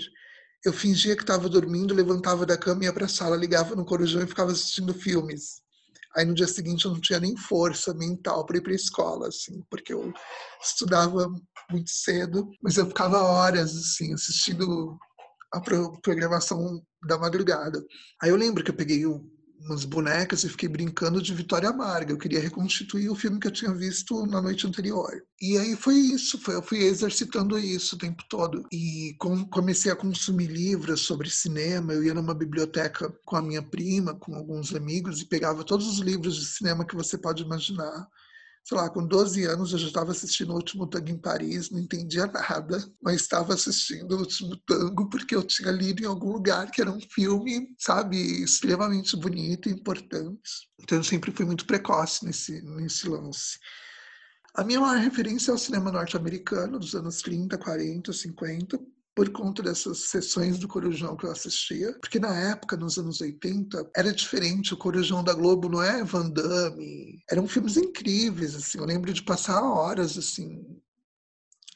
Eu 0.63 0.71
fingia 0.71 1.15
que 1.15 1.23
estava 1.23 1.49
dormindo, 1.49 1.93
levantava 1.93 2.45
da 2.45 2.57
cama, 2.57 2.85
ia 2.85 2.93
para 2.93 3.05
a 3.05 3.09
sala, 3.09 3.35
ligava 3.35 3.75
no 3.75 3.83
Corujão 3.83 4.21
e 4.21 4.27
ficava 4.27 4.51
assistindo 4.51 4.93
filmes. 4.93 5.60
Aí 6.15 6.25
no 6.25 6.33
dia 6.33 6.47
seguinte 6.47 6.85
eu 6.85 6.91
não 6.91 6.99
tinha 6.99 7.19
nem 7.19 7.35
força 7.37 7.93
mental 7.93 8.45
para 8.45 8.57
ir 8.57 8.61
para 8.61 8.73
escola, 8.73 9.27
assim, 9.27 9.63
porque 9.69 9.93
eu 9.93 10.13
estudava 10.61 11.29
muito 11.69 11.89
cedo, 11.89 12.49
mas 12.61 12.77
eu 12.77 12.85
ficava 12.85 13.21
horas 13.21 13.75
assim 13.75 14.13
assistindo 14.13 14.97
a 15.53 15.61
programação 16.01 16.81
da 17.07 17.17
madrugada. 17.17 17.83
Aí 18.21 18.29
eu 18.29 18.35
lembro 18.35 18.63
que 18.63 18.71
eu 18.71 18.75
peguei 18.75 19.05
o 19.05 19.23
umas 19.65 19.85
bonecas 19.85 20.43
e 20.43 20.49
fiquei 20.49 20.67
brincando 20.67 21.21
de 21.21 21.33
Vitória 21.33 21.69
Amarga. 21.69 22.11
Eu 22.11 22.17
queria 22.17 22.39
reconstituir 22.39 23.09
o 23.09 23.15
filme 23.15 23.39
que 23.39 23.47
eu 23.47 23.51
tinha 23.51 23.73
visto 23.73 24.25
na 24.25 24.41
noite 24.41 24.65
anterior. 24.67 25.23
E 25.41 25.57
aí 25.57 25.75
foi 25.75 25.95
isso, 25.95 26.39
foi, 26.39 26.55
eu 26.55 26.61
fui 26.61 26.79
exercitando 26.79 27.57
isso 27.57 27.95
o 27.95 27.99
tempo 27.99 28.23
todo. 28.29 28.65
E 28.71 29.15
com, 29.19 29.45
comecei 29.45 29.91
a 29.91 29.95
consumir 29.95 30.47
livros 30.47 31.01
sobre 31.01 31.29
cinema. 31.29 31.93
Eu 31.93 32.03
ia 32.03 32.13
numa 32.13 32.33
biblioteca 32.33 33.13
com 33.25 33.35
a 33.35 33.41
minha 33.41 33.61
prima, 33.61 34.15
com 34.15 34.35
alguns 34.35 34.73
amigos, 34.73 35.21
e 35.21 35.25
pegava 35.25 35.63
todos 35.63 35.87
os 35.87 35.99
livros 35.99 36.35
de 36.35 36.45
cinema 36.45 36.85
que 36.85 36.95
você 36.95 37.17
pode 37.17 37.43
imaginar 37.43 38.07
sei 38.63 38.77
lá, 38.77 38.89
com 38.89 39.05
12 39.05 39.43
anos 39.45 39.71
eu 39.71 39.79
já 39.79 39.87
estava 39.87 40.11
assistindo 40.11 40.51
o 40.51 40.55
último 40.55 40.87
tango 40.87 41.09
em 41.09 41.17
Paris, 41.17 41.69
não 41.69 41.79
entendia 41.79 42.27
nada, 42.27 42.83
mas 43.01 43.21
estava 43.21 43.53
assistindo 43.53 44.15
o 44.15 44.19
último 44.19 44.55
tango 44.65 45.09
porque 45.09 45.35
eu 45.35 45.43
tinha 45.43 45.71
lido 45.71 46.03
em 46.03 46.05
algum 46.05 46.31
lugar 46.31 46.69
que 46.69 46.81
era 46.81 46.91
um 46.91 46.99
filme, 46.99 47.75
sabe, 47.77 48.17
extremamente 48.43 49.17
bonito 49.17 49.67
e 49.67 49.73
importante. 49.73 50.69
Então 50.79 50.97
eu 50.97 51.03
sempre 51.03 51.31
fui 51.31 51.45
muito 51.45 51.65
precoce 51.65 52.25
nesse, 52.25 52.61
nesse 52.61 53.07
lance. 53.09 53.57
A 54.53 54.63
minha 54.63 54.81
maior 54.81 55.01
referência 55.01 55.51
é 55.51 55.53
o 55.53 55.57
cinema 55.57 55.91
norte-americano 55.91 56.77
dos 56.77 56.93
anos 56.93 57.21
30, 57.21 57.57
40, 57.57 58.13
50 58.13 58.79
por 59.15 59.29
conta 59.29 59.61
dessas 59.61 60.09
sessões 60.09 60.57
do 60.57 60.67
Corujão 60.67 61.17
que 61.17 61.25
eu 61.25 61.31
assistia, 61.31 61.93
porque 61.99 62.19
na 62.19 62.33
época, 62.51 62.77
nos 62.77 62.97
anos 62.97 63.19
80, 63.19 63.91
era 63.95 64.13
diferente, 64.13 64.73
o 64.73 64.77
Corujão 64.77 65.23
da 65.23 65.33
Globo 65.33 65.67
não 65.67 65.83
é 65.83 66.03
Van 66.03 66.29
Damme, 66.29 67.21
eram 67.29 67.47
filmes 67.47 67.75
incríveis, 67.77 68.55
assim, 68.55 68.77
eu 68.77 68.85
lembro 68.85 69.13
de 69.13 69.21
passar 69.21 69.61
horas, 69.61 70.17
assim, 70.17 70.63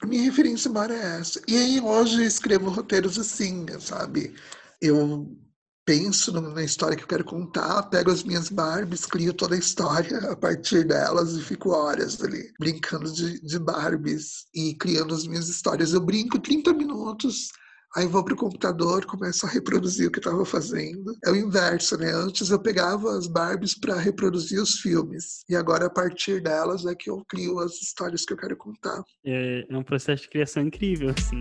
a 0.01 0.05
minha 0.05 0.23
referência 0.23 0.69
maior 0.69 0.91
é 0.91 1.19
essa. 1.19 1.41
E 1.47 1.55
aí 1.55 1.81
hoje 1.81 2.23
escrevo 2.25 2.69
roteiros 2.69 3.17
assim, 3.17 3.65
sabe? 3.79 4.35
Eu 4.81 5.37
penso 5.85 6.31
na 6.41 6.63
história 6.63 6.97
que 6.97 7.03
eu 7.03 7.07
quero 7.07 7.23
contar, 7.23 7.83
pego 7.83 8.11
as 8.11 8.23
minhas 8.23 8.49
Barbies, 8.49 9.05
crio 9.05 9.33
toda 9.33 9.55
a 9.55 9.59
história 9.59 10.17
a 10.31 10.35
partir 10.35 10.83
delas 10.83 11.33
e 11.33 11.43
fico 11.43 11.69
horas 11.69 12.21
ali 12.21 12.51
brincando 12.59 13.11
de, 13.11 13.39
de 13.41 13.59
Barbies 13.59 14.47
e 14.53 14.73
criando 14.73 15.13
as 15.13 15.27
minhas 15.27 15.47
histórias. 15.47 15.93
Eu 15.93 16.01
brinco 16.01 16.39
30 16.39 16.73
minutos, 16.73 17.49
aí 17.95 18.07
vou 18.07 18.23
pro 18.25 18.35
computador, 18.35 19.05
começo 19.05 19.45
a 19.45 19.49
reproduzir 19.49 20.07
o 20.07 20.11
que 20.11 20.17
eu 20.17 20.21
estava 20.21 20.43
fazendo. 20.43 21.15
É 21.23 21.29
o 21.29 21.35
inverso, 21.35 21.95
né? 21.97 22.11
Antes 22.11 22.49
eu 22.49 22.59
pegava 22.59 23.15
as 23.15 23.27
Barbies 23.27 23.77
para 23.77 23.95
reproduzir 23.95 24.59
os 24.59 24.79
filmes 24.79 25.43
e 25.47 25.55
agora 25.55 25.85
a 25.85 25.89
partir 25.89 26.41
delas 26.41 26.85
é 26.85 26.95
que 26.95 27.11
eu 27.11 27.23
crio 27.29 27.59
as 27.59 27.73
histórias 27.73 28.25
que 28.25 28.33
eu 28.33 28.37
quero 28.37 28.57
contar. 28.57 29.03
É, 29.23 29.63
é 29.69 29.77
um 29.77 29.83
processo 29.83 30.23
de 30.23 30.29
criação 30.29 30.63
incrível, 30.63 31.13
assim. 31.15 31.39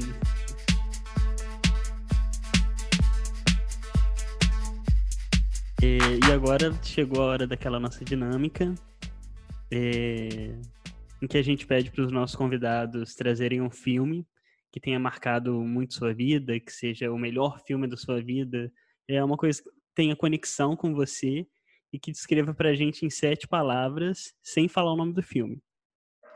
É, 5.83 6.29
e 6.29 6.33
agora 6.33 6.72
chegou 6.83 7.22
a 7.22 7.27
hora 7.27 7.47
daquela 7.47 7.81
nossa 7.81 8.05
dinâmica, 8.05 8.75
é, 9.70 10.57
em 11.20 11.27
que 11.27 11.37
a 11.37 11.43
gente 11.43 11.66
pede 11.66 11.91
para 11.91 12.05
os 12.05 12.12
nossos 12.12 12.37
convidados 12.37 13.14
trazerem 13.14 13.61
um 13.61 13.70
filme 13.70 14.27
que 14.72 14.81
tenha 14.81 14.99
marcado 14.99 15.53
muito 15.61 15.95
sua 15.95 16.12
vida, 16.12 16.59
que 16.59 16.72
seja 16.72 17.11
o 17.11 17.18
melhor 17.18 17.61
filme 17.64 17.87
da 17.87 17.97
sua 17.97 18.22
vida, 18.22 18.72
é 19.09 19.22
uma 19.22 19.37
coisa 19.37 19.62
que 19.62 19.70
tenha 19.95 20.16
conexão 20.16 20.77
com 20.77 20.95
você 20.95 21.47
e 21.93 21.99
que 21.99 22.11
descreva 22.11 22.53
para 22.53 22.70
a 22.70 22.75
gente 22.75 23.07
em 23.07 23.11
sete 23.11 23.47
palavras, 23.47 24.33
sem 24.43 24.68
falar 24.68 24.93
o 24.93 24.97
nome 24.97 25.12
do 25.12 25.22
filme. 25.22 25.62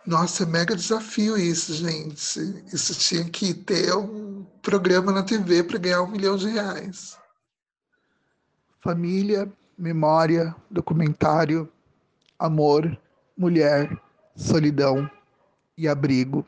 Nossa, 0.06 0.44
é 0.44 0.46
mega 0.46 0.76
desafio 0.76 1.36
isso, 1.36 1.74
gente. 1.74 2.38
Isso 2.72 2.96
tinha 2.98 3.28
que 3.28 3.52
ter 3.52 3.92
um 3.94 4.44
programa 4.62 5.10
na 5.10 5.22
TV 5.22 5.64
para 5.64 5.78
ganhar 5.78 6.02
um 6.02 6.10
milhão 6.10 6.36
de 6.36 6.48
reais 6.48 7.18
família, 8.88 9.52
memória, 9.76 10.56
documentário, 10.70 11.70
amor, 12.38 12.98
mulher, 13.36 14.00
solidão 14.34 15.10
e 15.76 15.86
abrigo. 15.86 16.46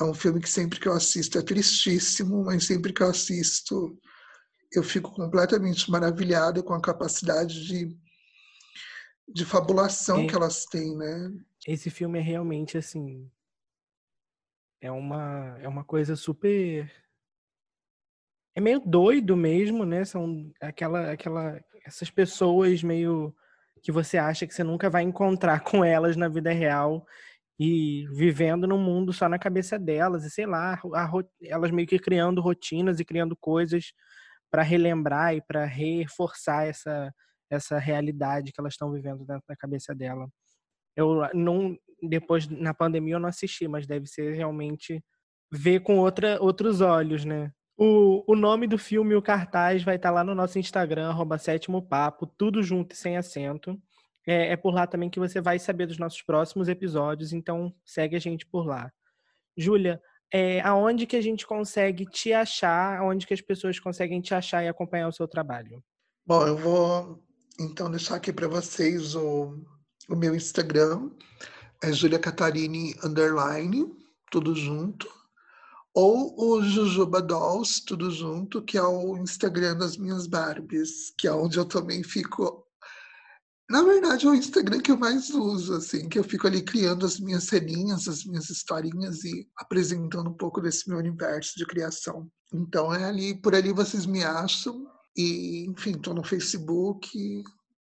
É 0.00 0.02
um 0.02 0.14
filme 0.14 0.40
que 0.40 0.48
sempre 0.48 0.80
que 0.80 0.88
eu 0.88 0.94
assisto 0.94 1.36
é 1.38 1.42
tristíssimo, 1.42 2.42
mas 2.42 2.64
sempre 2.64 2.90
que 2.90 3.02
eu 3.02 3.10
assisto 3.10 3.98
eu 4.72 4.82
fico 4.82 5.12
completamente 5.12 5.90
maravilhada 5.90 6.62
com 6.62 6.72
a 6.72 6.80
capacidade 6.80 7.66
de, 7.66 7.94
de 9.28 9.44
fabulação 9.44 10.22
é. 10.22 10.26
que 10.26 10.34
elas 10.34 10.64
têm, 10.64 10.96
né? 10.96 11.32
Esse 11.66 11.90
filme 11.90 12.18
é 12.18 12.22
realmente 12.22 12.78
assim 12.78 13.30
é 14.80 14.90
uma 14.90 15.58
é 15.60 15.68
uma 15.68 15.84
coisa 15.84 16.16
super 16.16 16.90
é 18.56 18.60
meio 18.60 18.80
doido 18.80 19.36
mesmo, 19.36 19.84
né? 19.84 20.04
São 20.04 20.50
aquela, 20.60 21.12
aquela, 21.12 21.60
essas 21.84 22.10
pessoas 22.10 22.82
meio 22.82 23.36
que 23.82 23.92
você 23.92 24.16
acha 24.16 24.46
que 24.46 24.54
você 24.54 24.64
nunca 24.64 24.88
vai 24.88 25.02
encontrar 25.02 25.60
com 25.62 25.84
elas 25.84 26.16
na 26.16 26.26
vida 26.26 26.50
real 26.52 27.06
e 27.60 28.06
vivendo 28.12 28.66
num 28.66 28.78
mundo 28.78 29.12
só 29.12 29.28
na 29.28 29.38
cabeça 29.38 29.78
delas 29.78 30.24
e 30.24 30.30
sei 30.30 30.46
lá, 30.46 30.80
a, 30.94 31.10
elas 31.42 31.70
meio 31.70 31.86
que 31.86 31.98
criando 31.98 32.40
rotinas 32.40 32.98
e 32.98 33.04
criando 33.04 33.36
coisas 33.36 33.92
para 34.50 34.62
relembrar 34.62 35.34
e 35.34 35.42
para 35.42 35.64
reforçar 35.66 36.66
essa 36.66 37.12
essa 37.48 37.78
realidade 37.78 38.52
que 38.52 38.60
elas 38.60 38.72
estão 38.72 38.90
vivendo 38.90 39.24
dentro 39.24 39.44
da 39.48 39.54
cabeça 39.56 39.94
dela. 39.94 40.28
Eu 40.96 41.28
não 41.34 41.76
depois 42.02 42.48
na 42.48 42.74
pandemia 42.74 43.14
eu 43.14 43.20
não 43.20 43.28
assisti, 43.28 43.68
mas 43.68 43.86
deve 43.86 44.06
ser 44.06 44.34
realmente 44.34 45.02
ver 45.52 45.80
com 45.80 45.98
outra, 45.98 46.40
outros 46.42 46.80
olhos, 46.80 47.24
né? 47.24 47.52
O, 47.76 48.24
o 48.26 48.34
nome 48.34 48.66
do 48.66 48.78
filme 48.78 49.14
o 49.14 49.20
cartaz 49.20 49.82
vai 49.82 49.96
estar 49.96 50.08
tá 50.08 50.14
lá 50.14 50.24
no 50.24 50.34
nosso 50.34 50.58
Instagram, 50.58 51.10
arroba 51.10 51.36
sétimo 51.36 51.82
papo, 51.82 52.26
tudo 52.26 52.62
junto 52.62 52.94
e 52.94 52.96
sem 52.96 53.16
acento. 53.18 53.78
É, 54.26 54.52
é, 54.52 54.56
por 54.56 54.74
lá 54.74 54.86
também 54.86 55.10
que 55.10 55.20
você 55.20 55.40
vai 55.40 55.58
saber 55.58 55.86
dos 55.86 55.98
nossos 55.98 56.22
próximos 56.22 56.68
episódios, 56.68 57.32
então 57.32 57.72
segue 57.84 58.16
a 58.16 58.18
gente 58.18 58.46
por 58.46 58.66
lá. 58.66 58.90
Júlia, 59.56 60.00
é, 60.32 60.60
aonde 60.62 61.06
que 61.06 61.16
a 61.16 61.20
gente 61.20 61.46
consegue 61.46 62.06
te 62.06 62.32
achar, 62.32 62.98
aonde 62.98 63.26
que 63.26 63.34
as 63.34 63.40
pessoas 63.40 63.78
conseguem 63.78 64.20
te 64.20 64.34
achar 64.34 64.64
e 64.64 64.68
acompanhar 64.68 65.08
o 65.08 65.12
seu 65.12 65.28
trabalho? 65.28 65.84
Bom, 66.26 66.46
eu 66.46 66.56
vou 66.56 67.22
então 67.60 67.90
deixar 67.90 68.16
aqui 68.16 68.32
para 68.32 68.48
vocês 68.48 69.14
o, 69.14 69.62
o 70.08 70.16
meu 70.16 70.34
Instagram, 70.34 71.10
é 71.82 71.92
Julia 71.92 72.18
Catarini 72.18 72.94
underline, 73.04 73.94
tudo 74.30 74.54
junto 74.54 75.08
ou 75.96 76.34
o 76.38 76.62
Jujuba 76.62 77.22
Dolls, 77.22 77.82
tudo 77.82 78.10
junto, 78.10 78.62
que 78.62 78.76
é 78.76 78.82
o 78.82 79.16
Instagram 79.16 79.78
das 79.78 79.96
minhas 79.96 80.26
Barbies, 80.26 81.14
que 81.16 81.26
é 81.26 81.32
onde 81.32 81.56
eu 81.56 81.64
também 81.64 82.02
fico. 82.02 82.66
Na 83.70 83.82
verdade, 83.82 84.26
é 84.26 84.28
o 84.28 84.34
Instagram 84.34 84.80
que 84.82 84.92
eu 84.92 84.98
mais 84.98 85.30
uso, 85.30 85.72
assim, 85.74 86.06
que 86.06 86.18
eu 86.18 86.22
fico 86.22 86.46
ali 86.46 86.60
criando 86.60 87.06
as 87.06 87.18
minhas 87.18 87.44
ceninhas, 87.44 88.06
as 88.08 88.26
minhas 88.26 88.50
historinhas 88.50 89.24
e 89.24 89.48
apresentando 89.56 90.28
um 90.28 90.36
pouco 90.36 90.60
desse 90.60 90.86
meu 90.86 90.98
universo 90.98 91.54
de 91.56 91.64
criação. 91.64 92.30
Então 92.52 92.94
é 92.94 93.06
ali, 93.06 93.34
por 93.40 93.54
ali 93.54 93.72
vocês 93.72 94.04
me 94.04 94.22
acham. 94.22 94.86
E, 95.16 95.64
enfim, 95.66 95.92
estou 95.92 96.12
no 96.12 96.22
Facebook, 96.22 97.42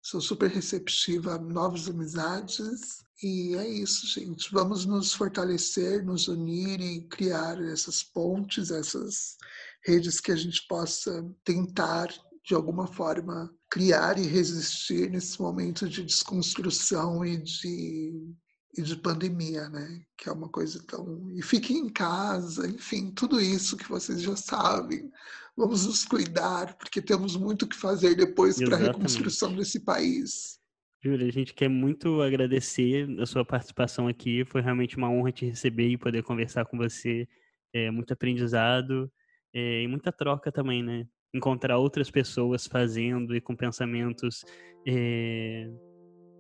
sou 0.02 0.20
super 0.20 0.50
receptiva 0.50 1.36
a 1.36 1.40
novas 1.40 1.88
amizades. 1.88 3.02
E 3.22 3.56
é 3.56 3.68
isso, 3.68 4.08
gente. 4.08 4.52
Vamos 4.52 4.86
nos 4.86 5.14
fortalecer, 5.14 6.04
nos 6.04 6.28
unir 6.28 6.82
e 6.82 7.02
criar 7.08 7.62
essas 7.62 8.04
pontes, 8.04 8.72
essas 8.72 9.38
redes 9.86 10.20
que 10.20 10.32
a 10.32 10.36
gente 10.36 10.66
possa 10.68 11.24
tentar, 11.44 12.08
de 12.46 12.56
alguma 12.56 12.88
forma, 12.88 13.54
criar 13.70 14.18
e 14.18 14.26
resistir 14.26 15.10
nesse 15.10 15.42
momento 15.42 15.88
de 15.88 16.04
desconstrução 16.04 17.26
e 17.26 17.38
de, 17.38 18.36
e 18.78 18.82
de 18.82 18.96
pandemia, 18.96 19.70
né? 19.70 20.02
Que 20.18 20.30
é 20.30 20.32
uma 20.32 20.50
coisa 20.50 20.84
tão. 20.88 21.32
E 21.36 21.42
fiquem 21.42 21.78
em 21.78 21.90
casa, 21.90 22.68
enfim, 22.68 23.12
tudo 23.12 23.40
isso 23.40 23.78
que 23.78 23.88
vocês 23.88 24.22
já 24.22 24.36
sabem. 24.36 25.12
Vamos 25.56 25.86
nos 25.86 26.04
cuidar, 26.04 26.76
porque 26.78 27.02
temos 27.02 27.36
muito 27.36 27.64
o 27.64 27.68
que 27.68 27.78
fazer 27.78 28.16
depois 28.16 28.58
para 28.58 28.76
a 28.76 28.80
reconstrução 28.80 29.56
desse 29.56 29.80
país. 29.82 30.60
Júlia, 31.04 31.28
a 31.28 31.32
gente 31.32 31.54
quer 31.54 31.68
muito 31.68 32.22
agradecer 32.22 33.06
a 33.20 33.26
sua 33.26 33.44
participação 33.44 34.08
aqui. 34.08 34.46
Foi 34.46 34.62
realmente 34.62 34.96
uma 34.96 35.10
honra 35.10 35.34
te 35.34 35.46
receber 35.46 35.90
e 35.90 35.98
poder 35.98 36.24
conversar 36.24 36.64
com 36.64 36.78
você. 36.78 37.28
É, 37.74 37.92
muito 37.92 38.14
aprendizado 38.14 39.12
é, 39.54 39.82
e 39.82 39.88
muita 39.88 40.14
troca 40.14 40.50
também, 40.50 40.82
né? 40.82 41.06
Encontrar 41.34 41.78
outras 41.78 42.10
pessoas 42.10 42.68
fazendo 42.68 43.36
e 43.36 43.42
com 43.42 43.54
pensamentos 43.56 44.46
é, 44.88 45.70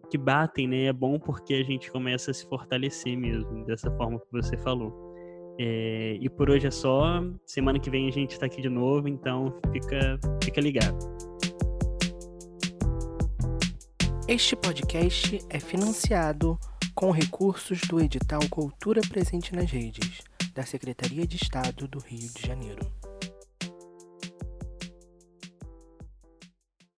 que 0.09 0.17
batem, 0.17 0.67
né? 0.67 0.85
É 0.85 0.93
bom 0.93 1.19
porque 1.19 1.55
a 1.55 1.63
gente 1.63 1.91
começa 1.91 2.31
a 2.31 2.33
se 2.33 2.47
fortalecer 2.47 3.17
mesmo, 3.17 3.65
dessa 3.65 3.91
forma 3.97 4.17
que 4.17 4.31
você 4.31 4.55
falou. 4.57 4.93
É, 5.59 6.17
e 6.21 6.29
por 6.29 6.49
hoje 6.49 6.67
é 6.67 6.71
só. 6.71 7.21
Semana 7.45 7.79
que 7.79 7.89
vem 7.89 8.07
a 8.07 8.11
gente 8.11 8.31
está 8.31 8.45
aqui 8.45 8.61
de 8.61 8.69
novo, 8.69 9.09
então 9.09 9.59
fica, 9.73 10.17
fica 10.41 10.61
ligado. 10.61 10.97
Este 14.33 14.55
podcast 14.55 15.45
é 15.47 15.59
financiado 15.59 16.59
com 16.95 17.11
recursos 17.11 17.81
do 17.81 18.01
edital 18.01 18.39
Cultura 18.49 18.99
Presente 19.07 19.53
nas 19.53 19.69
Redes, 19.69 20.23
da 20.55 20.63
Secretaria 20.63 21.27
de 21.27 21.35
Estado 21.35 21.87
do 21.87 21.99
Rio 21.99 22.27
de 22.33 22.47
Janeiro. 22.47 22.91